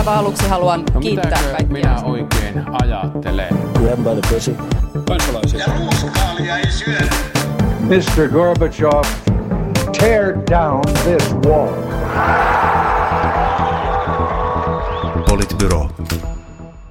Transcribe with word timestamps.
aivan 0.00 0.18
aluksi 0.18 0.48
haluan 0.48 0.84
No 0.94 1.00
kiittää 1.00 1.30
kaikkia. 1.42 1.66
minä 1.72 2.02
oikein 2.04 2.64
ajattelen? 2.82 3.48
Grab 3.74 3.98
by 3.98 4.20
the 4.20 4.34
pussy. 4.34 4.56
Kansalaisia. 5.08 5.60
Ja 5.60 5.66
ruuskaalia 5.78 6.56
ei 6.58 6.70
syödä. 6.70 7.10
Mr. 7.80 8.28
Gorbachev, 8.32 9.02
tear 10.00 10.34
down 10.50 10.80
this 11.04 11.34
wall. 11.46 11.68
Politbyro. 15.28 15.88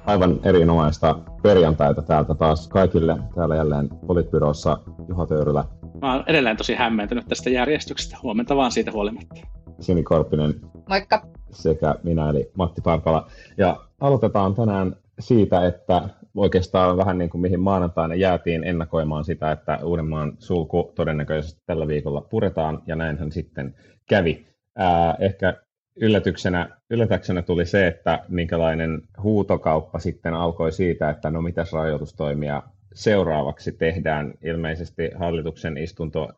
Aivan 0.05 0.39
erinomaista 0.44 1.16
perjantaita 1.44 2.02
täältä 2.02 2.36
taas 2.36 2.68
kaikille. 2.68 3.18
Täällä 3.36 3.55
jälleen 3.55 3.89
Politbyrossa 4.07 4.78
Juha 5.07 5.26
Töyrylä, 5.26 5.64
Mä 6.02 6.14
oon 6.14 6.23
edelleen 6.28 6.57
tosi 6.57 6.76
hämmentynyt 6.76 7.28
tästä 7.28 7.50
järjestyksestä. 7.50 8.18
Huomenta 8.23 8.55
vaan 8.55 8.71
siitä 8.71 8.91
huolimatta. 8.91 9.36
Sini 9.80 10.04
Korpinen 10.04 10.54
Moikka. 10.89 11.21
Sekä 11.52 11.95
minä 12.04 12.29
eli 12.29 12.52
Matti 12.57 12.81
Parkala. 12.81 13.27
Ja 13.57 13.80
aloitetaan 13.99 14.55
tänään 14.55 14.95
siitä, 15.20 15.67
että 15.67 16.09
oikeastaan 16.35 16.98
vähän 16.98 17.17
niin 17.17 17.30
kuin 17.30 17.41
mihin 17.41 17.59
maanantaina 17.59 18.16
jäätiin 18.16 18.63
ennakoimaan 18.63 19.23
sitä, 19.23 19.52
että 19.52 19.80
Uudenmaan 19.84 20.34
sulku 20.40 20.91
todennäköisesti 20.95 21.62
tällä 21.66 21.88
viikolla 21.88 22.21
puretaan, 22.21 22.81
ja 22.88 22.95
näinhän 22.95 23.31
sitten 23.31 23.76
kävi. 24.09 24.45
Ää, 24.77 25.16
ehkä 25.20 25.54
yllätyksenä, 26.02 26.70
yllätyksenä 26.90 27.41
tuli 27.41 27.66
se, 27.66 27.88
että 27.88 28.20
minkälainen 28.27 29.02
huutokauppa 29.23 29.99
sitten 29.99 30.34
alkoi 30.34 30.71
siitä, 30.71 31.09
että 31.09 31.29
no 31.29 31.41
mitäs 31.41 31.73
rajoitustoimia 31.73 32.63
seuraavaksi 32.93 33.71
tehdään. 33.71 34.34
Ilmeisesti 34.43 35.12
hallituksen 35.16 35.77
istunto 35.77 36.29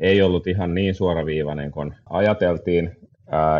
ei 0.00 0.22
ollut 0.22 0.46
ihan 0.46 0.74
niin 0.74 0.94
suoraviivainen 0.94 1.70
kuin 1.70 1.94
ajateltiin, 2.10 2.96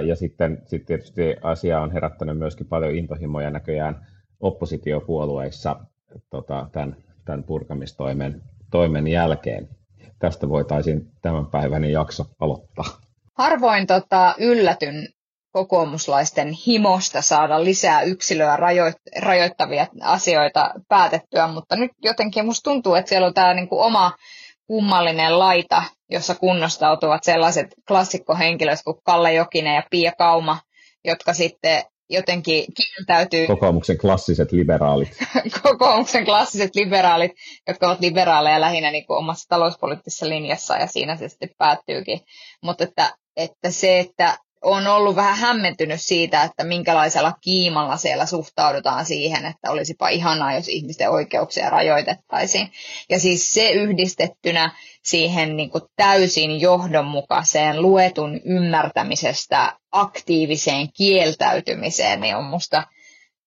Ja 0.07 0.17
sitten 0.17 0.63
sit 0.67 0.87
tietysti 0.87 1.37
asia 1.43 1.81
on 1.81 1.93
herättänyt 1.93 2.39
myöskin 2.39 2.67
paljon 2.67 2.95
intohimoja 2.95 3.51
näköjään 3.51 4.07
oppositiopuolueissa 4.41 5.77
tota, 6.31 6.69
tämän, 6.73 6.97
tämän 7.25 7.45
purkamistoimen 7.45 8.43
toimen 8.71 9.09
jälkeen. 9.09 9.69
Tästä 10.19 10.49
voitaisiin 10.49 11.13
tämän 11.23 11.47
päiväinen 11.47 11.93
jakso 11.93 12.25
aloittaa. 12.41 12.85
Harvoin 13.39 13.87
tota, 13.87 14.35
yllätyn 14.39 15.09
kokoomuslaisten 15.53 16.53
himosta 16.67 17.23
saada 17.23 17.65
lisää 17.65 18.03
yksilöä 18.03 18.57
rajoit- 18.57 19.23
rajoittavia 19.23 19.87
asioita 20.01 20.75
päätettyä, 20.89 21.47
mutta 21.47 21.77
nyt 21.77 21.91
jotenkin 22.03 22.47
musta 22.47 22.71
tuntuu, 22.71 22.95
että 22.95 23.09
siellä 23.09 23.27
on 23.27 23.35
tämä 23.35 23.55
niinku 23.55 23.81
oma 23.81 24.13
kummallinen 24.67 25.39
laita, 25.39 25.83
jossa 26.11 26.35
kunnostautuvat 26.35 27.25
sellaiset 27.25 27.67
klassikkohenkilöt 27.89 28.79
kuin 28.85 28.97
Kalle 29.05 29.35
Jokinen 29.35 29.75
ja 29.75 29.83
Pia 29.91 30.13
Kauma, 30.19 30.59
jotka 31.05 31.33
sitten 31.33 31.83
jotenkin 32.11 32.65
kieltäytyy 32.77 33.47
Kokoomuksen 33.47 33.99
klassiset 33.99 34.53
liberaalit. 34.53 35.19
kokoomuksen 35.63 36.25
klassiset 36.25 36.75
liberaalit, 36.75 37.33
jotka 37.69 37.87
ovat 37.87 38.01
liberaaleja 38.01 38.61
lähinnä 38.61 38.91
niin 38.91 39.07
kuin 39.07 39.19
omassa 39.19 39.49
talouspoliittisessa 39.49 40.29
linjassa 40.29 40.77
ja 40.77 40.87
siinä 40.87 41.17
se 41.17 41.29
sitten 41.29 41.51
päättyykin. 41.59 42.21
Mutta 42.63 42.85
että, 42.85 43.15
että 43.37 43.71
se, 43.71 43.99
että 43.99 44.39
on 44.63 44.87
ollut 44.87 45.17
vähän 45.17 45.37
hämmentynyt 45.37 46.01
siitä, 46.01 46.43
että 46.43 46.65
minkälaisella 46.65 47.33
kiimalla 47.41 47.97
siellä 47.97 48.27
suhtaudutaan 48.27 49.05
siihen, 49.05 49.47
että 49.47 49.71
olisipa 49.71 50.09
ihanaa, 50.09 50.55
jos 50.55 50.69
ihmisten 50.69 51.11
oikeuksia 51.11 51.71
rajoitettaisiin. 51.71 52.73
Ja 53.09 53.21
siis 53.21 53.55
se 53.55 53.71
yhdistettynä 53.71 54.73
siihen 55.05 55.57
niin 55.57 55.71
kuin 55.71 55.85
täysin 55.97 56.61
johdonmukaiseen 56.61 57.83
luetun 57.83 58.41
ymmärtämisestä 58.45 59.79
aktiiviseen 59.93 60.93
kieltäytymiseen, 60.93 62.21
niin 62.21 62.37
on 62.37 62.45
musta 62.45 62.87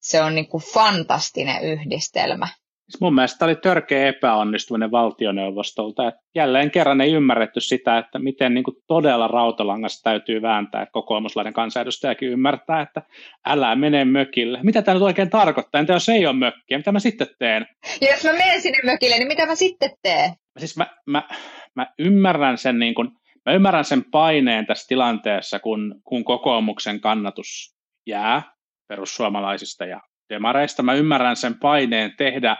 se 0.02 0.22
on 0.22 0.36
niin 0.36 0.48
kuin 0.48 0.64
fantastinen 0.64 1.64
yhdistelmä. 1.64 2.48
Siis 2.90 3.02
mun 3.02 3.16
mielestä 3.16 3.45
oli 3.45 3.56
törkeä 3.56 4.08
epäonnistuminen 4.08 4.92
valtioneuvostolta. 4.92 6.08
Että 6.08 6.22
jälleen 6.36 6.72
kerran 6.72 7.02
ei 7.02 7.13
ymmärretty 7.13 7.59
sitä, 7.59 7.97
että 7.97 8.19
miten 8.19 8.53
niin 8.53 8.63
kuin 8.63 8.78
todella 8.88 9.28
rautalangasta 9.28 10.03
täytyy 10.03 10.41
vääntää. 10.41 10.81
Että 10.81 10.94
kokoomuslainen 10.94 11.53
kansanedustajakin 11.53 12.30
ymmärtää, 12.30 12.81
että 12.81 13.02
älä 13.46 13.75
mene 13.75 14.06
mökille. 14.06 14.59
Mitä 14.63 14.81
tämä 14.81 14.96
nyt 14.96 15.03
oikein 15.03 15.30
tarkoittaa? 15.30 15.80
Entä 15.80 15.94
jos 15.94 16.09
ei 16.09 16.25
ole 16.25 16.36
mökkiä? 16.36 16.78
Mitä 16.78 16.91
mä 16.91 17.00
sitten 17.00 17.28
teen? 17.40 17.68
Ja 18.02 18.12
jos 18.12 18.24
mä 18.24 18.34
menen 18.34 18.62
sinne 18.62 18.80
mökille, 18.84 19.16
niin 19.16 19.28
mitä 19.28 19.46
mä 19.46 19.56
sitten 19.56 19.92
teen? 20.02 20.34
Siis 20.58 20.78
mä, 20.78 20.88
mä, 21.06 21.24
mä 21.75 21.88
ymmärrän 22.00 22.58
sen 22.58 22.80
niin 22.80 22.96
kuin, 22.96 23.09
mä 23.46 23.53
ymmärrän 23.53 23.86
sen 23.86 24.03
paineen 24.12 24.66
tässä 24.66 24.88
tilanteessa, 24.88 25.59
kun, 25.59 26.02
kun 26.03 26.24
kokoomuksen 26.24 27.02
kannatus 27.02 27.75
jää 28.08 28.44
perussuomalaisista 28.88 29.86
ja 29.86 30.02
demareista. 30.30 30.84
Mä 30.84 30.94
ymmärrän 30.94 31.36
sen 31.36 31.59
paineen 31.59 32.13
tehdä 32.18 32.58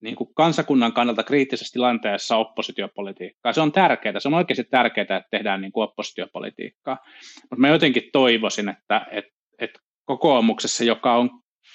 niin 0.00 0.16
kuin 0.16 0.30
kansakunnan 0.34 0.92
kannalta 0.92 1.22
kriittisessä 1.22 1.72
tilanteessa 1.72 2.36
oppositiopolitiikkaa. 2.36 3.52
Se 3.52 3.60
on 3.60 3.72
tärkeää, 3.72 4.20
se 4.20 4.28
on 4.28 4.34
oikeasti 4.34 4.64
tärkeää, 4.64 5.02
että 5.02 5.28
tehdään 5.30 5.60
niin 5.60 5.72
kuin 5.72 5.84
oppositiopolitiikkaa. 5.84 6.98
Mutta 7.42 7.56
mä 7.56 7.68
jotenkin 7.68 8.10
toivoisin, 8.12 8.68
että, 8.68 9.06
että, 9.10 9.32
että 9.58 9.80
kokoomuksessa, 10.04 10.84
joka 10.84 11.14
on 11.14 11.30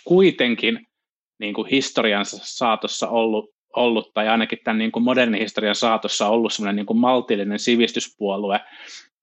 kuitenkin 0.05 0.87
niin 1.39 1.53
kuin 1.53 1.67
historiansa 1.67 2.37
saatossa 2.41 3.09
ollut, 3.09 3.53
ollut, 3.75 4.13
tai 4.13 4.27
ainakin 4.27 4.59
tämän 4.63 4.77
niin 4.77 4.91
kuin 4.91 5.03
modernin 5.03 5.41
historian 5.41 5.75
saatossa 5.75 6.29
ollut 6.29 6.53
semmoinen 6.53 6.75
niin 6.75 6.85
kuin 6.85 6.99
maltillinen 6.99 7.59
sivistyspuolue, 7.59 8.59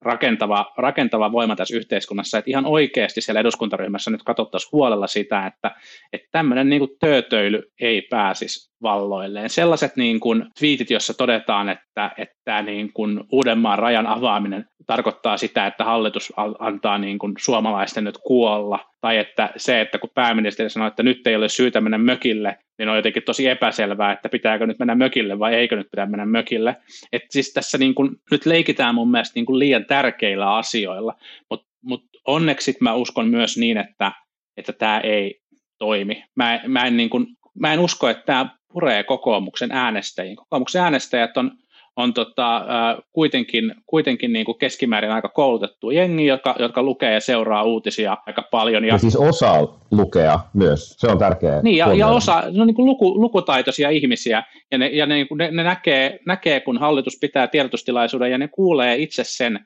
rakentava, 0.01 0.73
rakentava 0.77 1.31
voima 1.31 1.55
tässä 1.55 1.77
yhteiskunnassa, 1.77 2.37
että 2.37 2.51
ihan 2.51 2.65
oikeasti 2.65 3.21
siellä 3.21 3.41
eduskuntaryhmässä 3.41 4.11
nyt 4.11 4.23
katsottaisiin 4.23 4.71
huolella 4.71 5.07
sitä, 5.07 5.47
että, 5.47 5.71
että 6.13 6.27
tämmöinen 6.31 6.69
niin 6.69 6.79
kuin 6.79 6.91
töötöily 6.99 7.71
ei 7.81 8.01
pääsisi 8.01 8.71
valloilleen. 8.81 9.49
Sellaiset 9.49 9.95
niin 9.95 10.19
kuin 10.19 10.45
twiitit, 10.59 10.91
joissa 10.91 11.13
todetaan, 11.13 11.69
että, 11.69 12.11
että 12.17 12.61
niin 12.61 12.93
kuin 12.93 13.23
Uudenmaan 13.31 13.79
rajan 13.79 14.07
avaaminen 14.07 14.65
tarkoittaa 14.87 15.37
sitä, 15.37 15.67
että 15.67 15.83
hallitus 15.83 16.33
antaa 16.59 16.97
niin 16.97 17.19
kuin 17.19 17.33
suomalaisten 17.39 18.03
nyt 18.03 18.17
kuolla, 18.17 18.79
tai 19.01 19.17
että 19.17 19.49
se, 19.57 19.81
että 19.81 19.97
kun 19.97 20.09
pääministeri 20.15 20.69
sanoi, 20.69 20.87
että 20.87 21.03
nyt 21.03 21.27
ei 21.27 21.35
ole 21.35 21.49
syytä 21.49 21.81
mennä 21.81 21.97
mökille, 21.97 22.57
niin 22.77 22.89
on 22.89 22.95
jotenkin 22.95 23.23
tosi 23.23 23.47
epäselvää, 23.47 24.11
että 24.11 24.29
pitääkö 24.29 24.67
nyt 24.67 24.79
mennä 24.79 24.95
mökille 24.95 25.39
vai 25.39 25.55
eikö 25.55 25.75
nyt 25.75 25.91
pitää 25.91 26.05
mennä 26.05 26.25
mökille. 26.25 26.75
Et 27.13 27.21
siis 27.29 27.53
tässä 27.53 27.77
niin 27.77 27.95
kuin, 27.95 28.09
nyt 28.31 28.45
leikitään 28.45 28.95
mun 28.95 29.11
mielestä 29.11 29.33
niin 29.35 29.45
kuin 29.45 29.59
liian 29.59 29.85
tärkeillä 29.91 30.55
asioilla, 30.55 31.13
mutta 31.49 31.67
mut 31.81 32.03
onneksi 32.27 32.77
mä 32.79 32.93
uskon 32.93 33.27
myös 33.27 33.57
niin, 33.57 33.77
että, 33.77 34.11
että 34.57 34.73
tämä 34.73 34.99
ei 34.99 35.41
toimi. 35.77 36.23
Mä, 36.35 36.61
mä, 36.67 36.85
en 36.85 36.97
niin 36.97 37.09
kuin, 37.09 37.27
mä 37.59 37.73
en 37.73 37.79
usko, 37.79 38.09
että 38.09 38.23
tämä 38.25 38.49
puree 38.73 39.03
kokoomuksen 39.03 39.71
äänestäjiin. 39.71 40.35
Kokoomuksen 40.35 40.81
äänestäjät 40.81 41.37
on, 41.37 41.51
on 41.95 42.13
tota, 42.13 42.57
äh, 42.57 42.97
kuitenkin, 43.11 43.75
kuitenkin 43.85 44.33
niin 44.33 44.45
kuin 44.45 44.57
keskimäärin 44.57 45.11
aika 45.11 45.29
koulutettu 45.29 45.91
jengi, 45.91 46.25
jotka, 46.25 46.55
jotka 46.59 46.83
lukee 46.83 47.13
ja 47.13 47.19
seuraa 47.19 47.63
uutisia 47.63 48.17
aika 48.27 48.41
paljon. 48.51 48.85
Ja, 48.85 48.93
ja 48.93 48.97
siis 48.97 49.15
osaa 49.15 49.79
lukea 49.91 50.39
myös, 50.53 50.95
se 50.97 51.07
on 51.07 51.17
tärkeää. 51.17 51.61
Niin, 51.61 51.77
ja, 51.77 51.93
ja 51.93 52.07
osa, 52.07 52.43
ne 52.51 52.61
on 52.61 52.67
niin 52.67 52.75
kuin 52.75 52.85
luku, 52.85 53.21
lukutaitoisia 53.21 53.89
ihmisiä, 53.89 54.43
ja, 54.71 54.77
ne, 54.77 54.87
ja 54.87 55.05
ne, 55.05 55.27
ne, 55.35 55.51
ne 55.51 55.63
näkee, 55.63 56.19
näkee, 56.25 56.59
kun 56.59 56.77
hallitus 56.77 57.17
pitää 57.21 57.47
tiedotustilaisuuden, 57.47 58.31
ja 58.31 58.37
ne 58.37 58.47
kuulee 58.47 58.95
itse 58.95 59.23
sen, 59.25 59.59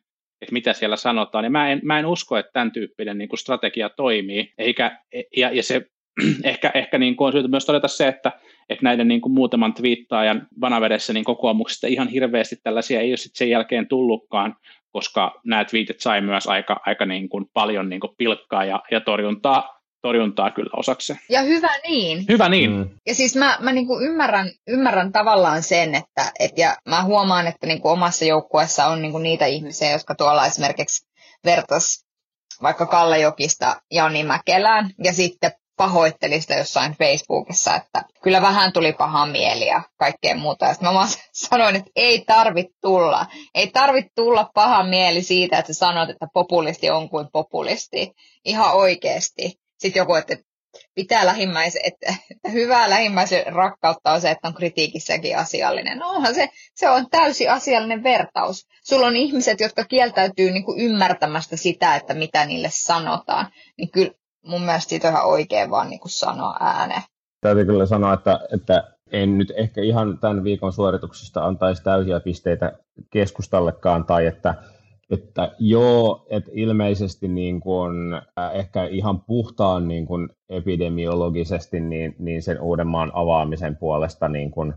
että 0.45 0.53
mitä 0.53 0.73
siellä 0.73 0.95
sanotaan. 0.95 1.43
Ja 1.43 1.49
mä 1.49 1.71
en, 1.71 1.79
mä 1.83 1.99
en 1.99 2.05
usko, 2.05 2.37
että 2.37 2.51
tämän 2.53 2.71
tyyppinen 2.71 3.17
niin 3.17 3.29
kuin 3.29 3.39
strategia 3.39 3.89
toimii, 3.89 4.53
eikä, 4.57 4.99
ja, 5.37 5.51
ja 5.51 5.63
se 5.63 5.81
ehkä, 6.43 6.71
ehkä 6.73 6.97
niin 6.97 7.15
kuin 7.15 7.25
on 7.25 7.31
syytä 7.31 7.47
myös 7.47 7.65
todeta 7.65 7.87
se, 7.87 8.07
että, 8.07 8.31
että 8.69 8.83
näiden 8.83 9.07
niin 9.07 9.21
kuin 9.21 9.33
muutaman 9.33 9.73
twiittaajan 9.73 10.47
vanavedessä 10.61 11.13
niin 11.13 11.25
kokoomuksesta 11.25 11.87
ihan 11.87 12.07
hirveästi 12.07 12.55
tällaisia 12.63 13.01
ei 13.01 13.11
ole 13.11 13.17
sitten 13.17 13.37
sen 13.37 13.49
jälkeen 13.49 13.87
tullutkaan, 13.87 14.55
koska 14.91 15.41
nämä 15.45 15.65
twiitit 15.65 15.99
sai 15.99 16.21
myös 16.21 16.47
aika, 16.47 16.81
aika 16.85 17.05
niin 17.05 17.29
kuin 17.29 17.45
paljon 17.53 17.89
niin 17.89 17.99
kuin 17.99 18.13
pilkkaa 18.17 18.65
ja, 18.65 18.83
ja 18.91 19.01
torjuntaa, 19.01 19.74
torjuntaa 20.05 20.51
kyllä 20.51 20.69
osaksi. 20.77 21.15
Ja 21.29 21.41
hyvä 21.41 21.69
niin. 21.87 22.25
Hyvä 22.29 22.49
niin. 22.49 22.71
Mm. 22.71 22.89
Ja 23.07 23.15
siis 23.15 23.35
mä, 23.35 23.57
mä 23.61 23.71
niinku 23.71 23.99
ymmärrän, 23.99 24.51
ymmärrän 24.67 25.11
tavallaan 25.11 25.63
sen, 25.63 25.95
että 25.95 26.31
et, 26.39 26.57
ja 26.57 26.75
mä 26.89 27.03
huomaan, 27.03 27.47
että 27.47 27.67
niinku 27.67 27.89
omassa 27.89 28.25
joukkueessa 28.25 28.85
on 28.85 29.01
niinku 29.01 29.17
niitä 29.17 29.45
ihmisiä, 29.45 29.91
jotka 29.91 30.15
tuolla 30.15 30.45
esimerkiksi 30.45 31.07
vertas 31.45 32.05
vaikka 32.61 32.85
Kalle 32.85 33.19
Jokista 33.19 33.81
Jani 33.91 34.23
Mäkelään 34.23 34.89
ja 35.03 35.13
sitten 35.13 35.51
pahoitteli 35.77 36.41
sitä 36.41 36.55
jossain 36.55 36.95
Facebookissa, 36.97 37.75
että 37.75 38.01
kyllä 38.23 38.41
vähän 38.41 38.73
tuli 38.73 38.93
paha 38.93 39.25
mieli 39.25 39.67
ja 39.67 39.81
kaikkea 39.97 40.35
muuta. 40.35 40.65
Ja 40.65 40.73
sitten 40.73 40.89
mä 40.89 40.93
vaan 40.93 41.09
sanoin, 41.49 41.75
että 41.75 41.91
ei 41.95 42.23
tarvitse 42.27 42.73
tulla. 42.81 43.25
Ei 43.55 43.67
tarvitse 43.67 44.11
tulla 44.15 44.49
paha 44.53 44.83
mieli 44.83 45.21
siitä, 45.21 45.57
että 45.57 45.73
sä 45.73 45.79
sanot, 45.79 46.09
että 46.09 46.27
populisti 46.33 46.89
on 46.89 47.09
kuin 47.09 47.27
populisti. 47.33 48.11
Ihan 48.45 48.73
oikeasti. 48.73 49.64
Sitten 49.79 49.99
joku, 49.99 50.15
että 50.15 50.37
pitää 50.95 51.25
lähimmäisen, 51.25 51.81
että, 51.85 52.15
että 52.31 52.49
hyvää 52.49 52.89
lähimmäisen 52.89 53.53
rakkautta 53.53 54.11
on 54.11 54.21
se, 54.21 54.31
että 54.31 54.47
on 54.47 54.53
kritiikissäkin 54.53 55.37
asiallinen. 55.37 55.97
No 55.97 56.09
onhan 56.09 56.35
se, 56.35 56.49
se 56.75 56.89
on 56.89 57.09
täysi 57.09 57.47
asiallinen 57.47 58.03
vertaus. 58.03 58.67
Sulla 58.83 59.07
on 59.07 59.15
ihmiset, 59.15 59.59
jotka 59.59 59.83
kieltäytyy 59.83 60.51
niin 60.51 60.65
kuin 60.65 60.79
ymmärtämästä 60.79 61.57
sitä, 61.57 61.95
että 61.95 62.13
mitä 62.13 62.45
niille 62.45 62.69
sanotaan. 62.71 63.47
Niin 63.77 63.91
kyllä 63.91 64.11
mun 64.45 64.61
mielestä 64.61 64.89
siitä 64.89 65.07
on 65.07 65.13
ihan 65.13 65.25
oikein 65.25 65.69
vaan 65.69 65.89
niin 65.89 65.99
kuin 65.99 66.11
sanoa 66.11 66.57
ääneen. 66.59 67.01
Täytyy 67.41 67.65
kyllä 67.65 67.85
sanoa, 67.85 68.13
että, 68.13 68.39
että 68.53 68.83
en 69.11 69.37
nyt 69.37 69.53
ehkä 69.55 69.81
ihan 69.81 70.17
tämän 70.17 70.43
viikon 70.43 70.73
suorituksesta 70.73 71.45
antaisi 71.45 71.83
täysiä 71.83 72.19
pisteitä 72.19 72.71
keskustallekaan, 73.11 74.05
tai 74.05 74.25
että, 74.25 74.55
että 75.09 75.51
joo, 75.59 76.25
että 76.29 76.51
ilmeisesti 76.53 77.27
niin 77.27 77.59
kuin, 77.59 78.13
äh, 78.13 78.55
ehkä 78.55 78.85
ihan 78.85 79.21
puhtaan 79.21 79.87
niin 79.87 80.05
kuin 80.05 80.29
epidemiologisesti 80.49 81.79
niin, 81.79 82.15
niin 82.19 82.41
sen 82.41 82.61
Uudenmaan 82.61 83.11
avaamisen 83.13 83.77
puolesta 83.77 84.29
niin 84.29 84.51
kuin, 84.51 84.73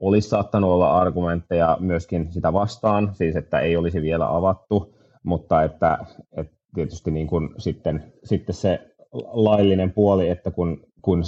olisi 0.00 0.28
saattanut 0.28 0.70
olla 0.70 0.98
argumentteja 0.98 1.76
myöskin 1.80 2.32
sitä 2.32 2.52
vastaan, 2.52 3.14
siis 3.14 3.36
että 3.36 3.60
ei 3.60 3.76
olisi 3.76 4.02
vielä 4.02 4.36
avattu, 4.36 4.94
mutta 5.22 5.62
että, 5.62 5.98
että 6.32 6.56
tietysti 6.74 7.10
niin 7.10 7.26
kuin 7.26 7.48
sitten, 7.58 8.12
sitten 8.24 8.54
se 8.54 8.90
laillinen 9.32 9.92
puoli, 9.92 10.28
että 10.28 10.50
kun, 10.50 10.86
kun 11.02 11.22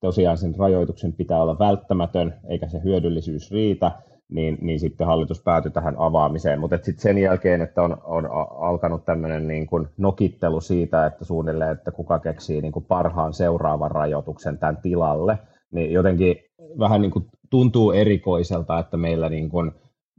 tosiaan 0.00 0.38
sen 0.38 0.54
rajoituksen 0.58 1.12
pitää 1.12 1.42
olla 1.42 1.58
välttämätön, 1.58 2.40
eikä 2.48 2.68
se 2.68 2.80
hyödyllisyys 2.84 3.50
riitä, 3.50 3.92
niin, 4.30 4.58
niin 4.60 4.80
sitten 4.80 5.06
hallitus 5.06 5.42
päätyi 5.42 5.70
tähän 5.70 5.94
avaamiseen. 5.98 6.60
Mutta 6.60 6.76
sitten 6.76 7.02
sen 7.02 7.18
jälkeen, 7.18 7.60
että 7.60 7.82
on, 7.82 7.96
on 8.04 8.28
alkanut 8.60 9.04
tämmöinen 9.04 9.48
niin 9.48 9.66
kuin 9.66 9.88
nokittelu 9.96 10.60
siitä, 10.60 11.06
että 11.06 11.24
suunnilleen, 11.24 11.72
että 11.72 11.90
kuka 11.90 12.18
keksii 12.18 12.60
niin 12.60 12.72
kuin 12.72 12.84
parhaan 12.84 13.34
seuraavan 13.34 13.90
rajoituksen 13.90 14.58
tämän 14.58 14.76
tilalle, 14.82 15.38
niin 15.70 15.92
jotenkin 15.92 16.36
vähän 16.78 17.00
niin 17.00 17.10
kuin 17.10 17.24
tuntuu 17.50 17.92
erikoiselta, 17.92 18.78
että 18.78 18.96
meillä 18.96 19.28
niin 19.28 19.50
kuin 19.50 19.72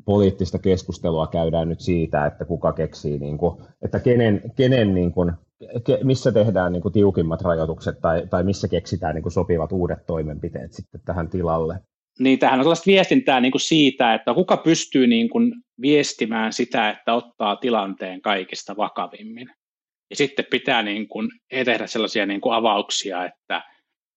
poliittista 0.06 0.60
keskustelua 0.60 1.28
käydään 1.28 1.70
nyt 1.70 1.80
siitä, 1.80 2.26
että 2.26 2.46
kuka 2.46 2.74
keksii, 2.74 3.20
niin 3.20 3.38
kuin, 3.38 3.62
että 3.82 4.00
kenen, 4.00 4.42
kenen 4.56 4.94
niin 4.94 5.12
kuin, 5.12 5.32
ke, 5.84 6.00
missä 6.04 6.32
tehdään 6.32 6.72
niin 6.72 6.82
kuin 6.82 6.94
tiukimmat 6.94 7.42
rajoitukset 7.42 8.02
tai, 8.02 8.28
tai 8.28 8.44
missä 8.44 8.68
keksitään 8.68 9.16
niin 9.16 9.24
kuin 9.24 9.34
sopivat 9.34 9.72
uudet 9.72 10.06
toimenpiteet 10.06 10.74
sitten 10.74 11.02
tähän 11.06 11.30
tilalle. 11.30 11.80
Niin, 12.20 12.40
tähän 12.40 12.60
on 12.60 12.64
sellaista 12.64 12.92
viestintää 12.92 13.40
niin 13.40 13.52
kuin 13.52 13.62
siitä, 13.62 14.14
että 14.14 14.34
kuka 14.34 14.58
pystyy 14.58 15.08
niin 15.08 15.30
kuin 15.30 15.54
viestimään 15.82 16.54
sitä, 16.54 16.90
että 16.90 17.14
ottaa 17.14 17.56
tilanteen 17.56 18.22
kaikista 18.22 18.78
vakavimmin. 18.78 19.50
Ja 20.10 20.16
sitten 20.16 20.46
pitää 20.52 20.84
niin 20.84 21.08
kuin, 21.08 21.30
tehdä 21.66 21.88
sellaisia 21.88 22.26
niin 22.26 22.42
kuin 22.42 22.56
avauksia, 22.56 23.26
että 23.26 23.62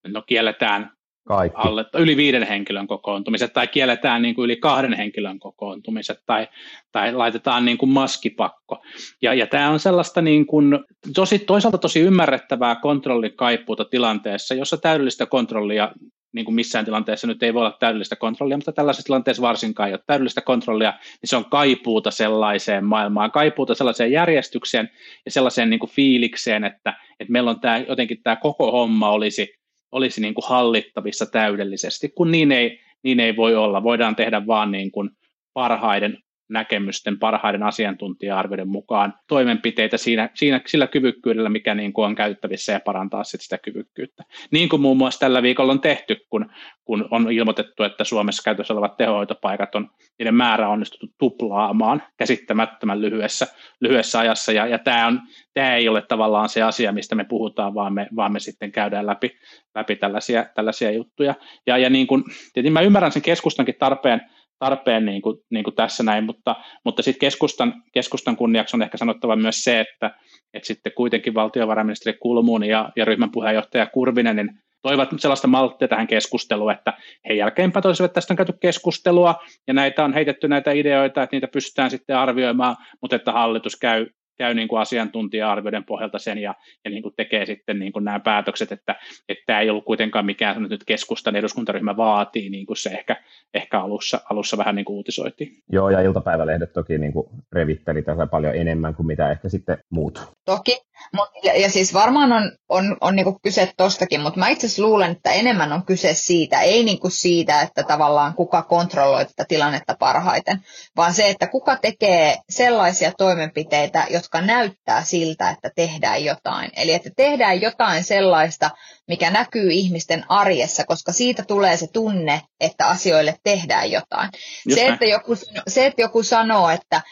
no 0.06 0.22
kielletään 0.26 0.90
kaikki. 1.28 1.60
alle, 1.60 1.84
yli 1.98 2.16
viiden 2.16 2.42
henkilön 2.42 2.86
kokoontumiset 2.86 3.52
tai 3.52 3.68
kielletään 3.68 4.22
niin 4.22 4.34
kuin 4.34 4.44
yli 4.44 4.56
kahden 4.56 4.92
henkilön 4.92 5.38
kokoontumiset 5.38 6.18
tai, 6.26 6.48
tai 6.92 7.12
laitetaan 7.12 7.64
niin 7.64 7.78
kuin 7.78 7.90
maskipakko. 7.90 8.82
Ja, 9.22 9.34
ja 9.34 9.46
tämä 9.46 9.70
on 9.70 9.80
sellaista 9.80 10.22
niin 10.22 10.46
kuin, 10.46 10.78
tosi, 11.14 11.38
toisaalta 11.38 11.78
tosi 11.78 12.00
ymmärrettävää 12.00 12.76
kontrollin 12.76 13.36
kaipuuta 13.36 13.84
tilanteessa, 13.84 14.54
jossa 14.54 14.76
täydellistä 14.76 15.26
kontrollia 15.26 15.92
niin 16.34 16.44
kuin 16.44 16.54
missään 16.54 16.84
tilanteessa 16.84 17.26
nyt 17.26 17.42
ei 17.42 17.54
voi 17.54 17.60
olla 17.60 17.76
täydellistä 17.80 18.16
kontrollia, 18.16 18.56
mutta 18.56 18.72
tällaisessa 18.72 19.06
tilanteessa 19.06 19.42
varsinkaan 19.42 19.88
ei 19.88 19.94
ole 19.94 20.00
täydellistä 20.06 20.40
kontrollia, 20.40 20.90
niin 20.90 21.28
se 21.28 21.36
on 21.36 21.44
kaipuuta 21.44 22.10
sellaiseen 22.10 22.84
maailmaan, 22.84 23.30
kaipuuta 23.30 23.74
sellaiseen 23.74 24.12
järjestykseen 24.12 24.90
ja 25.24 25.30
sellaiseen 25.30 25.70
niin 25.70 25.80
kuin 25.80 25.90
fiilikseen, 25.90 26.64
että, 26.64 26.94
että 27.20 27.32
meillä 27.32 27.50
on 27.50 27.60
tämä, 27.60 27.78
jotenkin 27.78 28.22
tämä 28.22 28.36
koko 28.36 28.72
homma 28.72 29.10
olisi 29.10 29.54
olisi 29.94 30.20
niin 30.20 30.34
kuin 30.34 30.44
hallittavissa 30.48 31.26
täydellisesti, 31.26 32.08
kun 32.08 32.30
niin 32.30 32.52
ei, 32.52 32.80
niin 33.02 33.20
ei 33.20 33.36
voi 33.36 33.56
olla. 33.56 33.82
Voidaan 33.82 34.16
tehdä 34.16 34.46
vaan 34.46 34.72
niin 34.72 34.90
kuin 34.90 35.10
parhaiden 35.52 36.18
näkemysten, 36.54 37.18
parhaiden 37.18 37.62
asiantuntija-arvioiden 37.62 38.68
mukaan 38.68 39.14
toimenpiteitä 39.28 39.96
siinä, 39.96 40.30
siinä, 40.34 40.60
sillä 40.66 40.86
kyvykkyydellä, 40.86 41.48
mikä 41.48 41.74
niin 41.74 41.92
kuin 41.92 42.06
on 42.06 42.14
käyttävissä 42.14 42.72
ja 42.72 42.80
parantaa 42.80 43.24
sit 43.24 43.40
sitä 43.40 43.58
kyvykkyyttä. 43.58 44.24
Niin 44.50 44.68
kuin 44.68 44.82
muun 44.82 44.96
muassa 44.96 45.20
tällä 45.20 45.42
viikolla 45.42 45.72
on 45.72 45.80
tehty, 45.80 46.16
kun, 46.30 46.50
kun 46.84 47.08
on 47.10 47.32
ilmoitettu, 47.32 47.82
että 47.82 48.04
Suomessa 48.04 48.42
käytössä 48.42 48.74
olevat 48.74 48.96
tehohoitopaikat 48.96 49.74
on, 49.74 49.90
niiden 50.18 50.34
määrä 50.34 50.66
on 50.66 50.72
onnistuttu 50.72 51.06
tuplaamaan 51.18 52.02
käsittämättömän 52.16 53.00
lyhyessä, 53.00 53.46
lyhyessä 53.80 54.18
ajassa, 54.18 54.52
ja, 54.52 54.66
ja 54.66 54.78
tämä, 54.78 55.06
on, 55.06 55.20
tämä 55.54 55.74
ei 55.74 55.88
ole 55.88 56.02
tavallaan 56.02 56.48
se 56.48 56.62
asia, 56.62 56.92
mistä 56.92 57.14
me 57.14 57.24
puhutaan, 57.24 57.74
vaan 57.74 57.94
me, 57.94 58.08
vaan 58.16 58.32
me 58.32 58.40
sitten 58.40 58.72
käydään 58.72 59.06
läpi, 59.06 59.38
läpi 59.74 59.96
tällaisia, 59.96 60.46
tällaisia 60.54 60.90
juttuja. 60.90 61.34
Ja, 61.66 61.78
ja 61.78 61.90
niin 61.90 62.06
kuin, 62.06 62.24
mä 62.70 62.80
ymmärrän 62.80 63.12
sen 63.12 63.22
keskustankin 63.22 63.74
tarpeen, 63.78 64.20
tarpeen 64.64 65.04
niin 65.04 65.22
kuin, 65.22 65.36
niin 65.50 65.64
kuin 65.64 65.74
tässä 65.74 66.02
näin, 66.02 66.24
mutta, 66.24 66.56
mutta 66.84 67.02
sitten 67.02 67.20
keskustan, 67.20 67.82
keskustan 67.92 68.36
kunniaksi 68.36 68.76
on 68.76 68.82
ehkä 68.82 68.98
sanottava 68.98 69.36
myös 69.36 69.64
se, 69.64 69.80
että, 69.80 70.10
että 70.54 70.66
sitten 70.66 70.92
kuitenkin 70.96 71.34
valtiovarainministeri 71.34 72.18
Kulmuun 72.18 72.64
ja, 72.64 72.90
ja 72.96 73.04
ryhmän 73.04 73.30
puheenjohtaja 73.30 73.86
Kurvinen 73.86 74.36
niin 74.36 74.50
toivat 74.82 75.08
sellaista 75.16 75.48
malttia 75.48 75.88
tähän 75.88 76.06
keskusteluun, 76.06 76.72
että 76.72 76.92
he 77.28 77.34
jälkeenpäin 77.34 77.82
toisivat, 77.82 78.08
että 78.08 78.14
tästä 78.14 78.32
on 78.32 78.36
käyty 78.36 78.52
keskustelua 78.60 79.34
ja 79.66 79.74
näitä 79.74 80.04
on 80.04 80.12
heitetty 80.12 80.48
näitä 80.48 80.72
ideoita, 80.72 81.22
että 81.22 81.36
niitä 81.36 81.48
pystytään 81.48 81.90
sitten 81.90 82.16
arvioimaan, 82.16 82.76
mutta 83.00 83.16
että 83.16 83.32
hallitus 83.32 83.76
käy, 83.76 84.06
käy 84.38 84.54
niin 84.54 84.68
kuin 84.68 84.80
asiantuntija-arvioiden 84.80 85.84
pohjalta 85.84 86.18
sen 86.18 86.38
ja, 86.38 86.54
ja 86.84 86.90
niin 86.90 87.02
kuin 87.02 87.14
tekee 87.16 87.46
sitten 87.46 87.78
niin 87.78 87.92
kuin 87.92 88.04
nämä 88.04 88.20
päätökset, 88.20 88.72
että, 88.72 88.96
että 89.28 89.42
tämä 89.46 89.60
ei 89.60 89.70
ollut 89.70 89.84
kuitenkaan 89.84 90.26
mikään 90.26 90.56
että 90.56 90.74
nyt 90.74 90.84
keskustan 90.84 91.36
eduskuntaryhmä 91.36 91.96
vaatii, 91.96 92.50
niin 92.50 92.66
kuin 92.66 92.76
se 92.76 92.90
ehkä, 92.90 93.16
ehkä 93.54 93.80
alussa, 93.80 94.20
alussa 94.30 94.56
vähän 94.58 94.74
niin 94.74 94.84
kuin 94.84 94.96
uutisoitiin. 94.96 95.62
Joo, 95.72 95.90
ja 95.90 96.00
iltapäivälehdet 96.00 96.72
toki 96.72 96.98
niin 96.98 97.12
kuin 97.12 97.26
revitteli 97.52 98.02
tätä 98.02 98.26
paljon 98.26 98.56
enemmän 98.56 98.94
kuin 98.94 99.06
mitä 99.06 99.30
ehkä 99.30 99.48
sitten 99.48 99.78
muut. 99.90 100.32
Toki, 100.44 100.80
Mut, 101.12 101.28
ja, 101.42 101.60
ja 101.60 101.70
siis 101.70 101.94
varmaan 101.94 102.32
on, 102.32 102.52
on, 102.68 102.96
on 103.00 103.16
niinku 103.16 103.38
kyse 103.42 103.72
tostakin, 103.76 104.20
mutta 104.20 104.40
mä 104.40 104.48
itse 104.48 104.82
luulen, 104.82 105.10
että 105.10 105.32
enemmän 105.32 105.72
on 105.72 105.86
kyse 105.86 106.14
siitä, 106.14 106.60
ei 106.60 106.84
niinku 106.84 107.10
siitä, 107.10 107.60
että 107.60 107.82
tavallaan 107.82 108.34
kuka 108.34 108.62
kontrolloi 108.62 109.26
tätä 109.26 109.44
tilannetta 109.48 109.96
parhaiten, 109.98 110.64
vaan 110.96 111.14
se, 111.14 111.28
että 111.28 111.46
kuka 111.46 111.76
tekee 111.76 112.38
sellaisia 112.50 113.12
toimenpiteitä, 113.18 114.06
jotka 114.10 114.40
näyttää 114.40 115.04
siltä, 115.04 115.50
että 115.50 115.70
tehdään 115.76 116.24
jotain. 116.24 116.70
Eli 116.76 116.92
että 116.92 117.10
tehdään 117.16 117.60
jotain 117.60 118.04
sellaista, 118.04 118.70
mikä 119.08 119.30
näkyy 119.30 119.70
ihmisten 119.70 120.24
arjessa, 120.28 120.84
koska 120.84 121.12
siitä 121.12 121.44
tulee 121.48 121.76
se 121.76 121.86
tunne, 121.92 122.42
että 122.60 122.86
asioille 122.86 123.34
tehdään 123.44 123.90
jotain. 123.90 124.30
se 124.74 124.88
että, 124.88 125.04
joku, 125.04 125.36
se, 125.68 125.86
että 125.86 126.02
joku 126.02 126.22
sanoo, 126.22 126.70
että 126.70 127.02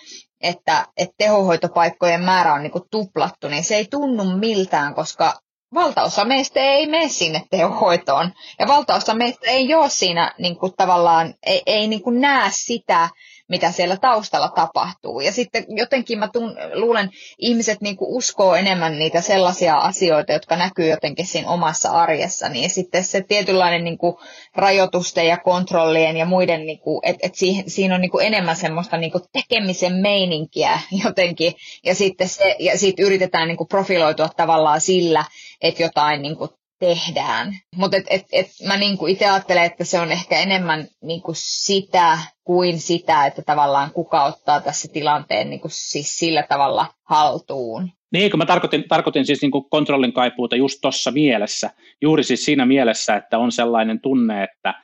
että, 0.43 0.87
että 0.97 1.15
tehohoitopaikkojen 1.19 2.23
määrä 2.23 2.55
on 2.55 2.63
niin 2.63 2.71
kuin 2.73 2.85
tuplattu, 2.91 3.49
niin 3.49 3.65
se 3.65 3.77
ei 3.77 3.87
tunnu 3.91 4.25
miltään, 4.25 4.95
koska 4.95 5.35
valtaosa 5.75 6.25
meistä 6.25 6.61
ei 6.61 6.87
mene 6.87 7.09
sinne 7.09 7.43
tehohoitoon. 7.51 8.33
Ja 8.59 8.67
valtaosa 8.67 9.15
meistä 9.15 9.51
ei 9.51 9.75
ole 9.75 9.91
siinä 9.91 10.35
niin 10.39 10.57
kuin 10.57 10.73
tavallaan, 10.77 11.35
ei, 11.47 11.63
ei 11.67 11.89
niin 11.89 12.03
kuin 12.03 12.21
näe 12.21 12.51
sitä, 12.53 13.09
mitä 13.53 13.73
siellä 13.73 13.97
taustalla 13.97 14.49
tapahtuu. 14.49 15.21
Ja 15.21 15.33
sitten 15.33 15.65
jotenkin 15.69 16.19
mä 16.19 16.29
tun, 16.29 16.57
luulen, 16.75 17.11
ihmiset 17.39 17.81
niin 17.81 17.97
kuin 17.97 18.17
uskoo 18.17 18.55
enemmän 18.55 18.99
niitä 18.99 19.21
sellaisia 19.21 19.77
asioita, 19.79 20.33
jotka 20.33 20.57
näkyy 20.57 20.91
jotenkin 20.91 21.27
siinä 21.27 21.49
omassa 21.49 21.91
arjessa. 21.91 22.49
Niin 22.49 22.71
sitten 22.71 23.05
se 23.05 23.21
tietynlainen 23.21 23.85
niin 23.85 23.99
kuin 23.99 24.17
rajoitusten 24.57 25.27
ja 25.27 25.37
kontrollien 25.37 26.17
ja 26.17 26.27
muiden, 26.27 26.67
niin 26.67 26.81
kuin, 26.81 27.01
et, 27.03 27.35
siihen, 27.35 27.71
siinä 27.71 27.95
on 27.95 28.01
niin 28.01 28.11
kuin 28.11 28.27
enemmän 28.27 28.57
semmoista 28.57 28.97
niin 28.97 29.13
kuin 29.13 29.25
tekemisen 29.33 29.95
meininkiä 29.95 30.81
jotenkin. 31.05 31.53
Ja 31.85 31.95
sitten 31.95 32.29
se, 32.29 32.57
ja 32.59 32.79
sit 32.79 33.01
yritetään 33.01 33.49
niin 33.49 33.57
kuin 33.57 33.69
profiloitua 33.69 34.29
tavallaan 34.29 34.81
sillä, 34.81 35.25
että 35.63 35.83
jotain 35.83 36.23
niin 36.23 36.37
kuin 36.37 36.51
tehdään. 36.83 37.53
Mutta 37.77 37.97
et, 37.97 38.07
et, 38.11 38.27
et 38.33 38.47
mä 38.67 38.77
niinku 38.77 39.07
itse 39.07 39.27
ajattelen, 39.27 39.65
että 39.65 39.85
se 39.85 40.01
on 40.01 40.13
ehkä 40.13 40.41
enemmän 40.41 40.89
niinku 41.03 41.33
sitä 41.35 42.19
kuin 42.45 42.81
sitä, 42.81 43.27
että 43.27 43.43
tavallaan 43.43 43.91
kuka 43.91 44.25
ottaa 44.25 44.61
tässä 44.61 44.89
tilanteen 44.93 45.51
niinku 45.51 45.69
siis 45.71 46.19
sillä 46.19 46.43
tavalla 46.43 46.87
haltuun. 47.05 47.91
Niin, 48.13 48.31
kun 48.31 48.39
mä 48.39 48.47
tarkoitin, 48.47 48.85
tarkoitin 48.89 49.27
siis 49.27 49.43
niinku 49.43 49.63
kontrollin 49.63 50.13
kaipuuta 50.13 50.57
just 50.57 50.79
tuossa 50.83 51.11
mielessä, 51.11 51.71
juuri 52.01 52.25
siis 52.25 52.45
siinä 52.45 52.67
mielessä, 52.67 53.17
että 53.17 53.39
on 53.39 53.53
sellainen 53.53 54.01
tunne, 54.01 54.45
että 54.45 54.75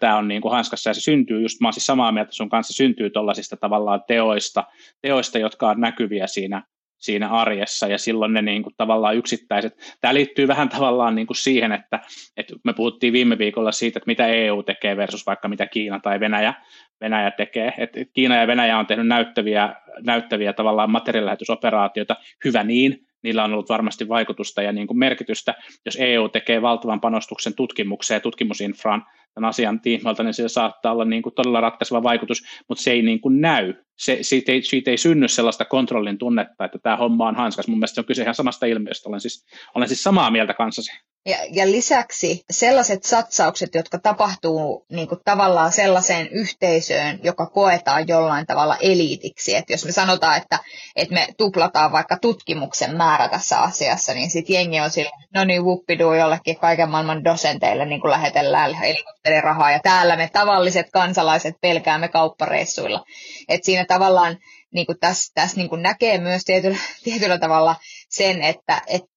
tämä 0.00 0.18
on 0.18 0.28
niin 0.28 0.42
kuin 0.42 0.52
hanskassa 0.52 0.90
ja 0.90 0.94
se 0.94 1.00
syntyy 1.00 1.42
just, 1.42 1.60
mä 1.60 1.72
siis 1.72 1.86
samaa 1.86 2.12
mieltä 2.12 2.32
sun 2.32 2.48
kanssa, 2.48 2.74
syntyy 2.74 3.10
tuollaisista 3.10 3.56
tavallaan 3.56 4.02
teoista, 4.08 4.64
teoista, 5.02 5.38
jotka 5.38 5.68
on 5.68 5.80
näkyviä 5.80 6.26
siinä 6.26 6.62
siinä 6.98 7.28
arjessa 7.28 7.86
ja 7.86 7.98
silloin 7.98 8.32
ne 8.32 8.42
niin 8.42 8.62
kuin, 8.62 8.74
tavallaan 8.76 9.16
yksittäiset, 9.16 9.96
tämä 10.00 10.14
liittyy 10.14 10.48
vähän 10.48 10.68
tavallaan 10.68 11.14
niin 11.14 11.26
kuin 11.26 11.36
siihen, 11.36 11.72
että, 11.72 12.00
että 12.36 12.54
me 12.64 12.72
puhuttiin 12.72 13.12
viime 13.12 13.38
viikolla 13.38 13.72
siitä, 13.72 13.98
että 13.98 14.08
mitä 14.10 14.26
EU 14.26 14.62
tekee 14.62 14.96
versus 14.96 15.26
vaikka 15.26 15.48
mitä 15.48 15.66
Kiina 15.66 16.00
tai 16.00 16.20
Venäjä, 16.20 16.54
Venäjä 17.00 17.30
tekee. 17.30 17.72
Et 17.78 17.90
Kiina 18.12 18.36
ja 18.36 18.46
Venäjä 18.46 18.78
on 18.78 18.86
tehnyt 18.86 19.06
näyttäviä, 19.06 19.74
näyttäviä 20.06 20.52
tavallaan 20.52 20.90
materiaalilähetysoperaatioita, 20.90 22.16
hyvä 22.44 22.64
niin, 22.64 23.06
niillä 23.22 23.44
on 23.44 23.52
ollut 23.52 23.68
varmasti 23.68 24.08
vaikutusta 24.08 24.62
ja 24.62 24.72
niin 24.72 24.86
kuin 24.86 24.98
merkitystä. 24.98 25.54
Jos 25.84 25.96
EU 26.00 26.28
tekee 26.28 26.62
valtavan 26.62 27.00
panostuksen 27.00 27.54
tutkimukseen 27.54 28.16
ja 28.16 28.20
tutkimusinfraan 28.20 29.04
tämän 29.34 29.48
asian 29.48 29.80
tiimoilta, 29.80 30.22
niin 30.22 30.34
sillä 30.34 30.48
saattaa 30.48 30.92
olla 30.92 31.04
niin 31.04 31.22
kuin 31.22 31.34
todella 31.34 31.60
ratkaiseva 31.60 32.02
vaikutus, 32.02 32.42
mutta 32.68 32.82
se 32.82 32.90
ei 32.90 33.02
niin 33.02 33.20
kuin 33.20 33.40
näy 33.40 33.74
se, 33.96 34.18
siitä, 34.20 34.52
ei, 34.52 34.62
siitä 34.62 34.90
ei 34.90 34.98
synny 34.98 35.28
sellaista 35.28 35.64
kontrollin 35.64 36.18
tunnetta, 36.18 36.64
että 36.64 36.78
tämä 36.82 36.96
homma 36.96 37.28
on 37.28 37.36
hanskas. 37.36 37.68
Mun 37.68 37.78
mielestä 37.78 37.94
se 37.94 38.00
on 38.00 38.04
kyse 38.04 38.22
ihan 38.22 38.34
samasta 38.34 38.66
ilmiöstä. 38.66 39.08
Olen 39.08 39.20
siis, 39.20 39.44
olen 39.74 39.88
siis 39.88 40.02
samaa 40.02 40.30
mieltä 40.30 40.54
kanssasi. 40.54 40.90
Ja, 41.26 41.36
ja 41.52 41.66
lisäksi 41.66 42.44
sellaiset 42.50 43.04
satsaukset, 43.04 43.74
jotka 43.74 43.98
tapahtuu 43.98 44.86
niin 44.92 45.08
kuin 45.08 45.20
tavallaan 45.24 45.72
sellaiseen 45.72 46.28
yhteisöön, 46.28 47.20
joka 47.22 47.46
koetaan 47.46 48.08
jollain 48.08 48.46
tavalla 48.46 48.76
eliitiksi. 48.80 49.56
Että 49.56 49.72
jos 49.72 49.84
me 49.84 49.92
sanotaan, 49.92 50.36
että, 50.36 50.58
että 50.96 51.14
me 51.14 51.28
tuplataan 51.38 51.92
vaikka 51.92 52.16
tutkimuksen 52.16 52.96
määrä 52.96 53.28
tässä 53.28 53.58
asiassa, 53.58 54.14
niin 54.14 54.30
sitten 54.30 54.54
jengi 54.54 54.80
on 54.80 54.90
sillä, 54.90 55.10
no 55.34 55.44
niin, 55.44 55.62
wuppiduu 55.64 56.14
jollekin 56.14 56.58
kaiken 56.58 56.90
maailman 56.90 57.24
dosenteille 57.24 57.86
niin 57.86 58.00
kuin 58.00 58.10
lähetellään 58.10 58.74
helikopterirahaa. 58.74 59.70
Ja 59.70 59.80
täällä 59.82 60.16
me 60.16 60.30
tavalliset 60.32 60.86
kansalaiset 60.92 61.54
pelkäämme 61.60 62.08
kauppareissuilla. 62.08 63.04
Että 63.48 63.64
siinä 63.64 63.84
tavallaan 63.86 64.38
niin 64.74 64.86
kuin 64.86 64.98
tässä, 65.00 65.32
tässä 65.34 65.56
niin 65.56 65.68
kuin 65.68 65.82
näkee 65.82 66.18
myös 66.18 66.44
tietyllä, 66.44 66.78
tietyllä 67.04 67.38
tavalla 67.38 67.76
sen, 68.08 68.42
että, 68.42 68.82
että 68.88 69.16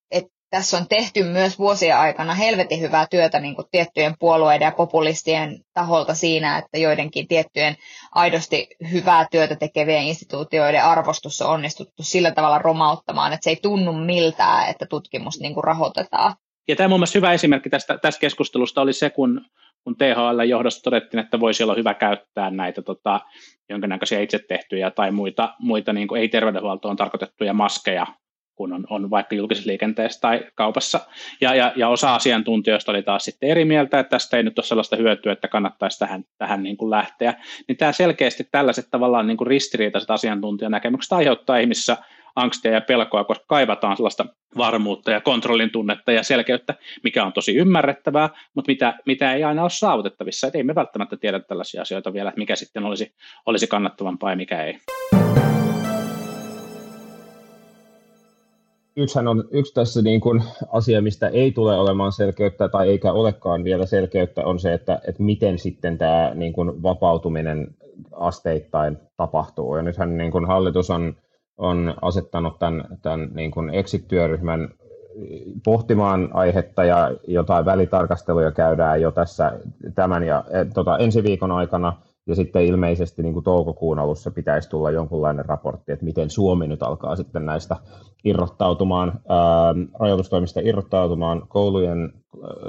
tässä 0.50 0.78
on 0.78 0.88
tehty 0.88 1.24
myös 1.24 1.60
vuosien 1.60 1.98
aikana 1.98 2.34
helvetin 2.34 2.80
hyvää 2.80 3.08
työtä 3.08 3.40
niin 3.40 3.56
kuin 3.56 3.68
tiettyjen 3.72 4.16
puolueiden 4.20 4.66
ja 4.66 4.72
populistien 4.72 5.60
taholta 5.74 6.16
siinä, 6.16 6.58
että 6.58 6.78
joidenkin 6.78 7.28
tiettyjen 7.28 7.76
aidosti 8.12 8.68
hyvää 8.92 9.28
työtä 9.32 9.56
tekevien 9.56 10.04
instituutioiden 10.04 10.84
arvostus 10.84 11.42
on 11.42 11.50
onnistuttu 11.50 12.04
sillä 12.04 12.32
tavalla 12.32 12.60
romauttamaan, 12.60 13.34
että 13.34 13.44
se 13.44 13.50
ei 13.50 13.60
tunnu 13.62 13.94
miltään, 13.94 14.70
että 14.70 14.86
tutkimus 14.90 15.40
niin 15.40 15.54
kuin 15.54 15.64
rahoitetaan. 15.64 16.36
Ja 16.70 16.76
tämä 16.76 16.88
mun 16.88 17.00
mielestä 17.00 17.20
hyvä 17.20 17.34
esimerkki 17.34 17.70
tästä, 17.70 17.98
tästä 17.98 18.22
keskustelusta 18.22 18.82
oli 18.82 18.94
se, 18.94 19.10
kun, 19.10 19.42
kun 19.84 19.96
THL-johdosta 19.96 20.82
todettiin, 20.84 21.22
että 21.22 21.40
voisi 21.40 21.64
olla 21.64 21.76
hyvä 21.76 21.94
käyttää 21.94 22.50
näitä 22.50 22.82
tota, 22.82 23.20
jonkinnäköisiä 23.70 24.20
itse 24.20 24.40
tehtyjä 24.48 24.92
tai 24.92 25.12
muita, 25.12 25.54
muita 25.60 25.94
niin 25.94 26.08
kuin 26.08 26.22
ei-terveydenhuoltoon 26.22 26.96
tarkoitettuja 26.96 27.54
maskeja 27.54 28.08
kun 28.60 28.74
on, 28.74 28.88
on 28.90 29.10
vaikka 29.10 29.36
julkisessa 29.36 29.70
liikenteessä 29.70 30.20
tai 30.22 30.46
kaupassa. 30.56 31.00
Ja, 31.42 31.56
ja, 31.56 31.74
ja 31.76 31.90
osa 31.90 32.16
asiantuntijoista 32.16 32.92
oli 32.92 33.04
taas 33.04 33.24
sitten 33.24 33.50
eri 33.50 33.66
mieltä, 33.66 34.00
että 34.00 34.10
tästä 34.10 34.38
ei 34.38 34.44
nyt 34.44 34.60
ole 34.60 34.66
sellaista 34.66 34.96
hyötyä, 34.96 35.34
että 35.34 35.48
kannattaisi 35.48 36.00
tähän, 36.00 36.24
tähän 36.38 36.64
niin 36.64 36.78
kuin 36.78 36.90
lähteä. 36.90 37.34
Niin 37.68 37.78
tämä 37.78 37.92
selkeästi 37.92 38.48
tällaiset 38.52 38.86
tavallaan 38.92 39.28
niin 39.28 39.38
kuin 39.38 39.48
ristiriitaiset 39.48 40.12
asiantuntijanäkemykset 40.12 41.12
aiheuttaa 41.12 41.58
ihmisissä 41.58 41.98
angstia 42.36 42.72
ja 42.72 42.82
pelkoa, 42.82 43.24
koska 43.24 43.46
kaivataan 43.48 43.98
sellaista 43.98 44.26
varmuutta 44.58 45.12
ja 45.12 45.22
kontrollin 45.22 45.72
tunnetta 45.72 46.12
ja 46.12 46.24
selkeyttä, 46.24 46.76
mikä 47.04 47.26
on 47.26 47.34
tosi 47.34 47.56
ymmärrettävää, 47.56 48.30
mutta 48.56 48.72
mitä, 48.72 48.94
mitä 49.06 49.34
ei 49.34 49.44
aina 49.44 49.62
ole 49.62 49.70
saavutettavissa. 49.70 50.48
Et 50.48 50.56
ei 50.56 50.64
me 50.64 50.76
välttämättä 50.76 51.18
tiedä 51.18 51.40
tällaisia 51.40 51.82
asioita 51.82 52.14
vielä, 52.14 52.34
mikä 52.36 52.56
sitten 52.56 52.86
olisi, 52.86 53.16
olisi 53.46 53.68
kannattavampaa 53.68 54.30
ja 54.30 54.36
mikä 54.36 54.64
ei. 54.64 54.80
yksihän 59.00 59.28
on 59.28 59.44
yksi 59.52 59.74
tässä 59.74 60.02
niin 60.02 60.22
kuin 60.22 60.44
asia, 60.72 61.02
mistä 61.02 61.28
ei 61.28 61.52
tule 61.52 61.78
olemaan 61.78 62.12
selkeyttä 62.12 62.70
tai 62.70 62.90
eikä 62.90 63.12
olekaan 63.12 63.64
vielä 63.64 63.86
selkeyttä, 63.86 64.46
on 64.46 64.60
se, 64.60 64.74
että, 64.74 65.02
että 65.08 65.24
miten 65.24 65.60
sitten 65.60 65.98
tämä 65.98 66.32
niin 66.36 66.54
kuin 66.54 66.84
vapautuminen 66.84 67.68
asteittain 68.12 68.98
tapahtuu. 69.18 69.76
Ja 69.76 69.82
nythän 69.82 70.18
niin 70.18 70.32
kuin 70.32 70.48
hallitus 70.48 70.90
on, 70.90 71.16
on 71.60 71.94
asettanut 72.02 72.60
tämän, 72.60 72.86
tämän 73.02 73.30
niin 73.34 73.52
kuin 73.52 73.70
exit-työryhmän 73.70 74.70
pohtimaan 75.66 76.30
aihetta 76.34 76.84
ja 76.84 77.12
jotain 77.28 77.66
välitarkasteluja 77.66 78.52
käydään 78.52 79.02
jo 79.02 79.12
tässä 79.12 79.60
tämän 79.96 80.24
ja 80.24 80.44
tota, 80.74 80.98
ensi 80.98 81.24
viikon 81.24 81.52
aikana– 81.52 81.94
ja 82.30 82.36
sitten 82.36 82.66
ilmeisesti 82.66 83.24
niin 83.24 83.34
kuin 83.34 83.44
toukokuun 83.44 84.00
alussa 84.00 84.32
pitäisi 84.32 84.70
tulla 84.70 84.92
jonkunlainen 84.92 85.46
raportti, 85.46 85.92
että 85.92 86.06
miten 86.06 86.30
Suomi 86.30 86.68
nyt 86.68 86.84
alkaa 86.84 87.16
sitten 87.16 87.46
näistä 87.46 87.76
irrottautumaan, 88.24 89.20
ää, 89.30 89.76
rajoitustoimista 90.00 90.60
irrottautumaan. 90.64 91.48
Koulujen, 91.48 92.14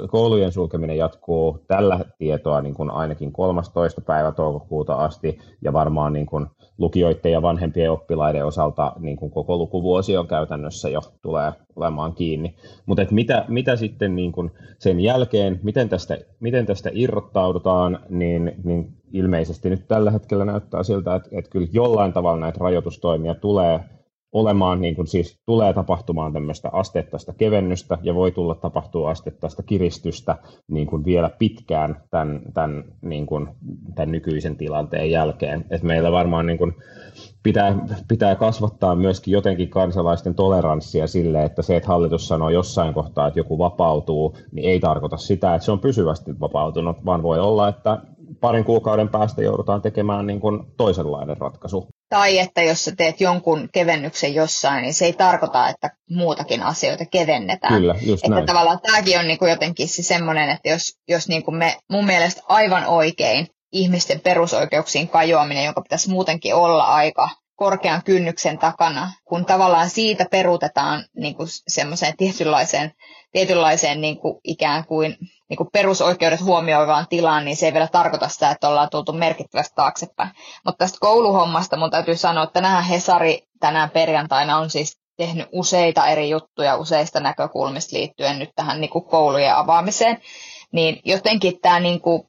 koulujen 0.07 0.51
sulkeminen 0.51 0.97
jatkuu 0.97 1.59
tällä 1.67 1.99
tietoa 2.17 2.61
niin 2.61 2.73
kuin 2.73 2.91
ainakin 2.91 3.31
13. 3.31 4.01
päivä 4.01 4.31
toukokuuta 4.31 4.95
asti, 4.95 5.39
ja 5.61 5.73
varmaan 5.73 6.13
niin 6.13 6.25
kuin 6.25 6.47
lukijoiden 6.77 7.31
ja 7.31 7.41
vanhempien 7.41 7.91
oppilaiden 7.91 8.45
osalta 8.45 8.93
niin 8.99 9.17
kuin 9.17 9.31
koko 9.31 9.57
lukuvuosi 9.57 10.17
on 10.17 10.27
käytännössä 10.27 10.89
jo 10.89 11.01
tulee 11.21 11.53
olemaan 11.75 12.13
kiinni. 12.13 12.55
Mutta 12.85 13.05
mitä, 13.11 13.45
mitä 13.47 13.75
sitten 13.75 14.15
niin 14.15 14.31
kuin 14.31 14.51
sen 14.79 14.99
jälkeen, 14.99 15.59
miten 15.63 15.89
tästä, 15.89 16.17
miten 16.39 16.65
tästä 16.65 16.89
irrottaudutaan, 16.93 17.99
niin, 18.09 18.53
niin 18.63 18.93
ilmeisesti 19.13 19.69
nyt 19.69 19.87
tällä 19.87 20.11
hetkellä 20.11 20.45
näyttää 20.45 20.83
siltä, 20.83 21.15
että, 21.15 21.29
että 21.31 21.51
kyllä 21.51 21.67
jollain 21.73 22.13
tavalla 22.13 22.39
näitä 22.39 22.59
rajoitustoimia 22.61 23.35
tulee 23.35 23.79
olemaan, 24.31 24.81
niin 24.81 24.95
kuin 24.95 25.07
siis 25.07 25.39
tulee 25.45 25.73
tapahtumaan 25.73 26.33
tämmöistä 26.33 26.69
asteittaista 26.71 27.33
kevennystä 27.33 27.97
ja 28.03 28.15
voi 28.15 28.31
tulla 28.31 28.55
tapahtua 28.55 29.09
asteittaista 29.09 29.63
kiristystä 29.63 30.35
niin 30.67 30.87
kuin 30.87 31.05
vielä 31.05 31.29
pitkään 31.39 32.03
tämän, 32.11 32.41
tämän, 32.53 32.83
niin 33.01 33.25
kuin, 33.25 33.47
tämän 33.95 34.11
nykyisen 34.11 34.57
tilanteen 34.57 35.11
jälkeen. 35.11 35.65
Et 35.69 35.83
meillä 35.83 36.11
varmaan 36.11 36.45
niin 36.45 36.57
kuin 36.57 36.73
pitää, 37.43 37.77
pitää 38.07 38.35
kasvattaa 38.35 38.95
myöskin 38.95 39.31
jotenkin 39.31 39.69
kansalaisten 39.69 40.35
toleranssia 40.35 41.07
sille, 41.07 41.43
että 41.43 41.61
se, 41.61 41.75
että 41.75 41.89
hallitus 41.89 42.27
sanoo 42.27 42.49
jossain 42.49 42.93
kohtaa, 42.93 43.27
että 43.27 43.39
joku 43.39 43.57
vapautuu, 43.57 44.37
niin 44.51 44.69
ei 44.69 44.79
tarkoita 44.79 45.17
sitä, 45.17 45.55
että 45.55 45.65
se 45.65 45.71
on 45.71 45.79
pysyvästi 45.79 46.39
vapautunut, 46.39 47.05
vaan 47.05 47.23
voi 47.23 47.39
olla, 47.39 47.67
että 47.67 47.97
parin 48.39 48.63
kuukauden 48.63 49.09
päästä 49.09 49.41
joudutaan 49.41 49.81
tekemään 49.81 50.27
niin 50.27 50.39
kuin 50.39 50.59
toisenlainen 50.77 51.37
ratkaisu. 51.37 51.87
Tai 52.09 52.39
että 52.39 52.61
jos 52.61 52.85
sä 52.85 52.95
teet 52.95 53.21
jonkun 53.21 53.69
kevennyksen 53.73 54.35
jossain, 54.35 54.81
niin 54.81 54.93
se 54.93 55.05
ei 55.05 55.13
tarkoita, 55.13 55.69
että 55.69 55.89
muutakin 56.09 56.63
asioita 56.63 57.05
kevennetään. 57.05 57.73
Kyllä, 57.73 57.95
just 58.01 58.23
että 58.23 58.35
näin. 58.35 58.45
tavallaan 58.45 58.79
tämäkin 58.81 59.19
on 59.19 59.27
niin 59.27 59.39
kuin 59.39 59.51
jotenkin 59.51 59.87
se 59.87 60.03
semmoinen, 60.03 60.49
että 60.49 60.69
jos, 60.69 60.97
jos 61.07 61.27
niin 61.27 61.43
kuin 61.43 61.55
me 61.55 61.77
mun 61.91 62.05
mielestä 62.05 62.41
aivan 62.47 62.85
oikein 62.85 63.47
ihmisten 63.71 64.19
perusoikeuksiin 64.19 65.07
kajoaminen, 65.07 65.65
jonka 65.65 65.81
pitäisi 65.81 66.09
muutenkin 66.09 66.55
olla 66.55 66.83
aika 66.83 67.29
korkean 67.55 68.03
kynnyksen 68.03 68.57
takana, 68.57 69.11
kun 69.25 69.45
tavallaan 69.45 69.89
siitä 69.89 70.25
peruutetaan 70.31 71.05
niin 71.15 71.35
kuin 71.35 71.47
semmoiseen 71.67 72.17
tietynlaiseen, 72.17 72.91
tietynlaiseen 73.31 74.01
niin 74.01 74.17
kuin 74.17 74.39
ikään 74.43 74.85
kuin, 74.85 75.17
niin 75.49 75.57
kuin 75.57 75.69
perusoikeudet 75.73 76.41
huomioivaan 76.41 77.07
tilaan, 77.09 77.45
niin 77.45 77.57
se 77.57 77.65
ei 77.65 77.73
vielä 77.73 77.87
tarkoita 77.87 78.27
sitä, 78.27 78.51
että 78.51 78.69
ollaan 78.69 78.89
tultu 78.89 79.13
merkittävästi 79.13 79.75
taaksepäin. 79.75 80.29
Mutta 80.65 80.77
tästä 80.77 80.97
kouluhommasta 81.01 81.77
mun 81.77 81.91
täytyy 81.91 82.15
sanoa, 82.15 82.43
että 82.43 82.53
tänään 82.53 82.83
Hesari 82.83 83.43
tänään 83.59 83.89
perjantaina 83.89 84.57
on 84.57 84.69
siis 84.69 85.01
tehnyt 85.17 85.47
useita 85.51 86.07
eri 86.07 86.29
juttuja 86.29 86.75
useista 86.75 87.19
näkökulmista 87.19 87.97
liittyen 87.97 88.39
nyt 88.39 88.49
tähän 88.55 88.81
niin 88.81 88.89
kuin 88.89 89.05
koulujen 89.05 89.55
avaamiseen. 89.55 90.21
Niin 90.71 90.99
jotenkin 91.05 91.59
tämä 91.61 91.79
niin 91.79 92.01
kuin 92.01 92.23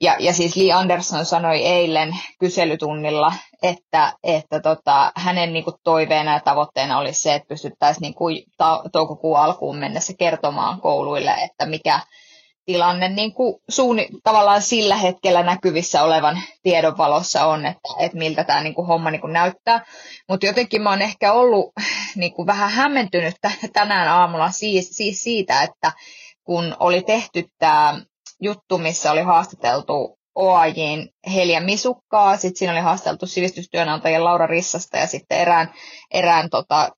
ja, 0.00 0.16
ja 0.18 0.32
siis 0.32 0.56
Lee 0.56 0.72
Anderson 0.72 1.26
sanoi 1.26 1.56
eilen 1.56 2.16
kyselytunnilla, 2.40 3.32
että, 3.62 4.12
että 4.22 4.60
tota, 4.60 5.12
hänen 5.16 5.52
niin 5.52 5.64
kuin, 5.64 5.76
toiveena 5.84 6.32
ja 6.32 6.40
tavoitteena 6.40 6.98
olisi 6.98 7.22
se, 7.22 7.34
että 7.34 7.48
pystyttäisiin 7.48 8.02
niin 8.02 8.14
kuin, 8.14 8.42
ta- 8.56 8.82
toukokuun 8.92 9.38
alkuun 9.38 9.76
mennessä 9.76 10.12
kertomaan 10.18 10.80
kouluille, 10.80 11.30
että 11.30 11.66
mikä 11.66 12.00
tilanne 12.68 13.08
niin 13.08 13.34
kuin, 13.34 13.54
suuni, 13.68 14.08
tavallaan 14.24 14.62
sillä 14.62 14.96
hetkellä 14.96 15.42
näkyvissä 15.42 16.02
olevan 16.02 16.42
tiedon 16.62 16.98
valossa 16.98 17.46
on, 17.46 17.66
että, 17.66 17.88
että 17.98 18.18
miltä 18.18 18.44
tämä 18.44 18.62
niin 18.62 18.74
kuin, 18.74 18.86
homma 18.86 19.10
niin 19.10 19.20
kuin, 19.20 19.32
näyttää. 19.32 19.84
Mutta 20.28 20.46
jotenkin 20.46 20.82
mä 20.82 20.90
oon 20.90 21.02
ehkä 21.02 21.32
ollut 21.32 21.72
niin 22.16 22.32
kuin, 22.32 22.46
vähän 22.46 22.70
hämmentynyt 22.70 23.34
tänään 23.72 24.08
aamulla 24.08 24.50
siis, 24.50 24.88
siis 24.96 25.22
siitä, 25.22 25.62
että 25.62 25.92
kun 26.44 26.76
oli 26.80 27.02
tehty 27.02 27.44
tämä 27.58 28.00
juttu, 28.40 28.78
missä 28.78 29.12
oli 29.12 29.22
haastateltu 29.22 30.18
OAJin 30.34 31.08
Helja 31.34 31.60
Misukkaa, 31.60 32.36
sitten 32.36 32.58
siinä 32.58 32.72
oli 32.72 32.80
haasteltu 32.80 33.26
sivistystyönantajien 33.26 34.24
Laura 34.24 34.46
Rissasta 34.46 34.96
ja 34.96 35.06
sitten 35.06 35.38
erään, 35.38 35.72
erään 36.10 36.50
tota, 36.50 36.90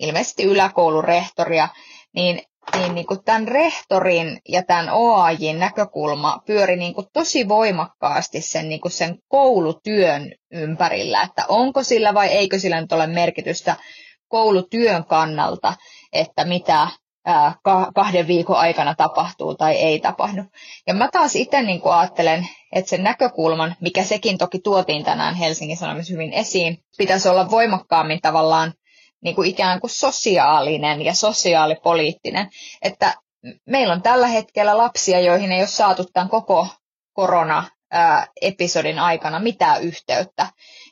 ilmeisesti 0.00 0.44
yläkoulun 0.44 1.04
rehtoria, 1.04 1.68
niin, 2.14 2.42
niin, 2.76 2.94
niin 2.94 3.06
kuin 3.06 3.24
tämän 3.24 3.48
rehtorin 3.48 4.40
ja 4.48 4.62
tämän 4.62 4.90
OAJin 4.90 5.58
näkökulma 5.58 6.38
pyöri 6.46 6.76
niin 6.76 6.94
kuin 6.94 7.06
tosi 7.12 7.48
voimakkaasti 7.48 8.40
sen, 8.40 8.68
niin 8.68 8.80
kuin 8.80 8.92
sen 8.92 9.18
koulutyön 9.28 10.32
ympärillä, 10.50 11.22
että 11.22 11.44
onko 11.48 11.82
sillä 11.82 12.14
vai 12.14 12.28
eikö 12.28 12.58
sillä 12.58 12.80
nyt 12.80 12.92
ole 12.92 13.06
merkitystä 13.06 13.76
koulutyön 14.28 15.04
kannalta, 15.04 15.74
että 16.12 16.44
mitä 16.44 16.88
kahden 17.94 18.26
viikon 18.26 18.56
aikana 18.56 18.94
tapahtuu 18.94 19.54
tai 19.54 19.74
ei 19.74 20.00
tapahdu. 20.00 20.42
Ja 20.86 20.94
mä 20.94 21.08
taas 21.12 21.36
itse 21.36 21.62
niin 21.62 21.80
ajattelen, 21.84 22.48
että 22.72 22.90
sen 22.90 23.04
näkökulman, 23.04 23.74
mikä 23.80 24.04
sekin 24.04 24.38
toki 24.38 24.58
tuotiin 24.58 25.04
tänään 25.04 25.34
Helsingin 25.34 25.76
Sanomissa 25.76 26.12
hyvin 26.12 26.32
esiin, 26.32 26.78
pitäisi 26.98 27.28
olla 27.28 27.50
voimakkaammin 27.50 28.20
tavallaan 28.22 28.72
niin 29.22 29.34
kuin 29.34 29.50
ikään 29.50 29.80
kuin 29.80 29.90
sosiaalinen 29.90 31.02
ja 31.02 31.14
sosiaalipoliittinen. 31.14 32.50
Että 32.82 33.14
meillä 33.66 33.94
on 33.94 34.02
tällä 34.02 34.26
hetkellä 34.26 34.78
lapsia, 34.78 35.20
joihin 35.20 35.52
ei 35.52 35.60
ole 35.60 35.66
saatu 35.66 36.04
tämän 36.12 36.28
koko 36.28 36.68
korona 37.12 37.64
ää, 37.90 38.26
episodin 38.40 38.98
aikana 38.98 39.38
mitään 39.38 39.82
yhteyttä. 39.82 40.46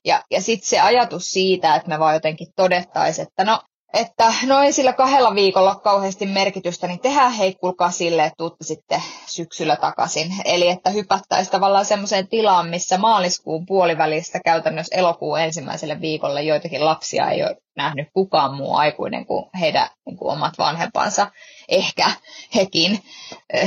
Ja, 0.04 0.22
ja 0.30 0.40
sitten 0.40 0.68
se 0.68 0.80
ajatus 0.80 1.24
siitä, 1.24 1.74
että 1.74 1.88
me 1.88 1.98
vaan 1.98 2.14
jotenkin 2.14 2.48
todettaisiin, 2.56 3.26
että 3.28 3.44
no 3.44 3.60
että 3.94 4.34
no 4.46 4.62
ei 4.62 4.72
sillä 4.72 4.92
kahdella 4.92 5.34
viikolla 5.34 5.74
kauheasti 5.74 6.26
merkitystä, 6.26 6.86
niin 6.86 7.00
tehdään 7.00 7.32
hei 7.32 7.54
kuulkaa 7.54 7.90
sille, 7.90 8.24
että 8.24 8.36
tuutte 8.36 8.64
sitten 8.64 9.02
syksyllä 9.26 9.76
takaisin. 9.76 10.34
Eli 10.44 10.68
että 10.68 10.90
hypättäisiin 10.90 11.52
tavallaan 11.52 11.84
semmoiseen 11.84 12.28
tilaan, 12.28 12.68
missä 12.68 12.98
maaliskuun 12.98 13.66
puolivälistä 13.66 14.40
käytännössä 14.44 14.96
elokuun 14.96 15.40
ensimmäiselle 15.40 16.00
viikolle 16.00 16.42
joitakin 16.42 16.84
lapsia 16.84 17.30
ei 17.30 17.42
ole 17.42 17.56
nähnyt 17.76 18.08
kukaan 18.14 18.54
muu 18.54 18.76
aikuinen 18.76 19.26
kuin 19.26 19.44
heidän 19.60 19.88
niin 20.06 20.16
kuin 20.16 20.32
omat 20.32 20.58
vanhempansa. 20.58 21.30
Ehkä 21.68 22.10
hekin, 22.54 22.98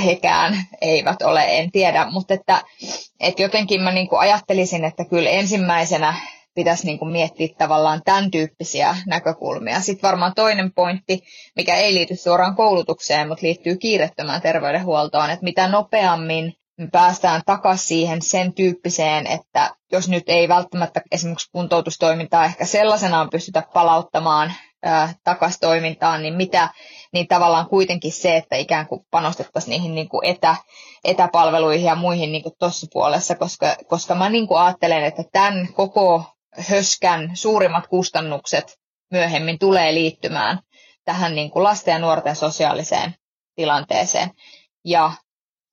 hekään 0.06 0.66
eivät 0.82 1.22
ole, 1.22 1.44
en 1.48 1.72
tiedä. 1.72 2.08
Mutta 2.12 2.34
että, 2.34 2.62
että 3.20 3.42
jotenkin 3.42 3.82
mä 3.82 3.92
niin 3.92 4.08
kuin 4.08 4.20
ajattelisin, 4.20 4.86
että 4.86 5.06
kyllä 5.06 5.30
ensimmäisenä 5.30 6.14
pitäisi 6.56 6.86
niin 6.86 7.00
kuin 7.00 7.12
miettiä 7.12 7.48
tavallaan 7.58 8.02
tämän 8.06 8.32
tyyppisiä 8.32 8.96
näkökulmia. 9.08 9.82
Sitten 9.82 10.08
varmaan 10.08 10.34
toinen 10.36 10.74
pointti, 10.74 11.24
mikä 11.56 11.76
ei 11.76 11.94
liity 11.94 12.16
suoraan 12.16 12.56
koulutukseen, 12.56 13.28
mutta 13.28 13.46
liittyy 13.46 13.78
kiirettömään 13.78 14.42
terveydenhuoltoon, 14.42 15.30
että 15.30 15.44
mitä 15.44 15.68
nopeammin 15.68 16.54
me 16.78 16.88
päästään 16.92 17.42
takaisin 17.46 17.88
siihen 17.88 18.22
sen 18.22 18.54
tyyppiseen, 18.54 19.28
että 19.28 19.76
jos 19.92 20.10
nyt 20.10 20.24
ei 20.28 20.48
välttämättä 20.48 21.02
esimerkiksi 21.12 21.52
kuntoutustoimintaa 21.52 22.46
ehkä 22.46 22.66
sellaisenaan 22.66 23.30
pystytä 23.30 23.64
palauttamaan 23.74 24.54
takaisin 25.24 25.60
toimintaan, 25.60 26.22
niin 26.22 26.34
mitä, 26.34 26.70
niin 27.14 27.28
tavallaan 27.28 27.70
kuitenkin 27.70 28.12
se, 28.12 28.38
että 28.38 28.56
ikään 28.56 28.88
kuin 28.88 29.02
panostettaisiin 29.12 29.72
niihin 29.72 29.96
niin 29.96 30.10
kuin 30.10 30.26
etä, 30.26 30.56
etäpalveluihin 31.04 31.86
ja 31.86 31.96
muihin 31.96 32.32
niin 32.32 32.44
tuossa 32.60 32.88
puolessa, 32.94 33.36
koska, 33.36 33.76
koska 33.88 34.16
mä 34.16 34.30
niin 34.30 34.48
kuin 34.48 34.60
ajattelen, 34.60 35.04
että 35.04 35.24
tämän 35.32 35.68
koko 35.74 36.24
höskän 36.58 37.32
suurimmat 37.34 37.88
kustannukset 37.88 38.78
myöhemmin 39.12 39.60
tulee 39.60 39.94
liittymään 39.94 40.60
tähän 41.06 41.36
niin 41.36 41.52
kuin 41.52 41.64
lasten 41.64 41.92
ja 41.92 42.00
nuorten 42.00 42.36
sosiaaliseen 42.36 43.14
tilanteeseen 43.56 44.30
ja 44.86 45.12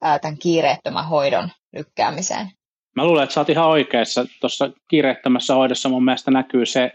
tämän 0.01 0.39
kiireettömän 0.39 1.09
hoidon 1.09 1.51
lykkäämiseen. 1.73 2.51
Mä 2.97 3.05
luulen, 3.05 3.23
että 3.23 3.35
sä 3.35 3.41
oot 3.41 3.49
ihan 3.49 3.69
oikeassa. 3.69 4.25
Tuossa 4.41 4.71
kiireettömässä 4.89 5.55
hoidossa 5.55 5.89
mun 5.89 6.05
mielestä 6.05 6.31
näkyy 6.31 6.67
se 6.67 6.93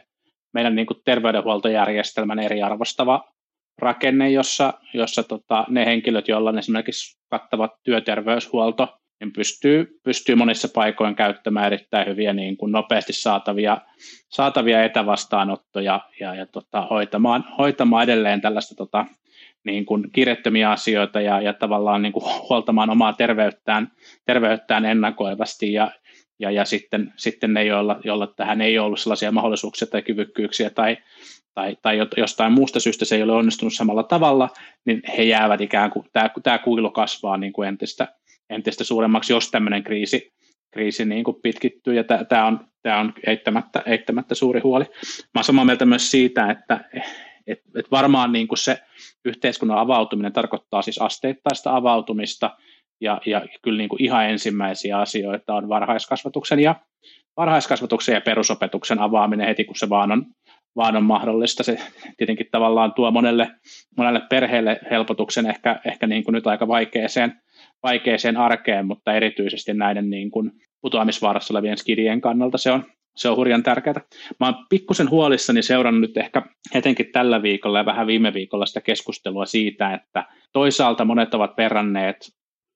meidän 0.53 0.75
niin 0.75 0.87
kuin 0.87 1.01
terveydenhuoltojärjestelmän 1.05 2.39
eriarvostava 2.39 3.23
rakenne, 3.77 4.29
jossa, 4.29 4.73
jossa 4.93 5.23
tota, 5.23 5.65
ne 5.69 5.85
henkilöt, 5.85 6.27
joilla 6.27 6.49
on 6.49 6.59
esimerkiksi 6.59 7.17
kattavat 7.29 7.71
työterveyshuolto, 7.83 8.97
niin 9.19 9.33
pystyy, 9.33 9.99
pystyy 10.03 10.35
monissa 10.35 10.67
paikoin 10.67 11.15
käyttämään 11.15 11.65
erittäin 11.65 12.07
hyviä 12.07 12.33
niin 12.33 12.57
kuin 12.57 12.71
nopeasti 12.71 13.13
saatavia, 13.13 13.77
saatavia 14.29 14.83
etävastaanottoja 14.83 16.01
ja, 16.19 16.35
ja 16.35 16.45
tota, 16.45 16.87
hoitamaan, 16.89 17.45
hoitamaan 17.57 18.03
edelleen 18.03 18.41
tällaista 18.41 18.75
tota, 18.75 19.05
niin 19.63 19.85
kuin 19.85 20.11
kiirettömiä 20.11 20.71
asioita 20.71 21.21
ja, 21.21 21.41
ja 21.41 21.53
tavallaan 21.53 22.01
niin 22.01 22.13
kuin 22.13 22.25
huoltamaan 22.49 22.89
omaa 22.89 23.13
terveyttään, 23.13 23.91
terveyttään 24.25 24.85
ennakoivasti 24.85 25.73
ja, 25.73 25.91
ja, 26.39 26.51
ja 26.51 26.65
sitten, 26.65 27.13
sitten 27.15 27.53
ne, 27.53 27.63
joilla, 27.63 27.99
joilla 28.03 28.27
tähän 28.27 28.61
ei 28.61 28.79
ollut 28.79 28.99
sellaisia 28.99 29.31
mahdollisuuksia 29.31 29.87
tai 29.87 30.01
kyvykkyyksiä 30.01 30.69
tai, 30.69 30.97
tai, 31.53 31.77
tai 31.81 31.97
jostain 32.17 32.51
muusta 32.51 32.79
syystä 32.79 33.05
se 33.05 33.15
ei 33.15 33.23
ole 33.23 33.33
onnistunut 33.33 33.73
samalla 33.73 34.03
tavalla, 34.03 34.49
niin 34.85 35.01
he 35.17 35.23
jäävät 35.23 35.61
ikään 35.61 35.91
kuin, 35.91 36.05
tämä, 36.13 36.29
tämä 36.43 36.57
kuilu 36.57 36.91
kasvaa 36.91 37.37
niin 37.37 37.53
kuin 37.53 37.67
entistä, 37.67 38.07
entistä 38.49 38.83
suuremmaksi, 38.83 39.33
jos 39.33 39.51
tämmöinen 39.51 39.83
kriisi, 39.83 40.33
kriisi 40.71 41.05
niin 41.05 41.23
kuin 41.23 41.37
pitkittyy, 41.43 41.95
ja 41.95 42.03
tämä 42.03 42.45
on, 42.45 42.67
tämä 42.83 42.99
on 42.99 43.13
eittämättä, 43.27 43.83
eittämättä 43.85 44.35
suuri 44.35 44.59
huoli. 44.59 44.83
Mä 44.83 45.29
olen 45.35 45.43
samaa 45.43 45.65
mieltä 45.65 45.85
myös 45.85 46.11
siitä, 46.11 46.51
että 46.51 46.89
et, 47.47 47.59
et 47.79 47.91
varmaan 47.91 48.31
niin 48.31 48.47
kuin 48.47 48.57
se 48.57 48.79
yhteiskunnan 49.25 49.77
avautuminen 49.77 50.33
tarkoittaa 50.33 50.81
siis 50.81 51.01
asteittaista 51.01 51.75
avautumista, 51.75 52.57
ja, 53.01 53.21
ja 53.25 53.45
kyllä 53.61 53.77
niin 53.77 53.89
kuin 53.89 54.03
ihan 54.03 54.29
ensimmäisiä 54.29 54.99
asioita 54.99 55.53
on 55.53 55.69
varhaiskasvatuksen 55.69 56.59
ja, 56.59 56.75
varhaiskasvatuksen 57.37 58.13
ja 58.13 58.21
perusopetuksen 58.21 58.99
avaaminen 58.99 59.47
heti, 59.47 59.65
kun 59.65 59.75
se 59.75 59.89
vaan 59.89 60.11
on, 60.11 60.25
vaan 60.75 60.95
on 60.95 61.03
mahdollista. 61.03 61.63
Se 61.63 61.77
tietenkin 62.17 62.47
tavallaan 62.51 62.93
tuo 62.93 63.11
monelle, 63.11 63.51
monelle 63.97 64.21
perheelle 64.29 64.79
helpotuksen 64.91 65.49
ehkä, 65.49 65.81
ehkä 65.85 66.07
niin 66.07 66.23
kuin 66.23 66.33
nyt 66.33 66.47
aika 66.47 66.67
vaikeeseen 66.67 67.41
vaikeeseen 67.83 68.37
arkeen, 68.37 68.87
mutta 68.87 69.13
erityisesti 69.13 69.73
näiden 69.73 70.09
niin 70.09 70.31
kuin 70.31 70.51
putoamisvaarassa 70.81 71.53
olevien 71.53 71.77
skidien 71.77 72.21
kannalta 72.21 72.57
se 72.57 72.71
on, 72.71 72.85
se 73.15 73.29
on 73.29 73.37
hurjan 73.37 73.63
tärkeää. 73.63 74.01
Mä 74.39 74.45
oon 74.45 74.65
pikkusen 74.69 75.09
huolissani 75.09 75.61
seurannut 75.61 76.01
nyt 76.01 76.17
ehkä 76.17 76.41
etenkin 76.73 77.11
tällä 77.11 77.41
viikolla 77.41 77.77
ja 77.77 77.85
vähän 77.85 78.07
viime 78.07 78.33
viikolla 78.33 78.65
sitä 78.65 78.81
keskustelua 78.81 79.45
siitä, 79.45 79.93
että 79.93 80.25
toisaalta 80.53 81.05
monet 81.05 81.33
ovat 81.33 81.57
verranneet 81.57 82.17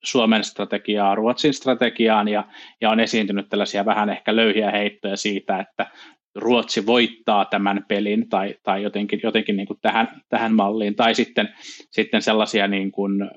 Suomen 0.04 0.44
strategiaa 0.44 1.16
Ruotsin 1.16 1.54
strategiaan 1.54 2.28
ja, 2.28 2.44
ja 2.82 2.90
on 2.90 3.00
esiintynyt 3.00 3.50
tällaisia 3.50 3.86
vähän 3.86 4.10
ehkä 4.10 4.36
löyhiä 4.36 4.72
heittoja 4.72 5.16
siitä, 5.16 5.60
että 5.60 5.88
Ruotsi 6.36 6.86
voittaa 6.86 7.46
tämän 7.46 7.86
pelin 7.88 8.30
tai, 8.30 8.56
tai 8.64 8.84
jotenkin, 8.84 9.20
jotenkin 9.24 9.56
niin 9.58 9.68
kuin 9.68 9.80
tähän, 9.82 10.22
tähän 10.30 10.54
malliin, 10.54 10.96
tai 10.96 11.16
sitten, 11.16 11.50
sitten 11.92 12.22
sellaisia 12.22 12.68
niin 12.68 12.92
kuin, 12.92 13.22
ö, 13.22 13.28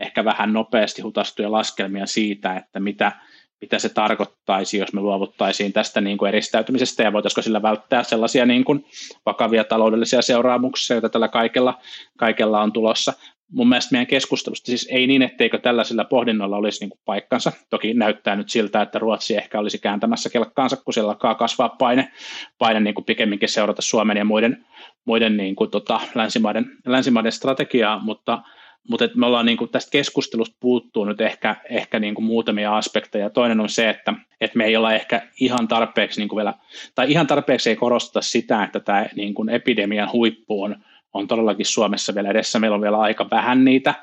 ehkä 0.00 0.24
vähän 0.24 0.52
nopeasti 0.52 1.02
hutastuja 1.02 1.52
laskelmia 1.52 2.06
siitä, 2.06 2.56
että 2.56 2.80
mitä, 2.80 3.12
mitä 3.60 3.78
se 3.78 3.88
tarkoittaisi, 3.88 4.78
jos 4.78 4.92
me 4.92 5.00
luovuttaisiin 5.00 5.72
tästä 5.72 6.00
niin 6.00 6.18
kuin 6.18 6.28
eristäytymisestä 6.28 7.02
ja 7.02 7.12
voitaisiko 7.12 7.42
sillä 7.42 7.62
välttää 7.62 8.02
sellaisia 8.02 8.46
niin 8.46 8.64
kuin 8.64 8.84
vakavia 9.26 9.64
taloudellisia 9.64 10.22
seuraamuksia, 10.22 10.94
joita 10.94 11.08
tällä 11.08 11.28
kaikella, 11.28 11.78
kaikella 12.18 12.62
on 12.62 12.72
tulossa. 12.72 13.12
Mun 13.52 13.68
mielestä 13.68 13.92
meidän 13.92 14.06
keskustelusta 14.06 14.66
siis 14.66 14.88
ei 14.90 15.06
niin, 15.06 15.22
etteikö 15.22 15.58
tällaisilla 15.58 16.04
pohdinnoilla 16.04 16.56
olisi 16.56 16.80
niin 16.80 16.90
kuin 16.90 17.00
paikkansa. 17.04 17.52
Toki 17.70 17.94
näyttää 17.94 18.36
nyt 18.36 18.50
siltä, 18.50 18.82
että 18.82 18.98
Ruotsi 18.98 19.36
ehkä 19.36 19.58
olisi 19.58 19.78
kääntämässä 19.78 20.30
kelkkaansa, 20.30 20.76
kun 20.76 20.94
siellä 20.94 21.10
alkaa 21.10 21.34
kasvaa 21.34 21.68
paine, 21.68 22.12
paine 22.58 22.80
niin 22.80 22.94
kuin 22.94 23.04
pikemminkin 23.04 23.48
seurata 23.48 23.82
Suomen 23.82 24.16
ja 24.16 24.24
muiden, 24.24 24.66
muiden 25.04 25.36
niin 25.36 25.56
kuin 25.56 25.70
tota, 25.70 26.00
länsimaiden, 26.14 26.66
länsimaiden 26.86 27.32
strategiaa, 27.32 27.98
mutta– 27.98 28.42
mutta 28.90 29.08
me 29.14 29.26
ollaan 29.26 29.46
niin 29.46 29.58
kuin 29.58 29.70
tästä 29.70 29.90
keskustelusta 29.90 30.56
puuttuu 30.60 31.04
nyt 31.04 31.20
ehkä, 31.20 31.56
ehkä 31.70 31.98
niin 31.98 32.14
kuin 32.14 32.24
muutamia 32.24 32.76
aspekteja. 32.76 33.30
Toinen 33.30 33.60
on 33.60 33.68
se, 33.68 33.90
että, 33.90 34.14
että 34.40 34.58
me 34.58 34.64
ei 34.64 34.76
olla 34.76 34.94
ehkä 34.94 35.28
ihan 35.40 35.68
tarpeeksi 35.68 36.20
niin 36.20 36.28
kuin 36.28 36.36
vielä, 36.36 36.54
tai 36.94 37.10
ihan 37.10 37.26
tarpeeksi 37.26 37.70
ei 37.70 37.76
korosteta 37.76 38.22
sitä, 38.22 38.64
että 38.64 38.80
tämä 38.80 39.06
niin 39.16 39.34
kuin 39.34 39.48
epidemian 39.48 40.12
huippu 40.12 40.62
on, 40.62 40.76
on 41.12 41.28
todellakin 41.28 41.66
Suomessa 41.66 42.14
vielä 42.14 42.30
edessä. 42.30 42.58
Meillä 42.58 42.74
on 42.74 42.82
vielä 42.82 42.98
aika 42.98 43.30
vähän 43.30 43.64
niitä 43.64 43.94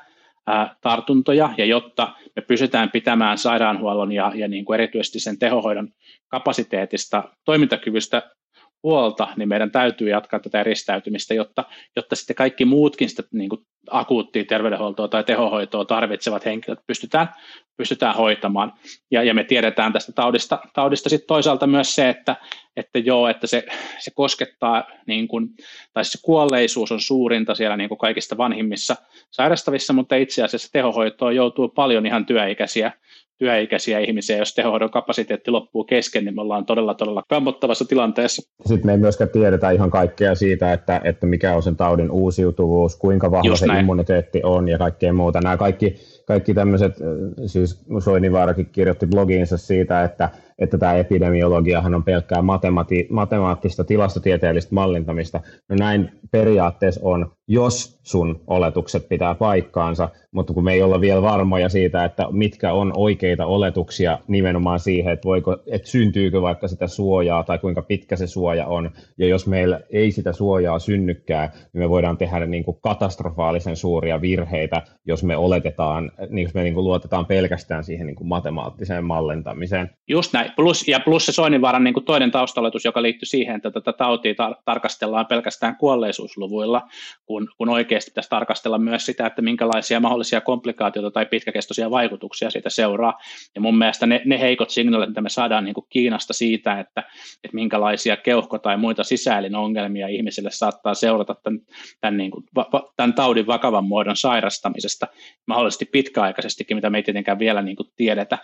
ää, 0.46 0.76
tartuntoja, 0.80 1.50
ja 1.56 1.64
jotta 1.64 2.12
me 2.36 2.42
pysytään 2.42 2.90
pitämään 2.90 3.38
sairaanhuollon 3.38 4.12
ja, 4.12 4.32
ja 4.34 4.48
niin 4.48 4.64
kuin 4.64 4.74
erityisesti 4.74 5.20
sen 5.20 5.38
tehohoidon 5.38 5.88
kapasiteetista, 6.28 7.24
toimintakyvystä 7.44 8.22
huolta, 8.82 9.28
niin 9.36 9.48
meidän 9.48 9.70
täytyy 9.70 10.10
jatkaa 10.10 10.40
tätä 10.40 10.60
eristäytymistä, 10.60 11.34
jotta, 11.34 11.64
jotta 11.96 12.16
sitten 12.16 12.36
kaikki 12.36 12.64
muutkin 12.64 13.08
sitä 13.08 13.22
niin 13.32 13.48
kuin 13.48 13.66
akuuttia 13.90 14.44
terveydenhuoltoa 14.44 15.08
tai 15.08 15.24
tehohoitoa 15.24 15.84
tarvitsevat 15.84 16.44
henkilöt 16.44 16.78
pystytään, 16.86 17.28
pystytään 17.76 18.16
hoitamaan. 18.16 18.72
Ja, 19.10 19.22
ja 19.22 19.34
me 19.34 19.44
tiedetään 19.44 19.92
tästä 19.92 20.12
taudista, 20.12 20.58
taudista 20.74 21.08
sitten 21.08 21.26
toisaalta 21.26 21.66
myös 21.66 21.94
se, 21.94 22.08
että, 22.08 22.36
että 22.76 22.98
joo, 22.98 23.28
että 23.28 23.46
se, 23.46 23.66
se 23.98 24.10
koskettaa, 24.14 24.84
niin 25.06 25.28
kuin, 25.28 25.48
tai 25.92 26.04
se 26.04 26.18
kuolleisuus 26.22 26.92
on 26.92 27.00
suurinta 27.00 27.54
siellä 27.54 27.76
niin 27.76 27.88
kuin 27.88 27.98
kaikista 27.98 28.36
vanhimmissa 28.36 28.96
sairastavissa, 29.30 29.92
mutta 29.92 30.16
itse 30.16 30.42
asiassa 30.42 30.72
tehohoitoon 30.72 31.36
joutuu 31.36 31.68
paljon 31.68 32.06
ihan 32.06 32.26
työikäisiä 32.26 32.92
työikäisiä 33.42 33.98
ihmisiä, 33.98 34.36
jos 34.36 34.54
tehohoidon 34.54 34.90
kapasiteetti 34.90 35.50
loppuu 35.50 35.84
kesken, 35.84 36.24
niin 36.24 36.34
me 36.34 36.40
ollaan 36.40 36.66
todella, 36.66 36.94
todella 36.94 37.22
kammottavassa 37.28 37.84
tilanteessa. 37.84 38.52
Sitten 38.66 38.86
me 38.86 38.92
ei 38.92 38.98
myöskään 38.98 39.30
tiedetä 39.30 39.70
ihan 39.70 39.90
kaikkea 39.90 40.34
siitä, 40.34 40.72
että, 40.72 41.00
että 41.04 41.26
mikä 41.26 41.54
on 41.54 41.62
sen 41.62 41.76
taudin 41.76 42.10
uusiutuvuus, 42.10 42.96
kuinka 42.96 43.30
vahva 43.30 43.48
Just 43.48 43.60
se 43.60 43.66
näin. 43.66 43.80
immuniteetti 43.80 44.40
on 44.44 44.68
ja 44.68 44.78
kaikkea 44.78 45.12
muuta. 45.12 45.40
Nämä 45.40 45.56
kaikki, 45.56 45.94
kaikki 46.26 46.54
tämmöiset, 46.54 46.92
siis 47.46 47.84
Soinivaarakin 48.04 48.66
kirjoitti 48.66 49.06
blogiinsa 49.06 49.56
siitä, 49.56 50.04
että 50.04 50.28
että 50.58 50.78
tämä 50.78 50.94
epidemiologiahan 50.94 51.94
on 51.94 52.04
pelkkää 52.04 52.40
matemati- 52.40 53.06
matemaattista 53.10 53.84
tilastotieteellistä 53.84 54.74
mallintamista. 54.74 55.40
No 55.68 55.76
näin 55.76 56.10
periaatteessa 56.30 57.00
on, 57.04 57.32
jos 57.48 58.00
sun 58.02 58.40
oletukset 58.46 59.08
pitää 59.08 59.34
paikkaansa, 59.34 60.08
mutta 60.32 60.52
kun 60.52 60.64
me 60.64 60.72
ei 60.72 60.82
olla 60.82 61.00
vielä 61.00 61.22
varmoja 61.22 61.68
siitä, 61.68 62.04
että 62.04 62.26
mitkä 62.30 62.72
on 62.72 62.92
oikeita 62.96 63.46
oletuksia 63.46 64.18
nimenomaan 64.28 64.80
siihen, 64.80 65.12
että, 65.12 65.28
voiko, 65.28 65.56
että 65.66 65.88
syntyykö 65.88 66.42
vaikka 66.42 66.68
sitä 66.68 66.86
suojaa 66.86 67.44
tai 67.44 67.58
kuinka 67.58 67.82
pitkä 67.82 68.16
se 68.16 68.26
suoja 68.26 68.66
on, 68.66 68.90
ja 69.18 69.26
jos 69.26 69.46
meillä 69.46 69.80
ei 69.90 70.12
sitä 70.12 70.32
suojaa 70.32 70.78
synnykään, 70.78 71.48
niin 71.72 71.82
me 71.82 71.88
voidaan 71.88 72.18
tehdä 72.18 72.46
niin 72.46 72.64
kuin 72.64 72.76
katastrofaalisen 72.82 73.76
suuria 73.76 74.20
virheitä, 74.20 74.82
jos 75.06 75.24
me 75.24 75.36
oletetaan 75.36 76.12
niin 76.28 76.50
me 76.54 76.62
niin 76.62 76.74
kuin 76.74 76.84
luotetaan 76.84 77.26
pelkästään 77.26 77.84
siihen 77.84 78.06
niin 78.06 78.16
kuin 78.16 78.28
matemaattiseen 78.28 79.04
mallentamiseen. 79.04 79.90
Just 80.08 80.32
näin, 80.32 80.41
plus, 80.56 80.88
ja 80.88 81.00
plus 81.00 81.26
se 81.26 81.32
Soininvaaran 81.32 81.84
niin 81.84 81.94
kuin 81.94 82.04
toinen 82.04 82.30
taustaletus, 82.30 82.84
joka 82.84 83.02
liittyy 83.02 83.26
siihen, 83.26 83.56
että 83.56 83.70
tätä 83.70 83.92
tautia 83.92 84.32
tar- 84.32 84.62
tarkastellaan 84.64 85.26
pelkästään 85.26 85.76
kuolleisuusluvuilla, 85.76 86.88
kun, 87.26 87.48
kun 87.56 87.68
oikeasti 87.68 88.10
pitäisi 88.10 88.30
tarkastella 88.30 88.78
myös 88.78 89.06
sitä, 89.06 89.26
että 89.26 89.42
minkälaisia 89.42 90.00
mahdollisia 90.00 90.40
komplikaatioita 90.40 91.10
tai 91.10 91.26
pitkäkestoisia 91.26 91.90
vaikutuksia 91.90 92.50
siitä 92.50 92.70
seuraa. 92.70 93.18
Ja 93.54 93.60
mun 93.60 93.78
mielestä 93.78 94.06
ne, 94.06 94.22
ne 94.24 94.40
heikot 94.40 94.70
signaalit, 94.70 95.08
mitä 95.08 95.20
me 95.20 95.28
saadaan 95.28 95.64
niin 95.64 95.74
kuin 95.74 95.86
Kiinasta 95.88 96.32
siitä, 96.32 96.80
että, 96.80 97.00
että 97.44 97.54
minkälaisia 97.54 98.16
keuhko- 98.16 98.58
tai 98.58 98.76
muita 98.76 99.04
sisäelinongelmia 99.04 100.08
ihmisille 100.08 100.50
saattaa 100.50 100.94
seurata 100.94 101.34
tämän, 101.34 101.60
tämän, 102.00 102.16
niin 102.16 102.30
kuin, 102.30 102.44
tämän 102.96 103.14
taudin 103.14 103.46
vakavan 103.46 103.84
muodon 103.84 104.16
sairastamisesta, 104.16 105.06
mahdollisesti 105.46 105.84
pitkäaikaisestikin, 105.84 106.76
mitä 106.76 106.90
me 106.90 106.98
ei 106.98 107.02
tietenkään 107.02 107.38
vielä 107.38 107.62
niin 107.62 107.76
kuin 107.76 107.88
tiedetä. 107.96 108.38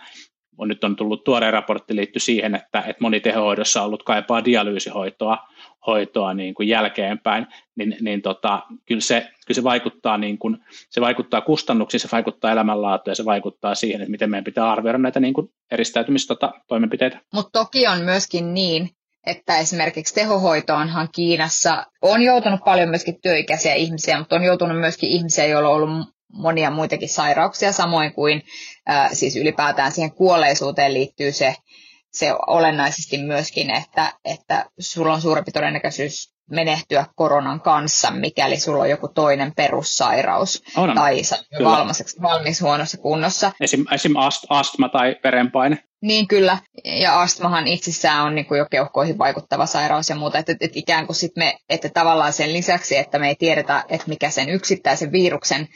On, 0.59 0.67
nyt 0.67 0.83
on 0.83 0.95
tullut 0.95 1.23
tuore 1.23 1.51
raportti 1.51 1.95
liittyy 1.95 2.19
siihen, 2.19 2.55
että, 2.55 2.79
että 2.79 3.01
moni 3.01 3.19
tehohoidossa 3.19 3.81
on 3.81 3.85
ollut 3.87 4.03
kaipaa 4.03 4.45
dialyysihoitoa 4.45 5.37
hoitoa 5.87 6.33
niin 6.33 6.53
kuin 6.53 6.67
jälkeenpäin, 6.67 7.47
niin, 7.75 7.97
niin 8.01 8.21
tota, 8.21 8.63
kyllä, 8.85 9.01
se, 9.01 9.19
kyllä 9.19 9.55
se, 9.55 9.63
vaikuttaa 9.63 10.17
niin 10.17 10.37
kuin, 10.37 10.57
se 10.89 11.01
vaikuttaa 11.01 11.41
kustannuksiin, 11.41 12.01
se 12.01 12.07
vaikuttaa 12.11 12.51
elämänlaatuun 12.51 13.11
ja 13.11 13.15
se 13.15 13.25
vaikuttaa 13.25 13.75
siihen, 13.75 14.01
että 14.01 14.11
miten 14.11 14.29
meidän 14.29 14.43
pitää 14.43 14.71
arvioida 14.71 14.97
näitä 14.97 15.19
niin 15.19 15.33
kuin 15.33 15.51
eristäytymistoimenpiteitä. 15.71 17.19
Mutta 17.33 17.59
toki 17.59 17.87
on 17.87 18.01
myöskin 18.01 18.53
niin, 18.53 18.89
että 19.25 19.57
esimerkiksi 19.57 20.13
tehohoitoonhan 20.13 21.09
Kiinassa 21.15 21.85
on 22.01 22.21
joutunut 22.21 22.59
paljon 22.65 22.89
myöskin 22.89 23.21
työikäisiä 23.21 23.73
ihmisiä, 23.73 24.19
mutta 24.19 24.35
on 24.35 24.43
joutunut 24.43 24.79
myöskin 24.79 25.09
ihmisiä, 25.09 25.45
joilla 25.45 25.69
on 25.69 25.75
ollut 25.75 26.18
monia 26.33 26.71
muitakin 26.71 27.09
sairauksia, 27.09 27.71
samoin 27.71 28.13
kuin 28.13 28.43
äh, 28.89 29.09
siis 29.13 29.35
ylipäätään 29.35 29.91
siihen 29.91 30.11
kuolleisuuteen 30.11 30.93
liittyy 30.93 31.31
se, 31.31 31.55
se 32.11 32.33
olennaisesti 32.47 33.17
myöskin, 33.17 33.69
että, 33.69 34.13
että 34.25 34.65
sulla 34.79 35.13
on 35.13 35.21
suurempi 35.21 35.51
todennäköisyys 35.51 36.33
menehtyä 36.49 37.05
koronan 37.15 37.61
kanssa, 37.61 38.11
mikäli 38.11 38.59
sulla 38.59 38.83
on 38.83 38.89
joku 38.89 39.07
toinen 39.07 39.55
perussairaus 39.55 40.63
on, 40.77 40.95
tai 40.95 41.21
valmis, 41.63 42.21
valmis 42.21 42.61
huonossa 42.61 42.97
kunnossa. 42.97 43.51
Esim, 43.61 43.85
esim. 43.91 44.15
ast, 44.15 44.45
astma 44.49 44.89
tai 44.89 45.15
verenpaine. 45.23 45.83
Niin 46.01 46.27
kyllä, 46.27 46.57
ja 46.83 47.21
astmahan 47.21 47.67
itsessään 47.67 48.25
on 48.25 48.35
niin 48.35 48.45
kuin 48.45 48.57
jo 48.57 48.65
keuhkoihin 48.71 49.17
vaikuttava 49.17 49.65
sairaus 49.65 50.09
ja 50.09 50.15
muuta, 50.15 50.37
että, 50.37 50.51
että, 50.51 50.65
että 50.65 50.79
ikään 50.79 51.05
kuin 51.05 51.15
sit 51.15 51.31
me, 51.35 51.57
että 51.69 51.89
tavallaan 51.89 52.33
sen 52.33 52.53
lisäksi, 52.53 52.97
että 52.97 53.19
me 53.19 53.27
ei 53.27 53.35
tiedetä, 53.35 53.83
että 53.89 54.07
mikä 54.07 54.29
sen 54.29 54.49
yksittäisen 54.49 55.11
viruksen 55.11 55.67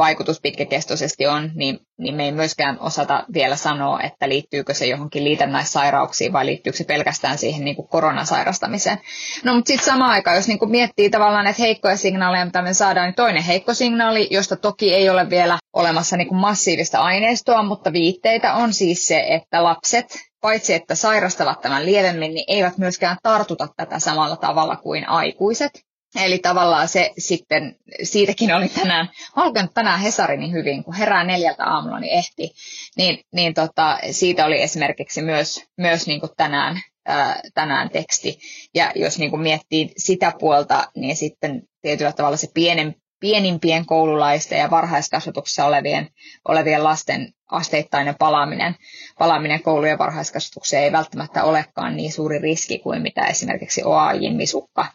vaikutus 0.00 0.40
pitkäkestoisesti 0.40 1.26
on, 1.26 1.50
niin, 1.54 1.78
niin 1.98 2.14
me 2.14 2.24
ei 2.24 2.32
myöskään 2.32 2.78
osata 2.80 3.24
vielä 3.34 3.56
sanoa, 3.56 4.00
että 4.00 4.28
liittyykö 4.28 4.74
se 4.74 4.86
johonkin 4.86 5.24
liitännäissairauksiin 5.24 6.32
vai 6.32 6.46
liittyykö 6.46 6.76
se 6.76 6.84
pelkästään 6.84 7.38
siihen 7.38 7.64
niin 7.64 7.76
kuin 7.76 7.88
koronasairastamiseen. 7.88 8.98
No 9.44 9.54
mutta 9.54 9.68
sitten 9.68 9.86
samaan 9.86 10.10
aikaan, 10.10 10.36
jos 10.36 10.48
niin 10.48 10.58
kuin 10.58 10.70
miettii 10.70 11.10
tavallaan 11.10 11.44
näitä 11.44 11.62
heikkoja 11.62 11.96
signaaleja, 11.96 12.44
mitä 12.44 12.62
me 12.62 12.74
saadaan, 12.74 13.06
niin 13.06 13.14
toinen 13.14 13.42
heikko 13.42 13.74
signaali, 13.74 14.28
josta 14.30 14.56
toki 14.56 14.94
ei 14.94 15.10
ole 15.10 15.30
vielä 15.30 15.58
olemassa 15.72 16.16
niin 16.16 16.28
kuin 16.28 16.40
massiivista 16.40 16.98
aineistoa, 16.98 17.62
mutta 17.62 17.92
viitteitä 17.92 18.54
on 18.54 18.72
siis 18.72 19.08
se, 19.08 19.24
että 19.28 19.64
lapset 19.64 20.06
paitsi 20.40 20.74
että 20.74 20.94
sairastavat 20.94 21.60
tämän 21.60 21.86
lievemmin, 21.86 22.34
niin 22.34 22.44
eivät 22.48 22.78
myöskään 22.78 23.16
tartuta 23.22 23.68
tätä 23.76 23.98
samalla 23.98 24.36
tavalla 24.36 24.76
kuin 24.76 25.08
aikuiset. 25.08 25.89
Eli 26.14 26.38
tavallaan 26.38 26.88
se 26.88 27.10
sitten, 27.18 27.76
siitäkin 28.02 28.54
oli 28.54 28.68
tänään, 28.68 29.08
lukenut 29.36 29.74
tänään 29.74 30.00
niin 30.36 30.52
hyvin, 30.52 30.84
kun 30.84 30.94
herää 30.94 31.24
neljältä 31.24 31.64
aamulla, 31.64 32.00
niin 32.00 32.18
ehti. 32.18 32.52
Niin, 32.96 33.24
niin 33.32 33.54
tota, 33.54 33.98
siitä 34.10 34.46
oli 34.46 34.62
esimerkiksi 34.62 35.22
myös, 35.22 35.64
myös 35.76 36.06
niin 36.06 36.20
kuin 36.20 36.32
tänään, 36.36 36.80
ää, 37.06 37.40
tänään 37.54 37.90
teksti. 37.90 38.38
Ja 38.74 38.92
jos 38.94 39.18
niin 39.18 39.30
kuin 39.30 39.42
miettii 39.42 39.92
sitä 39.96 40.32
puolta, 40.38 40.90
niin 40.96 41.16
sitten 41.16 41.62
tietyllä 41.82 42.12
tavalla 42.12 42.36
se 42.36 42.48
pienen, 42.54 42.94
pienimpien 43.20 43.86
koululaisten 43.86 44.58
ja 44.58 44.70
varhaiskasvatuksessa 44.70 45.66
olevien, 45.66 46.08
olevien 46.48 46.84
lasten 46.84 47.32
asteittainen 47.50 48.14
palaaminen, 48.18 48.76
palaaminen 49.18 49.62
koulujen 49.62 49.98
varhaiskasvatukseen 49.98 50.82
ei 50.82 50.92
välttämättä 50.92 51.44
olekaan 51.44 51.96
niin 51.96 52.12
suuri 52.12 52.38
riski 52.38 52.78
kuin 52.78 53.02
mitä 53.02 53.26
esimerkiksi 53.26 53.84
OAJin 53.84 54.36
misukka 54.36 54.86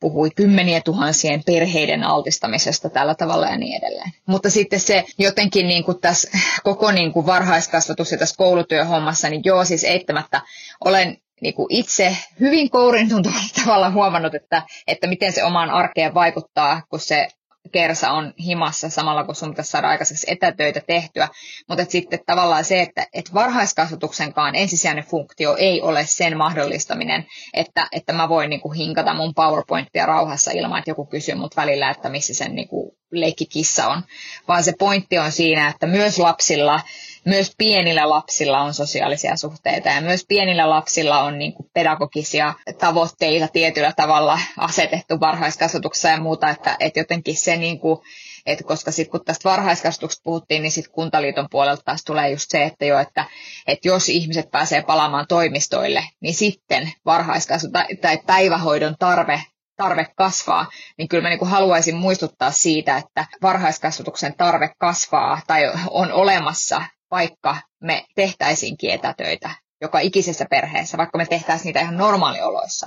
puhui 0.00 0.30
kymmenien 0.30 0.82
tuhansien 0.82 1.42
perheiden 1.46 2.04
altistamisesta 2.04 2.90
tällä 2.90 3.14
tavalla 3.14 3.46
ja 3.46 3.56
niin 3.56 3.84
edelleen. 3.84 4.10
Mutta 4.26 4.50
sitten 4.50 4.80
se 4.80 5.04
jotenkin 5.18 5.68
niin 5.68 5.84
kuin 5.84 6.00
tässä 6.00 6.30
koko 6.64 6.92
niin 6.92 7.12
kuin 7.12 7.26
varhaiskasvatus 7.26 8.12
ja 8.12 8.18
tässä 8.18 8.36
koulutyöhommassa, 8.38 9.30
niin 9.30 9.42
joo, 9.44 9.64
siis 9.64 9.84
eittämättä 9.84 10.40
olen 10.84 11.16
niin 11.40 11.54
kuin 11.54 11.66
itse 11.70 12.16
hyvin 12.40 12.70
kourin 12.70 13.08
tavalla 13.64 13.90
huomannut, 13.90 14.34
että, 14.34 14.62
että 14.86 15.06
miten 15.06 15.32
se 15.32 15.44
omaan 15.44 15.70
arkeen 15.70 16.14
vaikuttaa, 16.14 16.82
kun 16.90 17.00
se 17.00 17.28
kersa 17.70 18.10
on 18.10 18.34
himassa 18.44 18.90
samalla, 18.90 19.24
kun 19.24 19.34
sun 19.34 19.50
pitäisi 19.50 19.70
saada 19.70 19.88
aikaiseksi 19.88 20.26
etätöitä 20.30 20.80
tehtyä. 20.86 21.28
Mutta 21.68 21.84
sitten 21.88 22.18
tavallaan 22.26 22.64
se, 22.64 22.82
että 22.82 23.06
et 23.12 23.34
varhaiskasvatuksenkaan 23.34 24.54
ensisijainen 24.54 25.04
funktio 25.04 25.56
ei 25.56 25.82
ole 25.82 26.06
sen 26.06 26.36
mahdollistaminen, 26.36 27.26
että, 27.54 27.88
että 27.92 28.12
mä 28.12 28.28
voin 28.28 28.50
niinku 28.50 28.70
hinkata 28.72 29.14
mun 29.14 29.34
PowerPointia 29.34 30.06
rauhassa 30.06 30.50
ilman, 30.50 30.78
että 30.78 30.90
joku 30.90 31.06
kysyy 31.06 31.34
mut 31.34 31.56
välillä, 31.56 31.90
että 31.90 32.08
missä 32.08 32.34
sen 32.34 32.54
niinku 32.54 32.96
leikkikissa 33.10 33.88
on. 33.88 34.02
Vaan 34.48 34.64
se 34.64 34.72
pointti 34.78 35.18
on 35.18 35.32
siinä, 35.32 35.68
että 35.68 35.86
myös 35.86 36.18
lapsilla 36.18 36.80
myös 37.26 37.52
pienillä 37.58 38.08
lapsilla 38.08 38.60
on 38.60 38.74
sosiaalisia 38.74 39.36
suhteita 39.36 39.88
ja 39.88 40.00
myös 40.00 40.24
pienillä 40.28 40.70
lapsilla 40.70 41.22
on 41.22 41.38
niin 41.38 41.52
kuin 41.52 41.70
pedagogisia 41.74 42.54
tavoitteita 42.78 43.48
tietyllä 43.48 43.92
tavalla 43.96 44.38
asetettu 44.56 45.20
varhaiskasvatuksessa 45.20 46.08
ja 46.08 46.20
muuta, 46.20 46.50
että, 46.50 46.76
että 46.80 47.00
jotenkin 47.00 47.36
se 47.36 47.56
niin 47.56 47.80
kuin, 47.80 47.98
että 48.46 48.64
koska 48.64 48.90
sitten 48.92 49.10
kun 49.10 49.24
tästä 49.24 49.48
varhaiskasvatuksesta 49.50 50.24
puhuttiin, 50.24 50.62
niin 50.62 50.72
sitten 50.72 50.92
Kuntaliiton 50.92 51.48
puolelta 51.50 51.82
taas 51.84 52.04
tulee 52.04 52.30
just 52.30 52.50
se, 52.50 52.64
että 52.64 52.84
jo, 52.84 52.98
että, 52.98 53.24
että 53.66 53.88
jos 53.88 54.08
ihmiset 54.08 54.50
pääsee 54.50 54.82
palaamaan 54.82 55.26
toimistoille, 55.28 56.04
niin 56.20 56.34
sitten 56.34 56.92
varhaiskasvatus 57.06 57.98
tai 58.00 58.18
päivähoidon 58.26 58.96
tarve 58.98 59.42
tarve 59.76 60.06
kasvaa, 60.16 60.66
niin 60.98 61.08
kyllä 61.08 61.22
mä 61.22 61.28
niin 61.28 61.38
kuin 61.38 61.50
haluaisin 61.50 61.96
muistuttaa 61.96 62.50
siitä, 62.50 62.96
että 62.96 63.26
varhaiskasvatuksen 63.42 64.34
tarve 64.36 64.70
kasvaa 64.78 65.40
tai 65.46 65.62
on 65.90 66.12
olemassa 66.12 66.82
vaikka 67.10 67.56
me 67.80 68.04
tehtäisiinkin 68.14 68.90
etätöitä 68.90 69.50
joka 69.80 70.00
ikisessä 70.00 70.46
perheessä, 70.50 70.98
vaikka 70.98 71.18
me 71.18 71.26
tehtäisiin 71.26 71.64
niitä 71.64 71.80
ihan 71.80 71.96
normaalioloissa. 71.96 72.86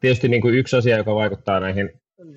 Tietysti 0.00 0.28
niin 0.28 0.42
kuin 0.42 0.54
yksi 0.54 0.76
asia, 0.76 0.96
joka 0.96 1.14
vaikuttaa 1.14 1.60
näihin, 1.60 1.90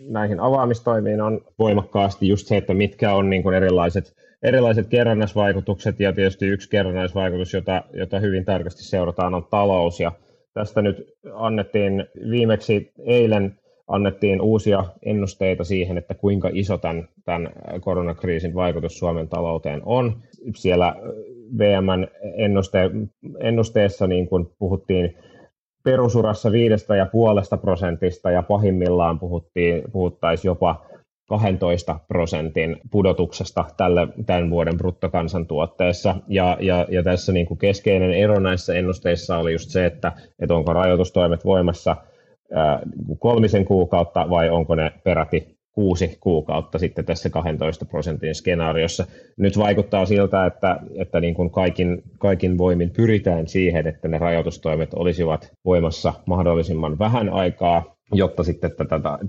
näihin 0.09 0.39
avaamistoimiin, 0.39 1.21
on 1.21 1.41
voimakkaasti 1.59 2.27
just 2.27 2.47
se, 2.47 2.57
että 2.57 2.73
mitkä 2.73 3.13
on 3.13 3.29
niin 3.29 3.43
kuin 3.43 3.55
erilaiset, 3.55 4.13
erilaiset 4.43 4.87
kerrannaisvaikutukset, 4.87 5.99
ja 5.99 6.13
tietysti 6.13 6.47
yksi 6.47 6.69
kerrannaisvaikutus, 6.69 7.53
jota, 7.53 7.83
jota 7.93 8.19
hyvin 8.19 8.45
tarkasti 8.45 8.83
seurataan, 8.83 9.33
on 9.33 9.47
talous, 9.49 9.99
ja 9.99 10.11
tästä 10.53 10.81
nyt 10.81 10.97
annettiin 11.33 12.05
viimeksi 12.29 12.91
eilen 13.05 13.59
annettiin 13.93 14.41
uusia 14.41 14.85
ennusteita 15.03 15.63
siihen, 15.63 15.97
että 15.97 16.13
kuinka 16.13 16.49
iso 16.53 16.77
tämän, 16.77 17.07
tämän 17.25 17.49
koronakriisin 17.81 18.55
vaikutus 18.55 18.99
Suomen 18.99 19.27
talouteen 19.27 19.81
on. 19.85 20.15
Siellä 20.55 20.95
VMn 21.57 22.07
ennuste, 22.37 22.91
ennusteessa 23.39 24.07
niin 24.07 24.27
kuin 24.27 24.45
puhuttiin 24.59 25.17
perusurassa 25.83 26.51
viidestä 26.51 26.95
ja 26.95 27.05
puolesta 27.05 27.57
prosentista 27.57 28.31
ja 28.31 28.43
pahimmillaan 28.43 29.19
puhuttiin, 29.19 29.83
puhuttaisiin 29.91 30.49
jopa 30.49 30.85
12 31.29 31.99
prosentin 32.07 32.77
pudotuksesta 32.91 33.65
tälle, 33.77 34.07
tämän 34.25 34.49
vuoden 34.49 34.77
bruttokansantuotteessa. 34.77 36.15
Ja, 36.27 36.57
ja, 36.59 36.85
ja 36.89 37.03
tässä 37.03 37.31
niin 37.31 37.45
kuin 37.45 37.57
keskeinen 37.57 38.13
ero 38.13 38.39
näissä 38.39 38.75
ennusteissa 38.75 39.37
oli 39.37 39.51
just 39.51 39.69
se, 39.69 39.85
että, 39.85 40.11
että 40.39 40.55
onko 40.55 40.73
rajoitustoimet 40.73 41.45
voimassa– 41.45 41.95
kolmisen 43.19 43.65
kuukautta 43.65 44.29
vai 44.29 44.49
onko 44.49 44.75
ne 44.75 44.91
peräti 45.03 45.53
kuusi 45.71 46.17
kuukautta 46.19 46.79
sitten 46.79 47.05
tässä 47.05 47.29
12 47.29 47.85
prosentin 47.85 48.35
skenaariossa. 48.35 49.05
Nyt 49.37 49.57
vaikuttaa 49.57 50.05
siltä, 50.05 50.45
että, 50.45 50.79
että 50.95 51.19
niin 51.19 51.33
kuin 51.33 51.49
kaikin, 51.49 52.03
kaikin 52.19 52.57
voimin 52.57 52.89
pyritään 52.89 53.47
siihen, 53.47 53.87
että 53.87 54.07
ne 54.07 54.17
rajoitustoimet 54.17 54.93
olisivat 54.93 55.51
voimassa 55.65 56.13
mahdollisimman 56.25 56.99
vähän 56.99 57.29
aikaa, 57.29 57.95
jotta 58.13 58.43
sitten 58.43 58.71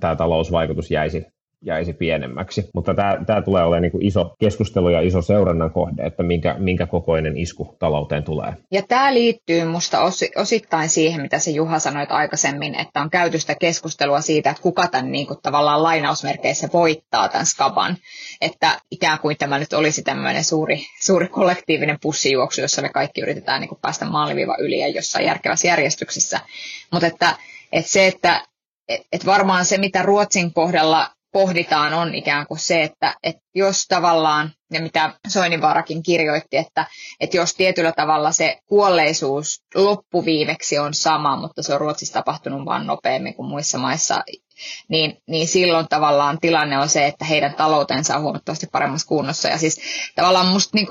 tämä 0.01 0.17
talousvaikutus 0.17 0.91
jäisi 0.91 1.27
jäisi 1.65 1.93
pienemmäksi. 1.93 2.69
Mutta 2.75 2.95
tämä, 2.95 3.19
tämä 3.27 3.43
tulee 3.43 3.65
olemaan 3.65 3.83
niin 3.83 4.07
iso 4.07 4.35
keskustelu 4.41 4.89
ja 4.89 5.01
iso 5.01 5.23
seurannan 5.23 5.71
kohde, 5.71 6.03
että 6.03 6.23
minkä, 6.23 6.57
minkä 6.59 6.87
kokoinen 6.87 7.37
isku 7.37 7.77
talouteen 7.79 8.25
tulee. 8.25 8.53
Ja 8.73 8.83
tämä 8.89 9.15
liittyy 9.15 9.65
musta 9.65 10.01
osittain 10.37 10.89
siihen, 10.89 11.23
mitä 11.23 11.39
se 11.39 11.51
Juha 11.51 11.79
sanoi 11.79 12.07
aikaisemmin, 12.09 12.75
että 12.75 13.01
on 13.01 13.11
käyty 13.11 13.39
sitä 13.39 13.55
keskustelua 13.61 14.21
siitä, 14.21 14.51
että 14.51 14.63
kuka 14.63 14.89
tämän 14.89 15.13
niin 15.13 15.27
kuin 15.27 15.39
tavallaan 15.43 15.83
lainausmerkeissä 15.83 16.69
voittaa 16.73 17.29
tämän 17.29 17.47
skaban. 17.47 17.97
Että 18.41 18.81
ikään 18.91 19.19
kuin 19.19 19.37
tämä 19.37 19.59
nyt 19.59 19.73
olisi 19.73 20.03
tämmöinen 20.03 20.45
suuri, 20.45 20.81
suuri 21.01 21.29
kollektiivinen 21.29 21.99
pussijuoksu, 22.03 22.61
jossa 22.61 22.83
me 22.83 22.89
kaikki 22.89 23.21
yritetään 23.21 23.61
niin 23.61 23.69
kuin 23.69 23.79
päästä 23.83 24.05
maaliviiva 24.05 24.57
yli 24.59 24.79
ja 24.79 24.89
jossain 24.89 25.27
järkevässä 25.27 25.69
järjestyksessä. 25.69 26.41
Mutta 26.93 27.07
että, 27.07 27.37
että 27.73 27.91
se, 27.91 28.07
että 28.07 28.43
et 28.89 29.27
varmaan 29.27 29.65
se, 29.65 29.79
mitä 29.79 30.03
Ruotsin 30.03 30.53
kohdalla 30.53 31.11
pohditaan, 31.35 31.95
on 31.95 32.15
ikään 32.15 32.47
kuin 32.47 32.59
se, 32.59 32.83
että, 32.83 33.15
että 33.23 33.43
jos 33.55 33.87
tavallaan, 33.89 34.51
ja 34.73 34.81
mitä 34.81 35.15
Soininvaarakin 35.29 36.03
kirjoitti, 36.03 36.57
että, 36.57 36.87
että 37.21 37.37
jos 37.37 37.55
tietyllä 37.55 37.93
tavalla 37.93 38.33
se 38.33 38.59
kuolleisuus 38.67 39.63
loppuviimeksi 39.75 40.79
on 40.79 40.95
sama, 40.95 41.37
mutta 41.37 41.63
se 41.63 41.75
on 41.75 41.81
Ruotsissa 41.81 42.15
tapahtunut 42.15 42.65
vain 42.65 42.87
nopeammin 42.87 43.35
kuin 43.35 43.49
muissa 43.49 43.79
maissa, 43.79 44.23
niin, 44.89 45.23
niin 45.27 45.49
silloin 45.49 45.89
tavallaan 45.89 46.41
tilanne 46.41 46.79
on 46.79 46.89
se, 46.89 47.07
että 47.07 47.25
heidän 47.25 47.55
taloutensa 47.55 48.17
on 48.17 48.23
huomattavasti 48.23 48.67
paremmassa 48.67 49.07
kunnossa. 49.07 49.49
Ja 49.49 49.59
siis 49.59 49.81
tavallaan 50.15 50.47
musta 50.47 50.71
niin 50.75 50.87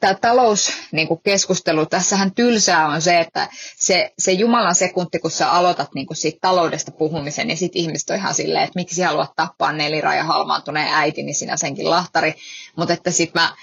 tämä 0.00 0.14
talouskeskustelu, 0.14 1.80
niin 1.80 1.88
tässähän 1.88 2.34
tylsää 2.34 2.86
on 2.86 3.02
se, 3.02 3.20
että 3.20 3.48
se, 3.76 4.12
se 4.18 4.32
Jumalan 4.32 4.74
sekunti, 4.74 5.18
kun 5.18 5.30
sä 5.30 5.52
aloitat 5.52 5.94
niin 5.94 6.06
siitä 6.12 6.38
taloudesta 6.40 6.90
puhumisen, 6.90 7.46
niin 7.46 7.56
sitten 7.56 7.82
ihmiset 7.82 8.10
on 8.10 8.16
ihan 8.16 8.34
silleen, 8.34 8.64
että 8.64 8.78
miksi 8.78 9.02
haluat 9.02 9.36
tappaa 9.36 9.72
neliraja 9.72 10.24
halmaantuneen 10.24 10.94
äiti, 10.94 11.22
niin 11.22 11.34
sinä 11.34 11.56
senkin 11.56 11.90
lahtari. 11.90 12.34
Mutta 12.76 12.94
että 12.94 13.10
sitten 13.10 13.42
mä 13.42 13.54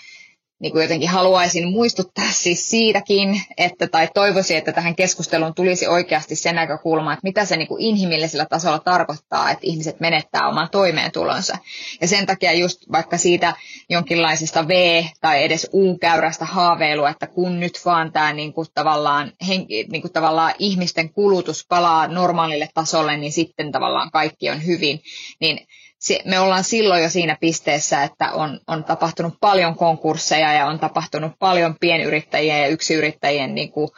niin 0.62 0.71
kuin 0.71 0.82
jotenkin 0.82 1.10
haluaisin 1.10 1.71
muistuttaa 1.71 2.32
siis 2.32 2.69
siitäkin, 2.69 3.41
että, 3.58 3.88
tai 3.88 4.08
toivoisin, 4.13 4.58
että 4.58 4.71
tähän 4.71 4.95
keskusteluun 4.95 5.54
tulisi 5.54 5.88
oikeasti 5.88 6.36
se 6.36 6.52
näkökulma, 6.52 7.13
että 7.13 7.24
mitä 7.24 7.45
se 7.45 7.58
niin 7.58 7.67
kuin 7.67 7.82
inhimillisellä 7.82 8.45
tasolla 8.45 8.80
tarkoittaa, 8.80 9.52
että 9.52 9.67
ihmiset 9.67 10.00
menettää 10.00 10.47
oman 10.47 10.69
toimeentulonsa. 10.71 11.58
Ja 12.02 12.08
sen 12.08 12.26
takia 12.26 12.54
just 12.54 12.91
vaikka 12.91 13.17
siitä 13.17 13.54
jonkinlaisesta 13.89 14.67
V- 14.67 15.06
tai 15.21 15.43
edes 15.43 15.69
U-käyrästä 15.74 16.45
haaveilua, 16.45 17.10
että 17.10 17.28
kun 17.28 17.60
nyt 17.60 17.82
vaan 17.86 18.12
tämä 18.12 18.34
niin 18.34 18.54
kuin 18.54 18.67
tavallaan, 18.74 19.32
niin 19.67 20.02
kuin 20.02 20.13
tavallaan 20.13 20.54
ihmisten 20.60 21.13
kulutus 21.13 21.65
palaa 21.69 22.08
normaalille 22.08 22.69
tasolle, 22.74 23.17
niin 23.17 23.32
sitten 23.32 23.71
tavallaan 23.71 24.12
kaikki 24.12 24.50
on 24.50 24.65
hyvin, 24.65 25.02
niin 25.39 25.67
me 26.25 26.39
ollaan 26.39 26.63
silloin 26.63 27.03
jo 27.03 27.09
siinä 27.09 27.37
pisteessä, 27.41 28.03
että 28.03 28.31
on, 28.31 28.59
on 28.67 28.83
tapahtunut 28.83 29.33
paljon 29.39 29.75
konkursseja 29.75 30.53
ja 30.53 30.65
on 30.65 30.79
tapahtunut 30.79 31.31
paljon 31.39 31.75
pienyrittäjien 31.79 32.61
ja 32.61 32.67
yksiyrittäjien 32.67 33.55
niin 33.55 33.71
kuin, 33.71 33.89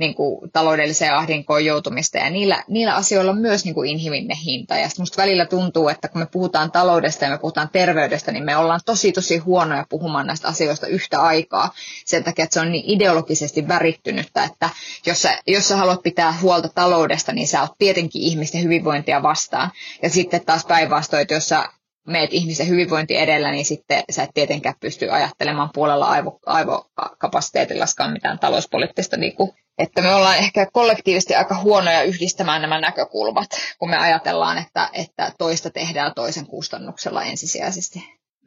niin 0.00 0.14
kuin 0.14 0.50
taloudelliseen 0.50 1.14
ahdinkoon 1.14 1.64
joutumista 1.64 2.18
ja 2.18 2.30
niillä, 2.30 2.64
niillä 2.68 2.94
asioilla 2.94 3.30
on 3.30 3.38
myös 3.38 3.64
niin 3.64 3.74
kuin 3.74 3.90
inhimillinen 3.90 4.36
hinta. 4.36 4.78
Ja 4.78 4.88
musta 4.98 5.22
välillä 5.22 5.46
tuntuu, 5.46 5.88
että 5.88 6.08
kun 6.08 6.20
me 6.20 6.26
puhutaan 6.26 6.72
taloudesta 6.72 7.24
ja 7.24 7.30
me 7.30 7.38
puhutaan 7.38 7.68
terveydestä, 7.72 8.32
niin 8.32 8.44
me 8.44 8.56
ollaan 8.56 8.80
tosi 8.86 9.12
tosi 9.12 9.38
huonoja 9.38 9.86
puhumaan 9.88 10.26
näistä 10.26 10.48
asioista 10.48 10.86
yhtä 10.86 11.20
aikaa 11.20 11.72
sen 12.04 12.24
takia, 12.24 12.42
että 12.42 12.54
se 12.54 12.60
on 12.60 12.72
niin 12.72 12.84
ideologisesti 12.86 13.68
värittynyttä, 13.68 14.44
että 14.44 14.70
jos 15.06 15.22
sä, 15.22 15.38
jos 15.46 15.68
sä 15.68 15.76
haluat 15.76 16.02
pitää 16.02 16.34
huolta 16.42 16.68
taloudesta, 16.68 17.32
niin 17.32 17.48
sä 17.48 17.60
oot 17.60 17.74
tietenkin 17.78 18.22
ihmisten 18.22 18.62
hyvinvointia 18.62 19.22
vastaan. 19.22 19.70
Ja 20.02 20.10
sitten 20.10 20.44
taas 20.46 20.66
päinvastoin, 20.66 21.22
että 21.22 21.34
jos 21.34 21.48
sä 21.48 21.68
meet 22.06 22.32
ihmisen 22.32 22.68
hyvinvointi 22.68 23.16
edellä, 23.16 23.50
niin 23.50 23.64
sitten 23.64 24.04
sä 24.10 24.22
et 24.22 24.30
tietenkään 24.34 24.74
pysty 24.80 25.10
ajattelemaan 25.10 25.70
puolella 25.74 26.06
aivo, 26.06 26.38
aivokapasiteetillaskaan 26.46 28.12
mitään 28.12 28.38
talouspoliittista 28.38 29.16
niin 29.16 29.36
kuin 29.36 29.50
että 29.80 30.02
me 30.02 30.14
ollaan 30.14 30.36
ehkä 30.36 30.66
kollektiivisesti 30.72 31.34
aika 31.34 31.60
huonoja 31.62 32.02
yhdistämään 32.02 32.62
nämä 32.62 32.80
näkökulmat, 32.80 33.50
kun 33.78 33.90
me 33.90 33.96
ajatellaan, 33.96 34.58
että, 34.58 34.88
että 34.92 35.32
toista 35.38 35.70
tehdään 35.70 36.12
toisen 36.14 36.46
kustannuksella 36.46 37.22
ensisijaisesti. 37.22 37.98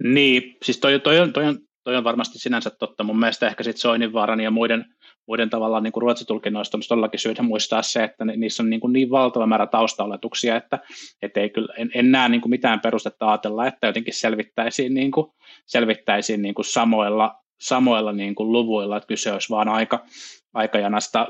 Niin, 0.04 0.58
siis 0.64 0.80
toi, 0.80 1.00
toi, 1.00 1.20
on, 1.20 1.34
toi, 1.34 1.46
on, 1.46 1.58
toi 1.84 1.96
on 1.96 2.04
varmasti 2.04 2.40
sinänsä 2.40 2.70
totta. 2.70 3.04
Mun 3.04 3.20
mielestä 3.20 3.48
ehkä 3.48 3.64
sitten 3.64 3.82
Soininvaaran 3.82 4.40
ja 4.40 4.52
muiden, 4.52 4.86
muiden 5.28 5.50
tavallaan 5.50 5.84
niin 5.84 5.92
kuin 5.92 6.02
ruotsitulkinnoista 6.02 6.78
on 6.78 6.82
todellakin 6.90 7.20
syytä 7.20 7.44
muistaa 7.44 7.82
se, 7.82 8.04
että 8.04 8.26
niissä 8.26 8.64
on 8.64 8.70
niin, 8.70 8.80
kuin 8.80 8.94
niin 8.94 9.10
valtava 9.10 9.48
määrä 9.48 9.68
taustaoletuksia, 9.68 10.56
että, 10.56 10.80
että 11.22 11.40
ei 11.40 11.50
kyllä, 11.50 11.74
en, 11.78 11.92
en 11.94 12.12
näe 12.12 12.30
niin 12.30 12.42
kuin 12.42 12.50
mitään 12.50 12.80
perustetta 12.80 13.28
ajatella, 13.28 13.68
että 13.68 13.88
jotenkin 13.88 14.14
selvittäisiin, 14.14 14.94
niin 14.94 15.12
kuin, 15.12 15.28
selvittäisiin 15.66 16.42
niin 16.42 16.56
kuin 16.56 16.66
samoilla, 16.66 17.36
samoilla 17.62 18.12
niin 18.12 18.36
kuin 18.36 18.52
luvuilla, 18.52 18.98
että 18.98 19.08
kyse 19.08 19.32
olisi 19.32 19.50
vaan 19.50 19.70
aika, 19.70 20.06
aikajanasta 20.54 21.28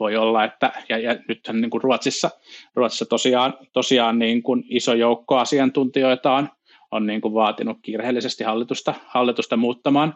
voi 0.00 0.16
olla, 0.16 0.44
että 0.44 0.72
ja, 0.88 0.98
ja 0.98 1.16
nythän 1.28 1.60
niin 1.60 1.70
kuin 1.70 1.82
Ruotsissa, 1.82 2.30
Ruotsissa 2.74 3.06
tosiaan, 3.06 3.54
tosiaan 3.72 4.18
niin 4.18 4.42
kuin 4.42 4.64
iso 4.68 4.94
joukko 4.94 5.36
asiantuntijoita 5.36 6.32
on, 6.32 6.48
on 6.90 7.06
niin 7.06 7.20
kuin 7.20 7.34
vaatinut 7.34 7.78
kiireellisesti 7.82 8.44
hallitusta, 8.44 8.94
hallitusta 9.06 9.56
muuttamaan, 9.56 10.14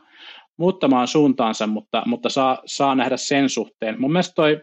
muuttamaan 0.56 1.08
suuntaansa, 1.08 1.66
mutta, 1.66 2.02
mutta 2.06 2.28
saa, 2.28 2.58
saa 2.66 2.94
nähdä 2.94 3.16
sen 3.16 3.48
suhteen. 3.48 4.00
Mun 4.00 4.12
mielestä 4.12 4.34
toi, 4.34 4.60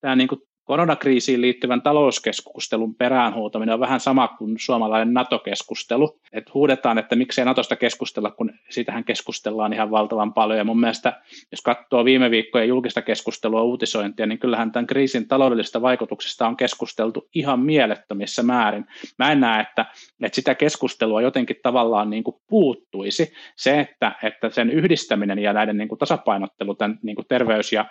tämä 0.00 0.16
niin 0.16 0.28
kuin 0.28 0.40
koronakriisiin 0.68 1.40
liittyvän 1.40 1.82
talouskeskustelun 1.82 2.94
peräänhuutaminen 2.94 3.72
on 3.72 3.80
vähän 3.80 4.00
sama 4.00 4.28
kuin 4.28 4.56
suomalainen 4.58 5.14
NATO-keskustelu. 5.14 6.20
Et 6.32 6.54
huudetaan, 6.54 6.98
että 6.98 7.16
miksei 7.16 7.44
NATOsta 7.44 7.76
keskustella, 7.76 8.30
kun 8.30 8.52
siitähän 8.68 9.04
keskustellaan 9.04 9.72
ihan 9.72 9.90
valtavan 9.90 10.34
paljon. 10.34 10.58
Ja 10.58 10.64
mun 10.64 10.80
mielestä, 10.80 11.20
jos 11.50 11.60
katsoo 11.62 12.04
viime 12.04 12.30
viikkojen 12.30 12.68
julkista 12.68 13.02
keskustelua, 13.02 13.62
uutisointia, 13.62 14.26
niin 14.26 14.38
kyllähän 14.38 14.72
tämän 14.72 14.86
kriisin 14.86 15.28
taloudellisista 15.28 15.82
vaikutuksista 15.82 16.48
on 16.48 16.56
keskusteltu 16.56 17.28
ihan 17.34 17.60
mielettömissä 17.60 18.42
määrin. 18.42 18.86
Mä 19.18 19.32
en 19.32 19.40
näe, 19.40 19.60
että, 19.60 19.86
että 20.22 20.36
sitä 20.36 20.54
keskustelua 20.54 21.22
jotenkin 21.22 21.56
tavallaan 21.62 22.10
niin 22.10 22.24
kuin 22.24 22.36
puuttuisi. 22.48 23.32
Se, 23.56 23.80
että, 23.80 24.12
että 24.22 24.50
sen 24.50 24.70
yhdistäminen 24.70 25.38
ja 25.38 25.52
näiden 25.52 25.76
niin 25.78 25.88
kuin 25.88 25.98
tasapainottelu, 25.98 26.74
tämän 26.74 26.98
niin 27.02 27.16
kuin 27.16 27.26
terveys 27.28 27.72
ja 27.72 27.84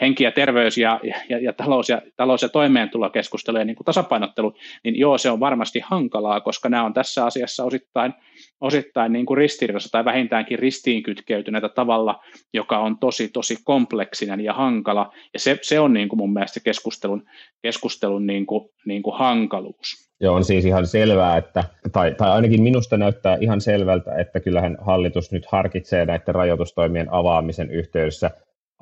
henki 0.00 0.24
ja 0.24 0.32
terveys 0.32 0.78
ja, 0.78 1.00
ja, 1.28 1.38
ja 1.38 1.52
talous 1.52 1.88
ja 1.88 2.02
talous- 2.22 2.42
ja 2.42 2.48
toimeentulokeskustelu 2.48 3.58
ja 3.58 3.64
niin 3.64 3.76
kuin 3.76 3.84
tasapainottelu, 3.84 4.54
niin 4.84 4.98
joo, 4.98 5.18
se 5.18 5.30
on 5.30 5.40
varmasti 5.40 5.80
hankalaa, 5.84 6.40
koska 6.40 6.68
nämä 6.68 6.84
on 6.84 6.94
tässä 6.94 7.26
asiassa 7.26 7.64
osittain, 7.64 8.14
osittain 8.60 9.12
niin 9.12 9.26
kuin 9.26 9.38
ristiriidassa 9.38 9.88
tai 9.92 10.04
vähintäänkin 10.04 10.58
ristiinkytkeytyneitä 10.58 11.68
tavalla, 11.68 12.20
joka 12.54 12.78
on 12.78 12.98
tosi, 12.98 13.28
tosi 13.28 13.56
kompleksinen 13.64 14.40
ja 14.40 14.52
hankala, 14.52 15.12
ja 15.34 15.38
se, 15.38 15.58
se 15.62 15.80
on 15.80 15.92
niin 15.92 16.08
kuin 16.08 16.18
mun 16.18 16.32
mielestä 16.32 16.60
keskustelun, 16.60 17.22
keskustelun 17.62 18.26
niin 18.26 18.46
kuin, 18.46 18.68
niin 18.86 19.02
kuin 19.02 19.18
hankaluus. 19.18 20.12
Joo, 20.20 20.34
on 20.34 20.44
siis 20.44 20.64
ihan 20.64 20.86
selvää, 20.86 21.36
että, 21.36 21.64
tai, 21.92 22.14
tai 22.14 22.30
ainakin 22.30 22.62
minusta 22.62 22.96
näyttää 22.96 23.38
ihan 23.40 23.60
selvältä, 23.60 24.14
että 24.14 24.40
kyllähän 24.40 24.76
hallitus 24.80 25.32
nyt 25.32 25.46
harkitsee 25.46 26.06
näiden 26.06 26.34
rajoitustoimien 26.34 27.08
avaamisen 27.12 27.70
yhteydessä 27.70 28.30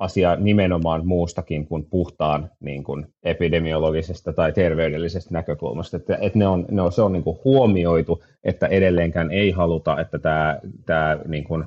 asia 0.01 0.35
nimenomaan 0.35 1.07
muustakin 1.07 1.67
kuin 1.67 1.85
puhtaan 1.85 2.49
niin 2.59 2.83
kuin 2.83 3.05
epidemiologisesta 3.23 4.33
tai 4.33 4.51
terveydellisestä 4.53 5.33
näkökulmasta. 5.33 5.97
Että, 5.97 6.17
että 6.21 6.39
ne 6.39 6.47
on, 6.47 6.65
ne 6.71 6.81
on, 6.81 6.91
se 6.91 7.01
on 7.01 7.13
niin 7.13 7.23
kuin 7.23 7.39
huomioitu, 7.45 8.23
että 8.43 8.67
edelleenkään 8.67 9.31
ei 9.31 9.51
haluta, 9.51 10.01
että 10.01 10.19
tämä, 10.19 10.59
tämä 10.85 11.17
niin 11.27 11.43
kuin, 11.43 11.65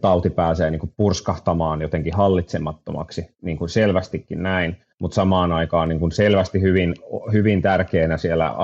tauti 0.00 0.30
pääsee 0.30 0.70
niin 0.70 0.78
kuin 0.78 0.92
purskahtamaan 0.96 1.82
jotenkin 1.82 2.14
hallitsemattomaksi, 2.14 3.30
niin 3.42 3.58
kuin 3.58 3.68
selvästikin 3.68 4.42
näin, 4.42 4.76
mutta 4.98 5.14
samaan 5.14 5.52
aikaan 5.52 5.88
niin 5.88 6.00
kuin 6.00 6.12
selvästi 6.12 6.60
hyvin, 6.60 6.94
hyvin 7.32 7.62
tärkeänä 7.62 8.16
siellä 8.16 8.54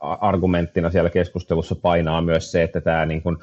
argumenttina 0.00 0.90
siellä 0.90 1.10
keskustelussa 1.10 1.74
painaa 1.74 2.20
myös 2.20 2.52
se, 2.52 2.62
että 2.62 2.80
tämä 2.80 3.06
niin 3.06 3.22
kuin 3.22 3.36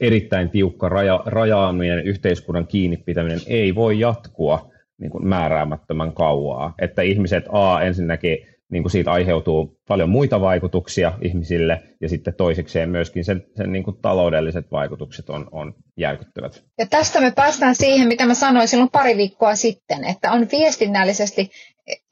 erittäin 0.00 0.50
tiukka 0.50 0.88
raja, 0.88 1.22
rajaaminen, 1.26 2.04
yhteiskunnan 2.04 2.66
kiinni 2.66 2.96
pitäminen 2.96 3.40
ei 3.46 3.74
voi 3.74 4.00
jatkua 4.00 4.70
niin 4.98 5.10
kuin 5.10 5.28
määräämättömän 5.28 6.12
kauaa. 6.12 6.74
Että 6.78 7.02
ihmiset 7.02 7.44
A 7.48 7.80
ensinnäkin 7.80 8.38
niin 8.70 8.82
kuin 8.82 8.90
siitä 8.90 9.12
aiheutuu 9.12 9.78
paljon 9.88 10.08
muita 10.08 10.40
vaikutuksia 10.40 11.12
ihmisille 11.22 11.82
ja 12.00 12.08
sitten 12.08 12.34
toisekseen 12.34 12.90
myöskin 12.90 13.24
sen, 13.24 13.46
sen 13.56 13.72
niin 13.72 13.84
kuin 13.84 13.96
taloudelliset 14.02 14.72
vaikutukset 14.72 15.30
on, 15.30 15.48
on 15.52 15.74
järkyttävät. 15.96 16.64
Ja 16.78 16.86
tästä 16.86 17.20
me 17.20 17.32
päästään 17.36 17.74
siihen, 17.74 18.08
mitä 18.08 18.26
mä 18.26 18.34
sanoin 18.34 18.68
silloin 18.68 18.90
pari 18.90 19.16
viikkoa 19.16 19.54
sitten, 19.54 20.04
että 20.04 20.32
on 20.32 20.46
viestinnällisesti 20.52 21.50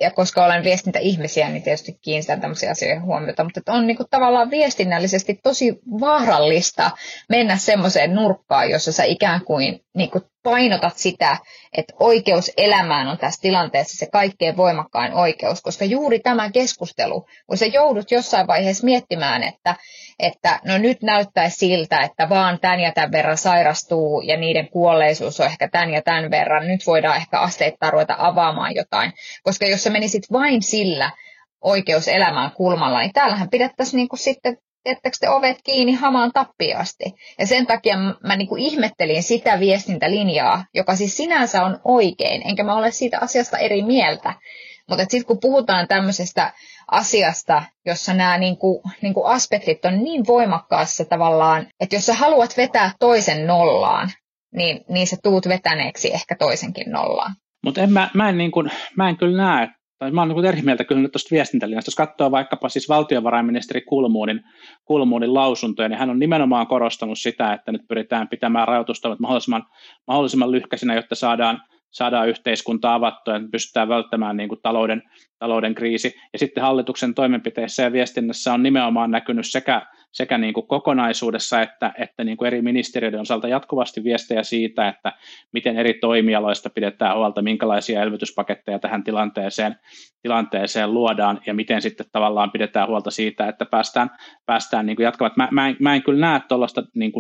ja 0.00 0.10
koska 0.10 0.44
olen 0.44 0.64
viestintäihmisiä, 0.64 1.48
niin 1.48 1.62
tietysti 1.62 1.98
kiinnitän 2.00 2.40
tämmöisiä 2.40 2.70
asioihin 2.70 3.02
huomiota, 3.02 3.44
mutta 3.44 3.72
on 3.72 3.86
niin 3.86 3.96
kuin 3.96 4.06
tavallaan 4.10 4.50
viestinnällisesti 4.50 5.40
tosi 5.42 5.78
vaarallista 6.00 6.90
mennä 7.28 7.56
semmoiseen 7.56 8.14
nurkkaan, 8.14 8.70
jossa 8.70 8.92
sä 8.92 9.04
ikään 9.04 9.44
kuin, 9.44 9.84
niin 9.94 10.10
kuin 10.10 10.24
painotat 10.44 10.96
sitä, 10.96 11.36
että 11.76 11.94
oikeus 12.00 12.50
elämään 12.56 13.08
on 13.08 13.18
tässä 13.18 13.42
tilanteessa 13.42 13.96
se 13.96 14.06
kaikkein 14.12 14.56
voimakkain 14.56 15.14
oikeus, 15.14 15.62
koska 15.62 15.84
juuri 15.84 16.20
tämä 16.20 16.50
keskustelu, 16.50 17.26
kun 17.46 17.58
sä 17.58 17.66
joudut 17.66 18.10
jossain 18.10 18.46
vaiheessa 18.46 18.84
miettimään, 18.84 19.42
että, 19.42 19.74
että 20.18 20.60
no 20.64 20.78
nyt 20.78 21.02
näyttäisi 21.02 21.56
siltä, 21.56 22.00
että 22.00 22.28
vaan 22.28 22.58
tämän 22.60 22.80
ja 22.80 22.92
tämän 22.92 23.12
verran 23.12 23.36
sairastuu 23.36 24.20
ja 24.20 24.36
niiden 24.36 24.68
kuolleisuus 24.68 25.40
on 25.40 25.46
ehkä 25.46 25.68
tämän 25.68 25.90
ja 25.90 26.02
tämän 26.02 26.30
verran, 26.30 26.68
nyt 26.68 26.86
voidaan 26.86 27.16
ehkä 27.16 27.38
asteittain 27.40 27.92
ruveta 27.92 28.16
avaamaan 28.18 28.74
jotain, 28.74 29.12
koska 29.42 29.66
jos 29.66 29.82
sä 29.84 29.90
menisit 29.90 30.32
vain 30.32 30.62
sillä 30.62 31.10
oikeus 31.60 32.08
elämään 32.08 32.50
kulmalla, 32.50 33.00
niin 33.00 33.12
täällähän 33.12 33.50
pidettäisiin 33.50 33.96
niin 33.96 34.08
kuin 34.08 34.20
sitten 34.20 34.56
jättäkö 34.86 35.16
te 35.20 35.28
ovet 35.28 35.56
kiinni 35.64 35.92
hamaan 35.92 36.30
tappiasti. 36.34 37.04
Ja 37.38 37.46
sen 37.46 37.66
takia 37.66 37.96
mä 38.22 38.36
niin 38.36 38.48
kuin 38.48 38.62
ihmettelin 38.62 39.22
sitä 39.22 39.60
viestintälinjaa, 39.60 40.64
joka 40.74 40.96
siis 40.96 41.16
sinänsä 41.16 41.64
on 41.64 41.80
oikein, 41.84 42.42
enkä 42.44 42.64
mä 42.64 42.74
ole 42.74 42.90
siitä 42.90 43.18
asiasta 43.20 43.58
eri 43.58 43.82
mieltä. 43.82 44.34
Mutta 44.88 45.04
sitten 45.08 45.26
kun 45.26 45.40
puhutaan 45.40 45.88
tämmöisestä 45.88 46.52
asiasta, 46.90 47.62
jossa 47.86 48.14
nämä 48.14 48.38
niin 48.38 48.56
kuin, 48.56 48.82
niin 49.02 49.14
kuin 49.14 49.26
aspektit 49.26 49.84
on 49.84 50.04
niin 50.04 50.26
voimakkaassa 50.26 51.04
tavallaan, 51.04 51.66
että 51.80 51.96
jos 51.96 52.06
sä 52.06 52.14
haluat 52.14 52.56
vetää 52.56 52.92
toisen 52.98 53.46
nollaan, 53.46 54.10
niin, 54.54 54.84
niin 54.88 55.06
sä 55.06 55.16
tuut 55.22 55.48
vetäneeksi 55.48 56.14
ehkä 56.14 56.36
toisenkin 56.38 56.90
nollaan. 56.90 57.34
Mutta 57.64 57.86
mä, 57.86 58.10
mä, 58.14 58.28
en 58.28 58.38
niin 58.38 58.52
mä 58.96 59.08
en 59.08 59.16
kyllä 59.16 59.42
näe, 59.42 59.68
mä 60.12 60.22
olen 60.22 60.36
niin 60.36 60.44
eri 60.44 60.62
mieltä 60.62 60.84
kyllä 60.84 61.08
tuosta 61.08 61.28
viestintälinjasta. 61.30 61.88
Jos 61.88 61.94
katsoo 61.94 62.30
vaikkapa 62.30 62.68
siis 62.68 62.88
valtiovarainministeri 62.88 63.80
Kulmuunin, 63.80 64.40
Kulmuunin 64.84 65.34
lausuntoja, 65.34 65.88
niin 65.88 65.98
hän 65.98 66.10
on 66.10 66.18
nimenomaan 66.18 66.66
korostanut 66.66 67.18
sitä, 67.18 67.52
että 67.52 67.72
nyt 67.72 67.88
pyritään 67.88 68.28
pitämään 68.28 68.68
rajoitustoimet 68.68 69.20
mahdollisimman, 69.20 69.64
mahdollisimman 70.06 70.50
lyhkäisinä, 70.50 70.94
jotta 70.94 71.14
saadaan, 71.14 71.62
saadaan 71.90 72.28
yhteiskunta 72.28 72.94
avattua 72.94 73.34
ja 73.34 73.40
pystytään 73.52 73.88
välttämään 73.88 74.36
niin 74.36 74.48
kuin 74.48 74.60
talouden, 74.62 75.02
talouden 75.38 75.74
kriisi. 75.74 76.14
Ja 76.32 76.38
sitten 76.38 76.62
hallituksen 76.62 77.14
toimenpiteissä 77.14 77.82
ja 77.82 77.92
viestinnässä 77.92 78.52
on 78.52 78.62
nimenomaan 78.62 79.10
näkynyt 79.10 79.46
sekä 79.46 79.86
sekä 80.14 80.38
niin 80.38 80.54
kuin 80.54 80.66
kokonaisuudessa 80.66 81.62
että, 81.62 81.92
että 81.98 82.24
niin 82.24 82.36
kuin 82.36 82.46
eri 82.46 82.62
ministeriöiden 82.62 83.20
osalta 83.20 83.48
jatkuvasti 83.48 84.04
viestejä 84.04 84.42
siitä, 84.42 84.88
että 84.88 85.12
miten 85.52 85.78
eri 85.78 85.94
toimialoista 85.94 86.70
pidetään 86.70 87.16
huolta, 87.16 87.42
minkälaisia 87.42 88.02
elvytyspaketteja 88.02 88.78
tähän 88.78 89.04
tilanteeseen, 89.04 89.76
tilanteeseen 90.22 90.94
luodaan 90.94 91.40
ja 91.46 91.54
miten 91.54 91.82
sitten 91.82 92.06
tavallaan 92.12 92.50
pidetään 92.50 92.88
huolta 92.88 93.10
siitä, 93.10 93.48
että 93.48 93.64
päästään, 93.64 94.10
päästään 94.46 94.86
niin 94.86 94.96
kuin 94.96 95.04
jatkavat. 95.04 95.36
Mä, 95.36 95.48
mä, 95.50 95.68
en, 95.68 95.76
mä 95.80 95.94
en 95.94 96.02
kyllä 96.02 96.20
näe 96.20 96.40
tuollaista 96.48 96.82
niin 96.94 97.12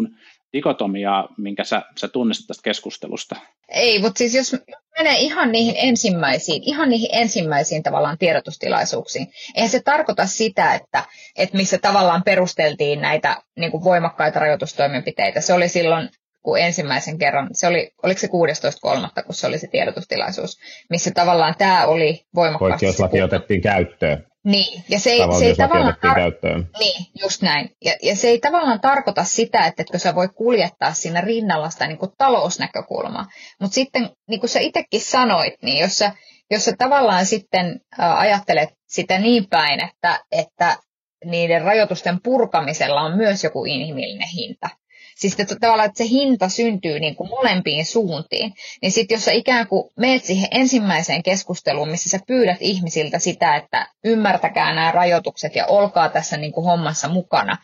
dikotomiaa, 0.52 1.28
minkä 1.38 1.64
sä, 1.64 1.82
sä 2.00 2.08
tunnistat 2.08 2.46
tästä 2.46 2.62
keskustelusta. 2.62 3.36
Ei, 3.68 3.98
mutta 3.98 4.18
siis 4.18 4.34
jos 4.34 4.56
menee 4.98 5.16
ihan 5.18 5.52
niihin 5.52 5.74
ensimmäisiin, 5.78 6.62
ihan 6.64 6.88
niihin 6.88 7.08
ensimmäisiin 7.12 7.82
tavallaan 7.82 8.18
tiedotustilaisuuksiin, 8.18 9.26
eihän 9.54 9.70
se 9.70 9.80
tarkoita 9.80 10.26
sitä, 10.26 10.74
että, 10.74 11.02
että 11.36 11.56
missä 11.56 11.78
tavallaan 11.78 12.22
perusteltiin 12.22 13.00
näitä 13.00 13.36
niin 13.56 13.70
kuin 13.70 13.84
voimakkaita 13.84 14.40
rajoitustoimenpiteitä. 14.40 15.40
Se 15.40 15.52
oli 15.52 15.68
silloin 15.68 16.08
kun 16.42 16.58
ensimmäisen 16.58 17.18
kerran, 17.18 17.48
se 17.52 17.66
oli, 17.66 17.90
oliko 18.02 18.20
se 18.20 18.26
16.3., 18.26 19.22
kun 19.22 19.34
se 19.34 19.46
oli 19.46 19.58
se 19.58 19.66
tiedotustilaisuus, 19.66 20.58
missä 20.90 21.10
tavallaan 21.14 21.54
tämä 21.58 21.86
oli 21.86 22.26
voimakkaasti. 22.34 22.86
Poikkeuslaki 22.86 23.22
otettiin 23.22 23.60
käyttöön. 23.60 24.26
Niin, 24.44 24.84
ja 24.88 24.98
se 24.98 25.10
ei, 25.10 25.20
se 25.38 25.44
ei 25.44 25.54
tavallaan 25.54 25.96
tar- 26.06 26.14
käyttöön. 26.14 26.68
Niin, 26.78 27.06
just 27.22 27.42
näin. 27.42 27.70
Ja, 27.84 27.92
ja 28.02 28.16
se 28.16 28.28
ei 28.28 28.38
tavallaan 28.38 28.80
tarkoita 28.80 29.24
sitä, 29.24 29.66
että 29.66 29.82
etkö 29.82 29.98
sä 29.98 30.14
voi 30.14 30.28
kuljettaa 30.28 30.92
siinä 30.92 31.20
rinnalla 31.20 31.70
sitä 31.70 31.86
niin 31.86 31.98
kuin 31.98 32.12
talousnäkökulmaa. 32.18 33.26
Mutta 33.60 33.74
sitten, 33.74 34.10
niin 34.28 34.40
kuin 34.40 34.50
sä 34.50 34.60
itsekin 34.60 35.00
sanoit, 35.00 35.54
niin 35.62 35.78
jos 35.78 35.98
sä, 35.98 36.12
jos 36.50 36.64
sä 36.64 36.72
tavallaan 36.78 37.26
sitten 37.26 37.80
ajattelet 37.98 38.68
sitä 38.88 39.18
niin 39.18 39.46
päin, 39.50 39.84
että, 39.84 40.20
että 40.32 40.76
niiden 41.24 41.62
rajoitusten 41.62 42.18
purkamisella 42.22 43.00
on 43.00 43.16
myös 43.16 43.44
joku 43.44 43.64
inhimillinen 43.64 44.28
hinta, 44.28 44.68
Siis 45.16 45.40
että 45.40 45.56
tavallaan, 45.60 45.88
että 45.88 45.98
se 45.98 46.08
hinta 46.08 46.48
syntyy 46.48 47.00
niin 47.00 47.16
kuin 47.16 47.30
molempiin 47.30 47.86
suuntiin. 47.86 48.54
Niin 48.82 48.92
sitten 48.92 49.16
jos 49.16 49.24
sä 49.24 49.32
ikään 49.32 49.66
kuin 49.66 49.90
meet 49.96 50.24
siihen 50.24 50.48
ensimmäiseen 50.50 51.22
keskusteluun, 51.22 51.88
missä 51.88 52.10
sä 52.10 52.18
pyydät 52.26 52.58
ihmisiltä 52.60 53.18
sitä, 53.18 53.56
että 53.56 53.90
ymmärtäkää 54.04 54.74
nämä 54.74 54.90
rajoitukset 54.90 55.56
ja 55.56 55.66
olkaa 55.66 56.08
tässä 56.08 56.36
niin 56.36 56.52
kuin 56.52 56.64
hommassa 56.64 57.08
mukana 57.08 57.56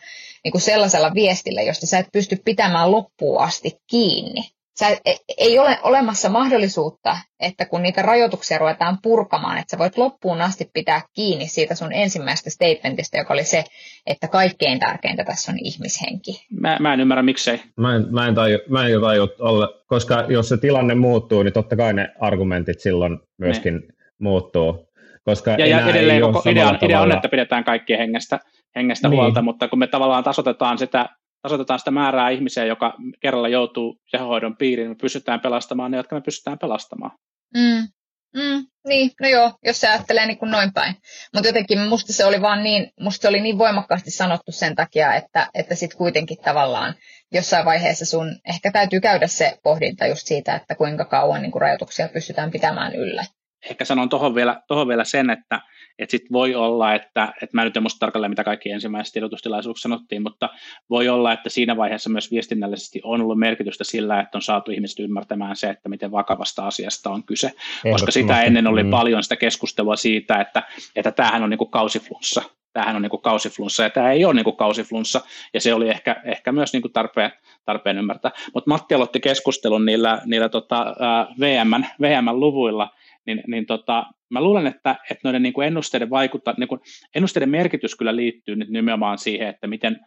niin 0.43 0.51
kuin 0.51 0.61
sellaisella 0.61 1.13
viestillä, 1.13 1.61
josta 1.61 1.87
sä 1.87 1.99
et 1.99 2.07
pysty 2.13 2.41
pitämään 2.45 2.91
loppuun 2.91 3.41
asti 3.41 3.79
kiinni, 3.87 4.41
sä, 4.79 4.87
e, 5.05 5.15
ei 5.37 5.59
ole 5.59 5.77
olemassa 5.83 6.29
mahdollisuutta, 6.29 7.17
että 7.39 7.65
kun 7.65 7.81
niitä 7.81 8.01
rajoituksia 8.01 8.57
ruvetaan 8.57 8.97
purkamaan, 9.03 9.57
että 9.57 9.71
sä 9.71 9.77
voit 9.77 9.97
loppuun 9.97 10.41
asti 10.41 10.69
pitää 10.73 11.01
kiinni 11.13 11.47
siitä 11.47 11.75
sun 11.75 11.93
ensimmäisestä 11.93 12.49
statementista, 12.49 13.17
joka 13.17 13.33
oli 13.33 13.43
se, 13.43 13.63
että 14.07 14.27
kaikkein 14.27 14.79
tärkeintä 14.79 15.23
tässä 15.23 15.51
on 15.51 15.57
ihmishenki. 15.61 16.45
Mä, 16.59 16.77
mä 16.79 16.93
en 16.93 16.99
ymmärrä 16.99 17.23
miksei. 17.23 17.61
Mä 17.77 17.95
en, 17.95 18.05
mä 18.09 18.27
en, 18.27 18.35
taju, 18.35 18.59
mä 18.69 18.87
en 18.87 19.01
taju 19.01 19.27
olla, 19.39 19.69
koska 19.87 20.25
jos 20.29 20.49
se 20.49 20.57
tilanne 20.57 20.95
muuttuu, 20.95 21.43
niin 21.43 21.53
totta 21.53 21.75
kai 21.75 21.93
ne 21.93 22.09
argumentit 22.19 22.79
silloin 22.79 23.19
myöskin 23.37 23.73
ne. 23.75 23.81
muuttuu. 24.19 24.91
Koska 25.23 25.51
ja, 25.51 25.67
ja 25.67 25.89
edelleen 25.89 26.21
koko 26.21 26.49
idea, 26.49 26.77
idea 26.81 27.01
on, 27.01 27.11
että 27.11 27.29
pidetään 27.29 27.63
kaikkien 27.63 27.99
hengestä, 27.99 28.39
hengestä 28.75 29.09
niin. 29.09 29.17
huolta, 29.19 29.41
mutta 29.41 29.67
kun 29.67 29.79
me 29.79 29.87
tavallaan 29.87 30.23
tasotetaan 30.23 30.77
sitä 30.77 31.09
tasoitetaan 31.41 31.79
sitä 31.79 31.91
määrää 31.91 32.29
ihmisiä, 32.29 32.65
joka 32.65 32.93
kerralla 33.19 33.47
joutuu 33.47 33.97
tehohoidon 34.11 34.57
piiriin, 34.57 34.89
me 34.89 34.95
pystytään 34.95 35.39
pelastamaan 35.39 35.91
ne, 35.91 35.97
jotka 35.97 36.15
me 36.15 36.21
pystytään 36.21 36.59
pelastamaan. 36.59 37.11
Mm. 37.57 37.87
Mm, 38.35 38.65
niin, 38.87 39.11
no 39.21 39.27
joo, 39.27 39.51
jos 39.65 39.81
se 39.81 39.87
ajattelee 39.87 40.25
niin 40.25 40.37
kuin 40.37 40.51
noin 40.51 40.73
päin. 40.73 40.95
Mutta 41.33 41.49
jotenkin 41.49 41.79
musta 41.79 42.13
se 42.13 42.25
oli 42.25 42.41
vaan 42.41 42.63
niin, 42.63 42.91
musta 42.99 43.21
se 43.21 43.27
oli 43.27 43.41
niin 43.41 43.57
voimakkaasti 43.57 44.11
sanottu 44.11 44.51
sen 44.51 44.75
takia, 44.75 45.13
että, 45.15 45.49
että 45.53 45.75
sitten 45.75 45.97
kuitenkin 45.97 46.37
tavallaan 46.37 46.95
jossain 47.31 47.65
vaiheessa 47.65 48.05
sun 48.05 48.35
ehkä 48.49 48.71
täytyy 48.71 48.99
käydä 48.99 49.27
se 49.27 49.59
pohdinta 49.63 50.07
just 50.07 50.27
siitä, 50.27 50.55
että 50.55 50.75
kuinka 50.75 51.05
kauan 51.05 51.41
niin 51.41 51.51
kuin 51.51 51.61
rajoituksia 51.61 52.09
pystytään 52.09 52.51
pitämään 52.51 52.95
yllä. 52.95 53.25
Ehkä 53.69 53.85
sanon 53.85 54.09
tuohon 54.09 54.35
vielä, 54.35 54.61
tohon 54.67 54.87
vielä 54.87 55.03
sen, 55.03 55.29
että, 55.29 55.61
että 55.99 56.11
sitten 56.11 56.31
voi 56.31 56.55
olla, 56.55 56.93
että, 56.93 57.33
että 57.41 57.57
mä 57.57 57.63
nyt 57.63 57.77
en 57.77 57.83
muista 57.83 57.99
tarkalleen, 57.99 58.31
mitä 58.31 58.43
kaikki 58.43 58.71
ensimmäisessä 58.71 59.13
tiedotustilaisuuksessa 59.13 59.89
sanottiin, 59.89 60.21
mutta 60.21 60.49
voi 60.89 61.09
olla, 61.09 61.33
että 61.33 61.49
siinä 61.49 61.77
vaiheessa 61.77 62.09
myös 62.09 62.31
viestinnällisesti 62.31 63.01
on 63.03 63.21
ollut 63.21 63.39
merkitystä 63.39 63.83
sillä, 63.83 64.19
että 64.19 64.37
on 64.37 64.41
saatu 64.41 64.71
ihmiset 64.71 64.99
ymmärtämään 64.99 65.55
se, 65.55 65.69
että 65.69 65.89
miten 65.89 66.11
vakavasta 66.11 66.67
asiasta 66.67 67.09
on 67.09 67.23
kyse, 67.23 67.51
koska 67.91 68.11
sitä 68.11 68.43
ennen 68.43 68.67
oli 68.67 68.83
mm. 68.83 68.89
paljon 68.89 69.23
sitä 69.23 69.35
keskustelua 69.35 69.95
siitä, 69.95 70.41
että, 70.41 70.63
että 70.95 71.11
tämähän 71.11 71.43
on 71.43 71.49
niin 71.49 71.57
kuin 71.57 71.71
kausiflunssa, 71.71 72.41
tämähän 72.73 72.95
on 72.95 73.01
niin 73.01 73.09
kuin 73.09 73.21
kausiflunssa 73.21 73.83
ja 73.83 73.89
tämä 73.89 74.11
ei 74.11 74.25
ole 74.25 74.33
niin 74.33 74.43
kuin 74.43 74.55
kausiflunssa 74.55 75.21
ja 75.53 75.61
se 75.61 75.73
oli 75.73 75.89
ehkä, 75.89 76.21
ehkä 76.25 76.51
myös 76.51 76.73
niin 76.73 76.81
kuin 76.81 76.93
tarpeen, 76.93 77.31
tarpeen 77.65 77.97
ymmärtää. 77.97 78.31
Mutta 78.53 78.69
Matti 78.69 78.95
aloitti 78.95 79.19
keskustelun 79.19 79.85
niillä, 79.85 80.21
niillä 80.25 80.49
tota, 80.49 80.95
VM, 81.39 81.83
VM-luvuilla 82.01 82.89
niin, 83.25 83.43
niin 83.47 83.65
tota, 83.65 84.05
mä 84.29 84.41
luulen, 84.41 84.67
että, 84.67 84.95
että 85.09 85.21
noiden 85.23 85.43
niin 85.43 85.53
kuin 85.53 85.67
ennusteiden 85.67 86.09
vaikuttaa, 86.09 86.53
niin 86.57 86.67
kuin 86.67 86.81
ennusteiden 87.15 87.49
merkitys 87.49 87.95
kyllä 87.95 88.15
liittyy 88.15 88.55
nyt 88.55 88.69
nimenomaan 88.69 89.17
siihen, 89.17 89.47
että 89.47 89.67
miten, 89.67 89.99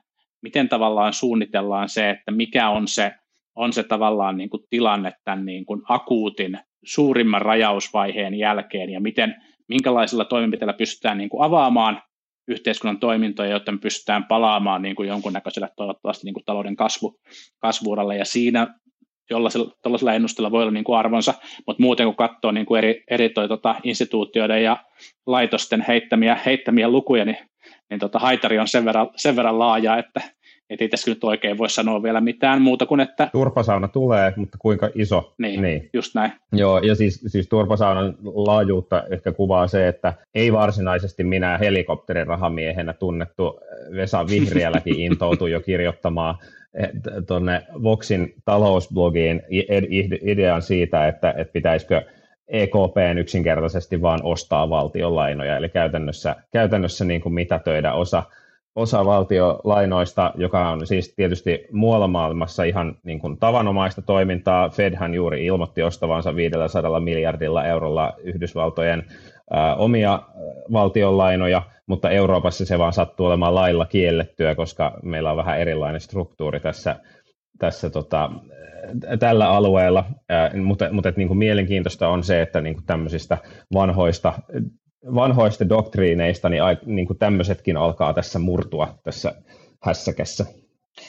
miten 0.42 0.68
tavallaan 0.68 1.12
suunnitellaan 1.12 1.88
se, 1.88 2.10
että 2.10 2.30
mikä 2.30 2.68
on 2.68 2.88
se, 2.88 3.12
on 3.54 3.72
se 3.72 3.82
tavallaan 3.82 4.36
niin 4.36 4.50
kuin 4.50 4.62
tilanne 4.70 5.12
tämän 5.24 5.44
niin 5.44 5.66
kuin 5.66 5.82
akuutin 5.88 6.58
suurimman 6.84 7.42
rajausvaiheen 7.42 8.34
jälkeen 8.34 8.90
ja 8.90 9.00
miten, 9.00 9.34
minkälaisilla 9.68 10.24
toimenpiteillä 10.24 10.72
pystytään 10.72 11.18
niin 11.18 11.30
kuin 11.30 11.42
avaamaan 11.42 12.02
yhteiskunnan 12.48 13.00
toimintoja, 13.00 13.50
jotta 13.50 13.72
me 13.72 13.78
pystytään 13.78 14.24
palaamaan 14.24 14.82
niin 14.82 14.96
kuin 14.96 15.08
jonkunnäköiselle 15.08 15.68
toivottavasti 15.76 16.24
niin 16.24 16.34
kuin 16.34 16.44
talouden 16.44 16.76
kasvu, 16.76 17.20
kasvuuralle. 17.58 18.16
Ja 18.16 18.24
siinä 18.24 18.74
jollaisella 19.30 20.14
ennusteella 20.14 20.50
voi 20.50 20.62
olla 20.62 20.72
niin 20.72 20.84
kuin 20.84 20.98
arvonsa, 20.98 21.34
mutta 21.66 21.82
muuten 21.82 22.06
kun 22.06 22.16
katsoo 22.16 22.52
niin 22.52 22.66
kuin 22.66 22.78
eri, 22.78 23.04
eri 23.10 23.28
toi, 23.28 23.48
tota, 23.48 23.74
instituutioiden 23.84 24.64
ja 24.64 24.76
laitosten 25.26 25.84
heittämiä, 25.88 26.38
heittämiä 26.46 26.88
lukuja, 26.88 27.24
niin, 27.24 27.38
niin 27.90 28.00
tota, 28.00 28.18
haitari 28.18 28.58
on 28.58 28.68
sen 28.68 28.84
verran, 28.84 29.10
sen 29.16 29.36
verran 29.36 29.58
laaja, 29.58 29.98
että 29.98 30.20
et 30.70 30.82
ei 30.82 30.88
tässä 30.88 31.10
nyt 31.10 31.24
oikein 31.24 31.58
voi 31.58 31.70
sanoa 31.70 32.02
vielä 32.02 32.20
mitään 32.20 32.62
muuta 32.62 32.86
kuin, 32.86 33.00
että... 33.00 33.28
Turpasauna 33.32 33.88
tulee, 33.88 34.32
mutta 34.36 34.58
kuinka 34.60 34.90
iso? 34.94 35.34
Niin, 35.38 35.62
niin. 35.62 35.90
just 35.92 36.14
näin. 36.14 36.32
Joo, 36.52 36.78
ja 36.78 36.94
siis, 36.94 37.20
siis 37.26 37.48
turpasaunan 37.48 38.14
laajuutta 38.24 39.02
ehkä 39.10 39.32
kuvaa 39.32 39.66
se, 39.66 39.88
että 39.88 40.14
ei 40.34 40.52
varsinaisesti 40.52 41.24
minä 41.24 41.58
helikopterin 41.58 42.26
rahamiehenä 42.26 42.92
tunnettu 42.92 43.60
Vesa 43.96 44.26
Vihriälläkin 44.26 45.00
intoutui 45.10 45.50
jo 45.50 45.60
kirjoittamaan 45.60 46.34
tuonne 47.26 47.62
Voxin 47.82 48.34
talousblogiin 48.44 49.42
idean 50.22 50.62
siitä, 50.62 51.08
että, 51.08 51.34
että 51.36 51.52
pitäisikö 51.52 52.02
EKP 52.48 52.96
yksinkertaisesti 53.18 54.02
vaan 54.02 54.20
ostaa 54.22 54.70
valtionlainoja, 54.70 55.56
eli 55.56 55.68
käytännössä, 55.68 56.36
käytännössä 56.52 57.04
niin 57.04 57.20
kuin 57.20 57.34
mitätöidä 57.34 57.92
osa, 57.92 58.22
osa 58.74 59.04
valtiolainoista, 59.04 60.32
joka 60.36 60.68
on 60.70 60.86
siis 60.86 61.14
tietysti 61.16 61.66
muualla 61.72 62.08
maailmassa 62.08 62.64
ihan 62.64 62.96
niin 63.02 63.18
kuin 63.18 63.36
tavanomaista 63.38 64.02
toimintaa. 64.02 64.68
Fedhän 64.68 65.14
juuri 65.14 65.46
ilmoitti 65.46 65.82
ostavansa 65.82 66.36
500 66.36 67.00
miljardilla 67.00 67.64
eurolla 67.64 68.12
Yhdysvaltojen 68.22 69.04
omia 69.76 70.22
valtionlainoja, 70.72 71.62
mutta 71.86 72.10
Euroopassa 72.10 72.64
se 72.64 72.78
vaan 72.78 72.92
sattuu 72.92 73.26
olemaan 73.26 73.54
lailla 73.54 73.86
kiellettyä, 73.86 74.54
koska 74.54 74.98
meillä 75.02 75.30
on 75.30 75.36
vähän 75.36 75.60
erilainen 75.60 76.00
struktuuri 76.00 76.60
tässä, 76.60 76.96
tässä 77.58 77.90
tota, 77.90 78.30
tällä 79.18 79.50
alueella, 79.50 80.04
mutta, 80.64 80.92
mutta 80.92 81.08
että 81.08 81.18
niin 81.18 81.28
kuin 81.28 81.38
mielenkiintoista 81.38 82.08
on 82.08 82.24
se, 82.24 82.42
että 82.42 82.60
niin 82.60 82.74
kuin 82.74 82.86
tämmöisistä 82.86 83.38
vanhoista, 83.74 84.32
vanhoista 85.14 85.68
doktriineista 85.68 86.48
niin, 86.48 86.62
niin 86.86 87.06
kuin 87.06 87.18
tämmöisetkin 87.18 87.76
alkaa 87.76 88.14
tässä 88.14 88.38
murtua 88.38 88.98
tässä 89.02 89.34
hässäkässä. 89.82 90.46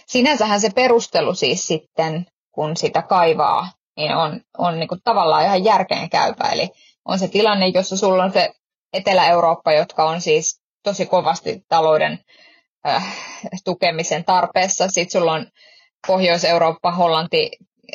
Sinänsähän 0.05 0.61
se 0.61 0.69
perustelu 0.75 1.33
siis 1.33 1.67
sitten, 1.67 2.25
kun 2.51 2.77
sitä 2.77 3.01
kaivaa, 3.01 3.67
niin 3.97 4.15
on, 4.15 4.41
on 4.57 4.79
niin 4.79 4.87
kuin 4.87 5.01
tavallaan 5.03 5.43
ihan 5.43 5.63
järkeen 5.63 6.09
käypä. 6.09 6.49
Eli 6.49 6.69
on 7.05 7.19
se 7.19 7.27
tilanne, 7.27 7.67
jossa 7.67 7.97
sulla 7.97 8.23
on 8.23 8.31
se 8.33 8.53
Etelä-Eurooppa, 8.93 9.71
jotka 9.71 10.09
on 10.09 10.21
siis 10.21 10.61
tosi 10.83 11.05
kovasti 11.05 11.63
talouden 11.69 12.19
äh, 12.87 13.15
tukemisen 13.65 14.25
tarpeessa. 14.25 14.87
Sitten 14.87 15.21
sulla 15.21 15.33
on 15.33 15.47
Pohjois-Eurooppa, 16.07 16.91
Hollanti 16.91 17.51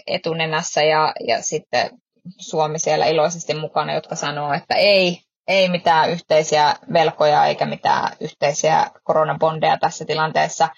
etunenässä 0.06 0.82
ja, 0.82 1.12
ja 1.26 1.42
sitten 1.42 1.90
Suomi 2.38 2.78
siellä 2.78 3.06
iloisesti 3.06 3.54
mukana, 3.54 3.94
jotka 3.94 4.14
sanoo, 4.14 4.52
että 4.52 4.74
ei, 4.74 5.20
ei 5.48 5.68
mitään 5.68 6.10
yhteisiä 6.10 6.74
velkoja 6.92 7.46
eikä 7.46 7.66
mitään 7.66 8.16
yhteisiä 8.20 8.86
koronabondeja 9.04 9.78
tässä 9.78 10.04
tilanteessa, 10.04 10.68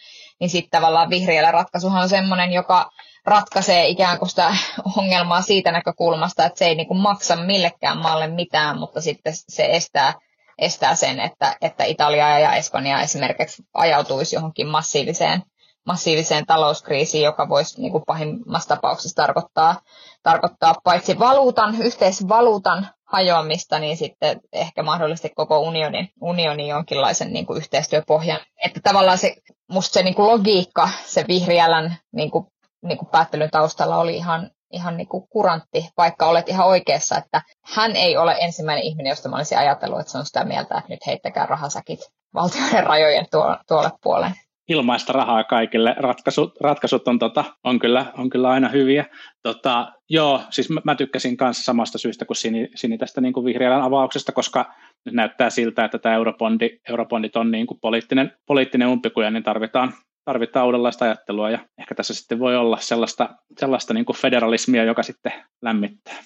niin 0.41 0.51
sitten 0.51 0.71
tavallaan 0.71 1.11
vihreällä 1.11 1.51
ratkaisuhan 1.51 2.03
on 2.03 2.09
sellainen, 2.09 2.53
joka 2.53 2.91
ratkaisee 3.27 3.87
ikään 3.89 4.19
kuin 4.19 4.29
sitä 4.29 4.55
ongelmaa 4.97 5.43
siitä 5.43 5.73
näkökulmasta, 5.73 6.45
että 6.45 6.59
se 6.59 6.65
ei 6.65 6.75
niin 6.75 6.89
kuin 6.89 7.01
maksa 7.01 7.37
millekään 7.37 7.99
maalle 7.99 8.27
mitään, 8.27 8.79
mutta 8.79 9.01
sitten 9.01 9.33
se 9.37 9.67
estää, 9.67 10.15
estää 10.59 10.95
sen, 10.95 11.21
että, 11.21 11.57
että 11.61 11.85
Italia 11.85 12.39
ja 12.39 12.55
Espanja 12.55 13.01
esimerkiksi 13.01 13.63
ajautuisi 13.75 14.37
johonkin 14.37 14.67
massiiviseen 14.67 15.43
massiiviseen 15.87 16.47
talouskriisiin, 16.47 17.25
joka 17.25 17.49
voisi 17.49 17.81
niin 17.81 17.93
kuin 17.93 18.05
pahimmassa 18.07 18.69
tapauksessa 18.69 19.23
tarkoittaa, 19.23 19.81
tarkoittaa 20.23 20.75
paitsi 20.85 21.19
valuutan, 21.19 21.83
yhteisvaluutan 21.83 22.89
hajoamista, 23.05 23.79
niin 23.79 23.97
sitten 23.97 24.41
ehkä 24.53 24.83
mahdollisesti 24.83 25.31
koko 25.37 25.59
unionin, 25.59 26.09
unionin 26.21 26.69
jonkinlaisen 26.69 27.33
niin 27.33 27.47
kuin 27.47 27.57
yhteistyöpohjan. 27.57 28.41
Että 28.65 28.81
tavallaan 28.83 29.19
se, 29.19 29.37
musta 29.69 29.93
se 29.93 30.03
niin 30.03 30.15
kuin 30.15 30.29
logiikka, 30.29 30.89
se 31.05 31.25
vihriälän 31.29 31.97
niin 32.13 32.31
kuin, 32.31 32.47
niin 32.83 32.99
kuin 32.99 33.09
päättelyn 33.09 33.51
taustalla 33.51 33.97
oli 33.97 34.17
ihan, 34.17 34.51
ihan 34.73 34.97
niin 34.97 35.09
kuin 35.09 35.29
kurantti, 35.29 35.89
vaikka 35.97 36.27
olet 36.27 36.49
ihan 36.49 36.67
oikeassa, 36.67 37.19
että 37.19 37.43
hän 37.65 37.97
ei 37.97 38.17
ole 38.17 38.37
ensimmäinen 38.41 38.85
ihminen, 38.85 39.11
josta 39.11 39.29
mä 39.29 39.37
olisin 39.37 39.59
ajatellut, 39.59 40.01
että 40.01 40.13
se 40.13 40.19
on 40.19 40.27
sitä 40.27 40.45
mieltä, 40.45 40.79
että 40.79 40.89
nyt 40.89 41.07
heittäkää 41.07 41.47
rahasäkit 41.47 42.01
valtioiden 42.35 42.87
rajojen 42.87 43.27
tuo, 43.31 43.57
tuolle 43.69 43.91
puolelle 44.03 44.37
ilmaista 44.69 45.13
rahaa 45.13 45.45
kaikille. 45.45 45.95
Ratkaisut, 45.99 46.61
ratkaisut 46.61 47.09
on, 47.09 47.19
tota, 47.19 47.45
on, 47.65 47.79
kyllä, 47.79 48.07
on 48.19 48.31
kyllä 48.31 48.49
aina 48.49 48.69
hyviä. 48.69 49.07
Tota, 49.43 49.93
joo, 50.09 50.41
siis 50.51 50.71
mä, 50.71 50.81
mä 50.85 50.95
tykkäsin 50.95 51.37
kanssa 51.37 51.65
samasta 51.65 51.99
syystä 51.99 52.25
kuin 52.25 52.37
Sini, 52.37 52.69
Sini 52.75 52.99
tästä 52.99 53.21
niin 53.21 53.33
kuin 53.33 53.45
vihreän 53.45 53.83
avauksesta, 53.83 54.33
koska 54.33 54.75
nyt 55.05 55.15
näyttää 55.15 55.51
siltä, 55.51 55.85
että 55.85 55.99
tämä 55.99 56.15
eurobondi, 56.15 56.71
eurobondit 56.89 57.37
on 57.37 57.51
niin 57.51 57.67
kuin 57.67 57.81
poliittinen, 57.81 58.33
poliittinen 58.47 58.89
umpikuja, 58.89 59.31
niin 59.31 59.43
tarvitaan, 59.43 59.93
tarvitaan 60.25 60.67
uudenlaista 60.67 61.05
ajattelua 61.05 61.51
ja 61.51 61.59
ehkä 61.79 61.95
tässä 61.95 62.15
sitten 62.15 62.39
voi 62.39 62.57
olla 62.57 62.79
sellaista, 62.81 63.29
sellaista 63.61 63.95
niin 63.95 64.05
kuin 64.05 64.17
federalismia, 64.17 64.85
joka 64.85 65.03
sitten 65.03 65.33
lämmittää. 65.63 66.17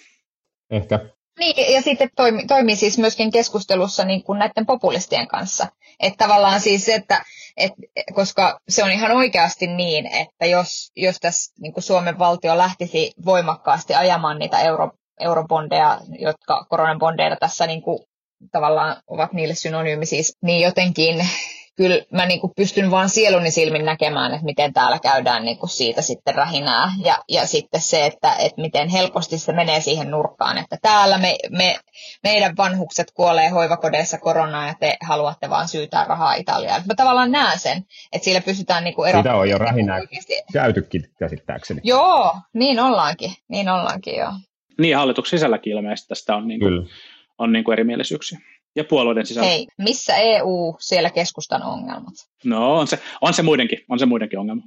Ehkä. 0.70 1.00
Niin, 1.38 1.74
ja 1.74 1.82
sitten 1.82 2.10
toimii, 2.16 2.46
toimii 2.46 2.76
siis 2.76 2.98
myöskin 2.98 3.30
keskustelussa 3.30 4.04
niin 4.04 4.22
kuin 4.22 4.38
näiden 4.38 4.66
populistien 4.66 5.28
kanssa. 5.28 5.66
Että 6.00 6.24
tavallaan 6.24 6.60
siis, 6.60 6.88
että 6.88 7.24
et, 7.56 7.72
koska 8.14 8.60
se 8.68 8.84
on 8.84 8.90
ihan 8.90 9.12
oikeasti 9.12 9.66
niin, 9.66 10.06
että 10.06 10.46
jos, 10.46 10.92
jos 10.96 11.16
tässä 11.20 11.54
niin 11.60 11.72
kuin 11.72 11.84
Suomen 11.84 12.18
valtio 12.18 12.58
lähtisi 12.58 13.12
voimakkaasti 13.24 13.94
ajamaan 13.94 14.38
niitä 14.38 14.60
euro, 14.60 14.90
eurobondeja, 15.20 16.00
jotka 16.18 16.66
koronabondeja 16.68 17.36
tässä 17.36 17.66
niin 17.66 17.82
kuin, 17.82 17.98
tavallaan 18.52 18.96
ovat 19.06 19.32
niille 19.32 19.54
synonyymi 19.54 20.06
siis, 20.06 20.36
niin 20.42 20.60
jotenkin 20.60 21.28
kyllä 21.76 22.04
mä 22.12 22.26
niin 22.26 22.40
kuin 22.40 22.52
pystyn 22.56 22.90
vaan 22.90 23.08
sieluni 23.08 23.50
silmin 23.50 23.84
näkemään, 23.84 24.32
että 24.32 24.44
miten 24.44 24.72
täällä 24.72 24.98
käydään 24.98 25.44
niin 25.44 25.58
kuin 25.58 25.70
siitä 25.70 26.02
sitten 26.02 26.34
rähinää. 26.34 26.92
Ja, 27.04 27.18
ja 27.28 27.46
sitten 27.46 27.80
se, 27.80 28.06
että, 28.06 28.34
että 28.34 28.60
miten 28.60 28.88
helposti 28.88 29.38
se 29.38 29.52
menee 29.52 29.80
siihen 29.80 30.10
nurkkaan, 30.10 30.58
että 30.58 30.76
täällä 30.82 31.18
me, 31.18 31.36
me, 31.50 31.76
meidän 32.22 32.56
vanhukset 32.56 33.10
kuolee 33.10 33.48
hoivakodeissa 33.48 34.18
koronaan 34.18 34.68
ja 34.68 34.74
te 34.80 34.96
haluatte 35.02 35.50
vaan 35.50 35.68
syytää 35.68 36.04
rahaa 36.04 36.34
Italiaan. 36.34 36.82
Mä 36.86 36.94
tavallaan 36.94 37.32
näen 37.32 37.58
sen, 37.58 37.84
että 38.12 38.24
sillä 38.24 38.40
pystytään 38.40 38.84
niin 38.84 38.94
kuin 38.94 39.16
Sitä 39.16 39.34
on 39.34 39.50
jo 39.50 39.58
rähinää 39.58 39.96
oikeasti. 40.00 40.32
käytykin 40.52 41.04
käsittääkseni. 41.18 41.80
Joo, 41.84 42.36
niin 42.52 42.80
ollaankin. 42.80 43.32
Niin 43.48 43.68
ollaankin, 43.68 44.16
joo. 44.16 44.32
Niin, 44.78 44.96
hallituksen 44.96 45.38
sisälläkin 45.38 45.72
ilmeisesti 45.72 46.08
tästä 46.08 46.36
on, 46.36 46.48
niin 46.48 46.60
kuin, 46.60 46.88
on 47.38 47.52
niin 47.52 47.64
kuin 47.64 47.72
erimielisyyksiä 47.72 48.38
ja 48.76 48.84
puolueiden 48.84 49.26
sisällä. 49.26 49.48
Hei, 49.48 49.66
missä 49.78 50.16
EU, 50.16 50.76
siellä 50.78 51.10
keskustan 51.10 51.62
ongelmat? 51.62 52.14
No 52.44 52.78
on 52.78 52.86
se, 52.86 52.98
on 53.20 53.34
se 53.34 53.42
muidenkin, 53.42 53.78
on 53.88 53.98
se 53.98 54.06
muidenkin 54.06 54.38
ongelma. 54.38 54.62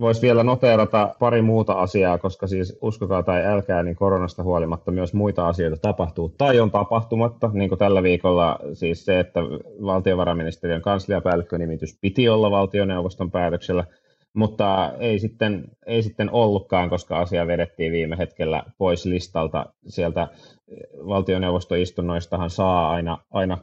Voisi 0.00 0.22
vielä 0.22 0.44
noteerata 0.44 1.14
pari 1.18 1.42
muuta 1.42 1.72
asiaa, 1.72 2.18
koska 2.18 2.46
siis 2.46 2.78
uskokaa 2.82 3.22
tai 3.22 3.46
älkää, 3.46 3.82
niin 3.82 3.96
koronasta 3.96 4.42
huolimatta 4.42 4.90
myös 4.90 5.14
muita 5.14 5.48
asioita 5.48 5.76
tapahtuu 5.76 6.34
tai 6.38 6.60
on 6.60 6.70
tapahtumatta, 6.70 7.50
niin 7.52 7.68
kuin 7.68 7.78
tällä 7.78 8.02
viikolla 8.02 8.58
siis 8.72 9.04
se, 9.04 9.20
että 9.20 9.40
valtiovarainministeriön 9.82 10.82
kansliapäällikkönimitys 10.82 11.98
piti 12.00 12.28
olla 12.28 12.50
valtioneuvoston 12.50 13.30
päätöksellä– 13.30 13.84
mutta 14.34 14.92
ei 14.98 15.18
sitten, 15.18 15.64
ei 15.86 16.02
sitten 16.02 16.30
ollutkaan, 16.30 16.90
koska 16.90 17.18
asia 17.18 17.46
vedettiin 17.46 17.92
viime 17.92 18.18
hetkellä 18.18 18.62
pois 18.78 19.06
listalta. 19.06 19.66
Sieltä 19.86 20.28
valtioneuvostoistunnoistahan 21.06 22.50
saa 22.50 22.90
aina, 22.90 23.18
aina 23.30 23.58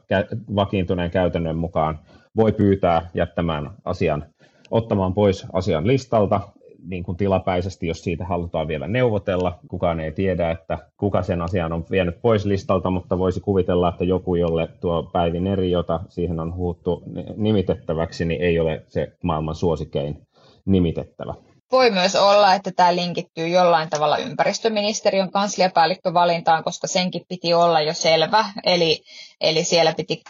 vakiintuneen 0.55 1.11
käytännön 1.11 1.57
mukaan, 1.57 1.99
voi 2.35 2.51
pyytää 2.51 3.09
jättämään 3.13 3.69
asian, 3.85 4.25
ottamaan 4.71 5.13
pois 5.13 5.45
asian 5.53 5.87
listalta, 5.87 6.41
niin 6.87 7.03
kuin 7.03 7.17
tilapäisesti, 7.17 7.87
jos 7.87 8.03
siitä 8.03 8.25
halutaan 8.25 8.67
vielä 8.67 8.87
neuvotella. 8.87 9.59
Kukaan 9.67 9.99
ei 9.99 10.11
tiedä, 10.11 10.51
että 10.51 10.77
kuka 10.97 11.21
sen 11.21 11.41
asian 11.41 11.73
on 11.73 11.85
vienyt 11.91 12.21
pois 12.21 12.45
listalta, 12.45 12.89
mutta 12.89 13.17
voisi 13.17 13.39
kuvitella, 13.39 13.89
että 13.89 14.03
joku, 14.03 14.35
jolle 14.35 14.69
tuo 14.81 15.09
Päivin 15.13 15.47
eri, 15.47 15.71
jota 15.71 15.99
siihen 16.09 16.39
on 16.39 16.55
huuttu 16.55 17.03
nimitettäväksi, 17.35 18.25
niin 18.25 18.41
ei 18.41 18.59
ole 18.59 18.83
se 18.87 19.13
maailman 19.23 19.55
suosikein 19.55 20.26
nimitettävä. 20.67 21.33
Voi 21.71 21.91
myös 21.91 22.15
olla, 22.15 22.53
että 22.53 22.71
tämä 22.71 22.95
linkittyy 22.95 23.47
jollain 23.47 23.89
tavalla 23.89 24.17
ympäristöministeriön 24.17 25.31
kansliapäällikkövalintaan, 25.31 26.63
koska 26.63 26.87
senkin 26.87 27.25
piti 27.29 27.53
olla 27.53 27.81
jo 27.81 27.93
selvä. 27.93 28.45
Eli, 28.63 29.03
eli 29.41 29.63
siellä 29.63 29.93
piti 29.93 30.23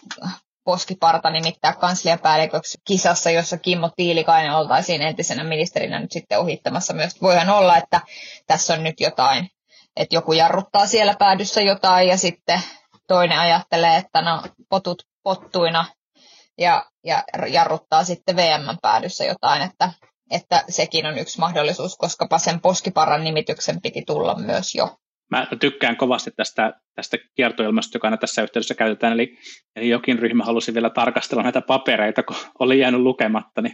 Poskiparta 0.63 1.29
nimittää 1.29 1.73
kansliapäälliköksi 1.73 2.77
kisassa, 2.87 3.31
jossa 3.31 3.57
Kimmo 3.57 3.89
Tiilikainen 3.95 4.55
oltaisiin 4.55 5.01
entisenä 5.01 5.43
ministerinä 5.43 5.99
nyt 5.99 6.11
sitten 6.11 6.39
ohittamassa 6.39 6.93
myös. 6.93 7.21
Voihan 7.21 7.49
olla, 7.49 7.77
että 7.77 8.01
tässä 8.47 8.73
on 8.73 8.83
nyt 8.83 8.99
jotain, 8.99 9.49
että 9.95 10.15
joku 10.15 10.33
jarruttaa 10.33 10.87
siellä 10.87 11.15
päädyssä 11.19 11.61
jotain 11.61 12.07
ja 12.07 12.17
sitten 12.17 12.61
toinen 13.07 13.39
ajattelee, 13.39 13.97
että 13.97 14.21
no 14.21 14.43
potut 14.69 15.03
pottuina 15.23 15.85
ja, 16.57 16.85
ja 17.03 17.23
jarruttaa 17.47 18.03
sitten 18.03 18.35
VM 18.35 18.77
päädyssä 18.81 19.25
jotain, 19.25 19.61
että 19.61 19.91
että 20.31 20.63
sekin 20.69 21.05
on 21.05 21.17
yksi 21.17 21.39
mahdollisuus, 21.39 21.97
koska 21.97 22.37
sen 22.37 22.61
poskiparan 22.61 23.23
nimityksen 23.23 23.81
piti 23.81 24.03
tulla 24.07 24.35
myös 24.35 24.75
jo. 24.75 24.97
Mä 25.31 25.47
tykkään 25.59 25.97
kovasti 25.97 26.31
tästä, 26.31 26.73
tästä 26.95 27.17
kiertoilmasta, 27.35 27.95
joka 27.95 28.07
aina 28.07 28.17
tässä 28.17 28.43
yhteydessä 28.43 28.75
käytetään, 28.75 29.13
eli, 29.13 29.37
eli 29.75 29.89
jokin 29.89 30.19
ryhmä 30.19 30.43
halusi 30.43 30.73
vielä 30.73 30.89
tarkastella 30.89 31.43
näitä 31.43 31.61
papereita, 31.61 32.23
kun 32.23 32.35
oli 32.59 32.79
jäänyt 32.79 33.01
lukematta, 33.01 33.61
niin 33.61 33.73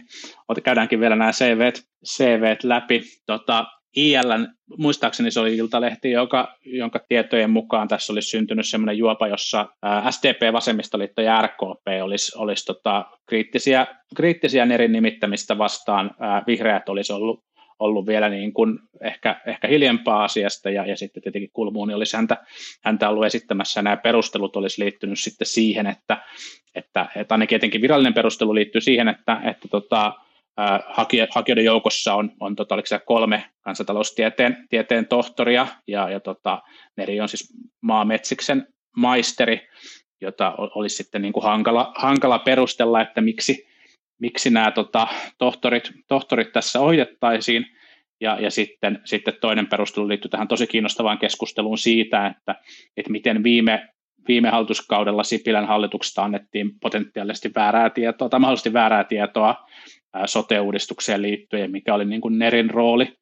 käydäänkin 0.64 1.00
vielä 1.00 1.16
nämä 1.16 1.32
CVt, 1.32 1.82
CVt 2.06 2.64
läpi. 2.64 3.02
Tota, 3.26 3.66
ILN, 3.96 4.48
muistaakseni 4.78 5.30
se 5.30 5.40
oli 5.40 5.56
Iltalehti, 5.56 6.10
joka, 6.10 6.56
jonka 6.64 6.98
tietojen 7.08 7.50
mukaan 7.50 7.88
tässä 7.88 8.12
olisi 8.12 8.28
syntynyt 8.28 8.66
sellainen 8.66 8.98
juopa, 8.98 9.28
jossa 9.28 9.68
SDP, 10.10 10.52
Vasemmistoliitto 10.52 11.22
ja 11.22 11.42
RKP 11.42 12.02
olisi, 12.02 12.38
olisi 12.38 12.64
tota, 12.64 13.04
kriittisiä, 13.26 13.86
kriittisiä 14.16 14.66
eri 14.74 14.88
nimittämistä 14.88 15.58
vastaan. 15.58 16.10
Vihreät 16.46 16.88
olisi 16.88 17.12
ollut, 17.12 17.44
ollut 17.78 18.06
vielä 18.06 18.28
niin 18.28 18.52
kuin 18.52 18.78
ehkä, 19.00 19.40
ehkä 19.46 19.68
hiljempaa 19.68 20.24
asiasta 20.24 20.70
ja, 20.70 20.86
ja 20.86 20.96
sitten 20.96 21.22
tietenkin 21.22 21.50
Kulmuuni 21.52 21.94
olisi 21.94 22.16
häntä, 22.16 22.36
häntä 22.84 23.08
ollut 23.08 23.24
esittämässä 23.24 23.82
nämä 23.82 23.96
perustelut 23.96 24.56
olisi 24.56 24.84
liittynyt 24.84 25.18
sitten 25.18 25.46
siihen, 25.46 25.86
että, 25.86 26.22
että, 26.74 27.06
että 27.16 27.34
ainakin 27.34 27.56
etenkin 27.56 27.82
virallinen 27.82 28.14
perustelu 28.14 28.54
liittyy 28.54 28.80
siihen, 28.80 29.08
että, 29.08 29.40
että 29.44 29.68
tota, 29.68 30.12
hakijoiden 31.30 31.64
joukossa 31.64 32.14
on, 32.14 32.30
on 32.40 32.56
tota, 32.56 32.74
oliko 32.74 32.88
kolme 33.06 33.44
kansantaloustieteen 33.60 34.66
tieteen 34.68 35.06
tohtoria 35.06 35.66
ja, 35.86 36.10
ja 36.10 36.20
tota, 36.20 36.62
Neri 36.96 37.20
on 37.20 37.28
siis 37.28 37.54
maametsiksen 37.80 38.66
maisteri, 38.96 39.68
jota 40.20 40.54
olisi 40.58 40.96
sitten 40.96 41.22
niin 41.22 41.32
kuin 41.32 41.44
hankala, 41.44 41.92
hankala 41.96 42.38
perustella, 42.38 43.00
että 43.00 43.20
miksi, 43.20 43.66
miksi 44.20 44.50
nämä 44.50 44.70
tota, 44.70 45.08
tohtorit, 45.38 45.92
tohtorit 46.08 46.52
tässä 46.52 46.80
ohjattaisiin. 46.80 47.66
Ja, 48.20 48.40
ja 48.40 48.50
sitten, 48.50 49.00
sitten 49.04 49.34
toinen 49.40 49.66
perustelu 49.66 50.08
liittyy 50.08 50.28
tähän 50.28 50.48
tosi 50.48 50.66
kiinnostavaan 50.66 51.18
keskusteluun 51.18 51.78
siitä, 51.78 52.26
että, 52.26 52.54
että 52.96 53.12
miten 53.12 53.42
viime, 53.42 53.88
viime 54.28 54.50
hallituskaudella 54.50 55.22
Sipilän 55.22 55.66
hallituksesta 55.66 56.24
annettiin 56.24 56.70
potentiaalisesti 56.80 57.50
väärää 57.54 57.90
tietoa 57.90 58.28
tai 58.28 58.40
mahdollisesti 58.40 58.72
väärää 58.72 59.04
tietoa 59.04 59.54
sote-uudistukseen 60.26 61.22
liittyen, 61.22 61.70
mikä 61.70 61.94
oli 61.94 62.04
niin 62.04 62.20
kuin 62.20 62.38
Nerin 62.38 62.70
rooli, 62.70 63.12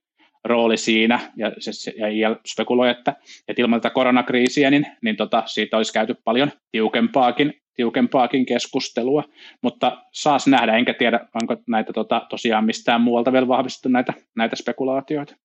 rooli 0.44 0.76
siinä, 0.76 1.20
ja, 1.36 1.52
se, 1.58 1.92
ja 1.96 2.08
IL 2.08 2.34
spekuloi, 2.46 2.90
että, 2.90 3.16
että 3.48 3.62
ilman 3.62 3.80
tätä 3.80 3.94
koronakriisiä, 3.94 4.70
niin, 4.70 4.86
niin 5.02 5.16
tota, 5.16 5.42
siitä 5.46 5.76
olisi 5.76 5.92
käyty 5.92 6.14
paljon 6.24 6.50
tiukempaakin, 6.72 7.54
tiukempaakin 7.76 8.46
keskustelua, 8.46 9.24
mutta 9.62 10.02
saas 10.12 10.46
nähdä, 10.46 10.76
enkä 10.76 10.94
tiedä, 10.94 11.20
onko 11.42 11.62
näitä 11.68 11.92
tota, 11.92 12.26
tosiaan 12.30 12.64
mistään 12.64 13.00
muualta 13.00 13.32
vielä 13.32 13.48
vahvistettu 13.48 13.88
näitä, 13.88 14.12
näitä 14.36 14.56
spekulaatioita. 14.56 15.36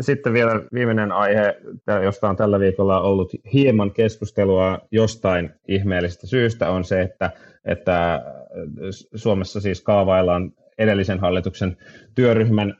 Sitten 0.00 0.32
vielä 0.32 0.60
viimeinen 0.74 1.12
aihe, 1.12 1.56
josta 2.04 2.28
on 2.28 2.36
tällä 2.36 2.60
viikolla 2.60 3.00
ollut 3.00 3.32
hieman 3.52 3.90
keskustelua 3.90 4.78
jostain 4.90 5.50
ihmeellisestä 5.68 6.26
syystä, 6.26 6.70
on 6.70 6.84
se, 6.84 7.00
että, 7.00 7.30
että 7.64 8.22
Suomessa 9.14 9.60
siis 9.60 9.80
kaavaillaan 9.80 10.52
edellisen 10.78 11.20
hallituksen 11.20 11.76
työryhmän 12.14 12.76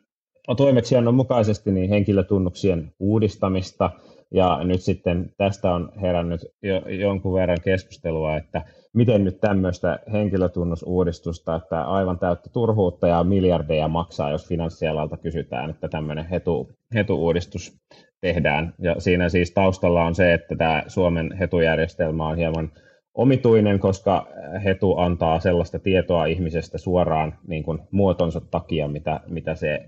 toimeksiannon 0.56 1.14
mukaisesti 1.14 1.72
niin 1.72 1.90
henkilötunnuksien 1.90 2.92
uudistamista, 2.98 3.90
ja 4.34 4.64
nyt 4.64 4.80
sitten 4.80 5.30
tästä 5.36 5.74
on 5.74 5.92
herännyt 6.00 6.40
jo 6.62 6.76
jonkun 6.88 7.34
verran 7.34 7.58
keskustelua, 7.64 8.36
että 8.36 8.62
miten 8.94 9.24
nyt 9.24 9.40
tämmöistä 9.40 9.98
henkilötunnusuudistusta, 10.12 11.56
että 11.56 11.82
aivan 11.82 12.18
täyttä 12.18 12.50
turhuutta 12.52 13.08
ja 13.08 13.24
miljardeja 13.24 13.88
maksaa, 13.88 14.30
jos 14.30 14.48
finanssialalta 14.48 15.16
kysytään, 15.16 15.70
että 15.70 15.88
tämmöinen 15.88 16.28
hetu, 16.28 16.70
hetuuudistus 16.94 17.80
tehdään. 18.20 18.74
Ja 18.78 18.94
siinä 18.98 19.28
siis 19.28 19.50
taustalla 19.50 20.04
on 20.04 20.14
se, 20.14 20.34
että 20.34 20.56
tämä 20.56 20.82
Suomen 20.86 21.32
hetujärjestelmä 21.32 22.28
on 22.28 22.36
hieman 22.36 22.72
omituinen, 23.14 23.78
koska 23.78 24.28
hetu 24.64 24.96
antaa 24.96 25.40
sellaista 25.40 25.78
tietoa 25.78 26.26
ihmisestä 26.26 26.78
suoraan 26.78 27.38
niin 27.46 27.62
kuin 27.62 27.78
muotonsa 27.90 28.40
takia, 28.40 28.88
mitä, 28.88 29.20
mitä, 29.26 29.54
se, 29.54 29.80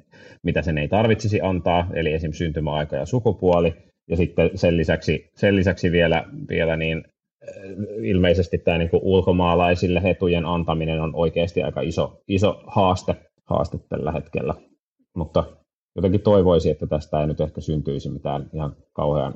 mitä 0.42 0.62
sen 0.62 0.78
ei 0.78 0.88
tarvitsisi 0.88 1.40
antaa, 1.40 1.86
eli 1.92 2.12
esim. 2.12 2.32
syntymäaika 2.32 2.96
ja 2.96 3.06
sukupuoli. 3.06 3.89
Ja 4.10 4.16
sitten 4.16 4.50
sen 4.54 4.76
lisäksi, 4.76 5.30
sen 5.36 5.56
lisäksi 5.56 5.92
vielä, 5.92 6.24
vielä 6.48 6.76
niin 6.76 7.04
ilmeisesti 8.02 8.58
tämä 8.58 8.78
niin 8.78 8.90
kuin 8.90 9.02
ulkomaalaisille 9.02 10.02
hetujen 10.02 10.46
antaminen 10.46 11.00
on 11.00 11.14
oikeasti 11.14 11.62
aika 11.62 11.80
iso, 11.80 12.22
iso 12.28 12.62
haaste, 12.66 13.14
haaste 13.44 13.78
tällä 13.88 14.12
hetkellä. 14.12 14.54
Mutta 15.16 15.44
jotenkin 15.96 16.20
toivoisi, 16.20 16.70
että 16.70 16.86
tästä 16.86 17.20
ei 17.20 17.26
nyt 17.26 17.40
ehkä 17.40 17.60
syntyisi 17.60 18.10
mitään 18.10 18.50
ihan 18.54 18.76
kauhean 18.92 19.34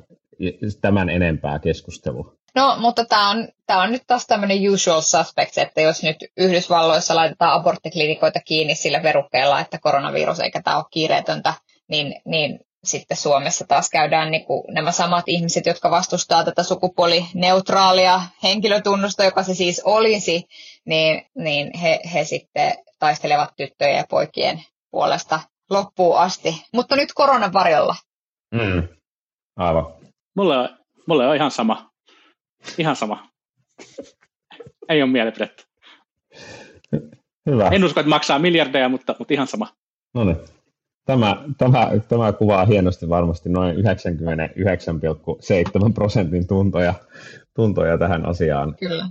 tämän 0.81 1.09
enempää 1.09 1.59
keskustelua. 1.59 2.35
No, 2.55 2.77
mutta 2.79 3.05
tämä 3.05 3.29
on, 3.29 3.47
tää 3.67 3.81
on 3.81 3.91
nyt 3.91 4.03
taas 4.07 4.27
tämmöinen 4.27 4.71
usual 4.71 5.01
suspects, 5.01 5.57
että 5.57 5.81
jos 5.81 6.03
nyt 6.03 6.17
Yhdysvalloissa 6.37 7.15
laitetaan 7.15 7.53
aborttiklinikoita 7.53 8.39
kiinni 8.45 8.75
sillä 8.75 9.03
verukkeella, 9.03 9.59
että 9.59 9.79
koronavirus 9.79 10.39
eikä 10.39 10.61
tämä 10.61 10.77
ole 10.77 10.85
kiireetöntä, 10.91 11.53
niin, 11.89 12.21
niin 12.25 12.59
sitten 12.87 13.17
Suomessa 13.17 13.65
taas 13.67 13.89
käydään 13.89 14.31
niin 14.31 14.45
kuin 14.45 14.63
nämä 14.73 14.91
samat 14.91 15.23
ihmiset, 15.27 15.65
jotka 15.65 15.91
vastustaa 15.91 16.43
tätä 16.43 16.63
sukupuolineutraalia 16.63 18.21
henkilötunnusta, 18.43 19.23
joka 19.23 19.43
se 19.43 19.53
siis 19.53 19.81
olisi, 19.85 20.47
niin, 20.85 21.25
niin 21.35 21.77
he, 21.77 21.99
he 22.13 22.23
sitten 22.23 22.73
taistelevat 22.99 23.53
tyttöjen 23.57 23.97
ja 23.97 24.03
poikien 24.09 24.63
puolesta 24.91 25.39
loppuun 25.69 26.17
asti. 26.17 26.63
Mutta 26.73 26.95
nyt 26.95 27.13
koronan 27.13 27.53
varjolla. 27.53 27.95
Mm. 28.51 28.87
Aivan. 29.55 29.93
Mulle 30.35 30.57
on, 30.57 30.69
mulle 31.07 31.27
on 31.27 31.35
ihan 31.35 31.51
sama. 31.51 31.91
Ihan 32.77 32.95
sama. 32.95 33.29
Ei 34.89 35.01
ole 35.01 35.11
mielipidettä. 35.11 35.63
Hyvä. 37.45 37.67
En 37.67 37.83
usko, 37.83 37.99
että 37.99 38.09
maksaa 38.09 38.39
miljardeja, 38.39 38.89
mutta, 38.89 39.15
mutta 39.19 39.33
ihan 39.33 39.47
sama. 39.47 39.67
No 40.13 40.23
niin. 40.23 40.37
Tämä, 41.05 41.43
tämä, 41.57 41.91
tämä 42.07 42.31
kuvaa 42.31 42.65
hienosti 42.65 43.09
varmasti 43.09 43.49
noin 43.49 43.75
99,7 43.75 43.81
prosentin 45.93 46.47
tuntoja, 46.47 46.93
tuntoja 47.53 47.97
tähän 47.97 48.25
asiaan. 48.25 48.75
Kyllä. 48.79 49.05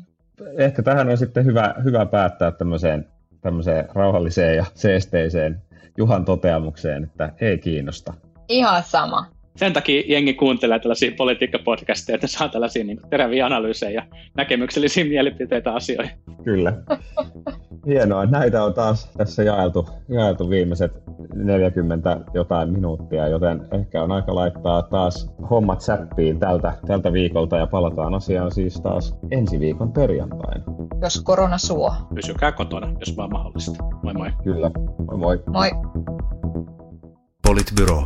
Ehkä 0.58 0.82
tähän 0.82 1.08
on 1.08 1.18
sitten 1.18 1.44
hyvä, 1.44 1.74
hyvä 1.84 2.06
päättää 2.06 2.50
tämmöiseen, 2.50 3.06
tämmöiseen 3.40 3.88
rauhalliseen 3.94 4.56
ja 4.56 4.64
seesteiseen 4.74 5.62
Juhan 5.98 6.24
toteamukseen, 6.24 7.04
että 7.04 7.32
ei 7.40 7.58
kiinnosta. 7.58 8.14
Ihan 8.48 8.82
sama 8.82 9.34
sen 9.56 9.72
takia 9.72 10.02
jengi 10.06 10.34
kuuntelee 10.34 10.78
tällaisia 10.78 11.12
politiikkapodcasteja, 11.16 12.14
että 12.14 12.26
saa 12.26 12.48
tällaisia 12.48 12.84
niin 12.84 13.00
teräviä 13.10 13.46
analyysejä 13.46 13.90
ja 13.90 14.06
näkemyksellisiä 14.36 15.04
mielipiteitä 15.04 15.74
asioihin. 15.74 16.14
Kyllä. 16.44 16.72
Hienoa. 17.86 18.26
Näitä 18.26 18.64
on 18.64 18.74
taas 18.74 19.10
tässä 19.16 19.42
jaeltu, 19.42 19.88
jaeltu 20.08 20.50
viimeiset 20.50 21.02
40 21.34 22.20
jotain 22.34 22.72
minuuttia, 22.72 23.28
joten 23.28 23.68
ehkä 23.72 24.02
on 24.02 24.12
aika 24.12 24.34
laittaa 24.34 24.82
taas 24.82 25.30
hommat 25.50 25.80
säppiin 25.80 26.40
tältä, 26.40 26.72
tältä 26.86 27.12
viikolta 27.12 27.56
ja 27.56 27.66
palataan 27.66 28.14
asiaan 28.14 28.52
siis 28.52 28.80
taas 28.80 29.16
ensi 29.30 29.60
viikon 29.60 29.92
perjantaina. 29.92 30.64
Jos 31.02 31.22
korona 31.22 31.58
suo. 31.58 31.92
Pysykää 32.14 32.52
kotona, 32.52 32.92
jos 33.00 33.16
vaan 33.16 33.32
mahdollista. 33.32 33.84
Moi 34.02 34.14
moi. 34.14 34.32
Kyllä. 34.44 34.70
Moi 35.06 35.18
moi. 35.18 35.42
Moi. 35.46 35.70
Politbyro. 37.46 38.04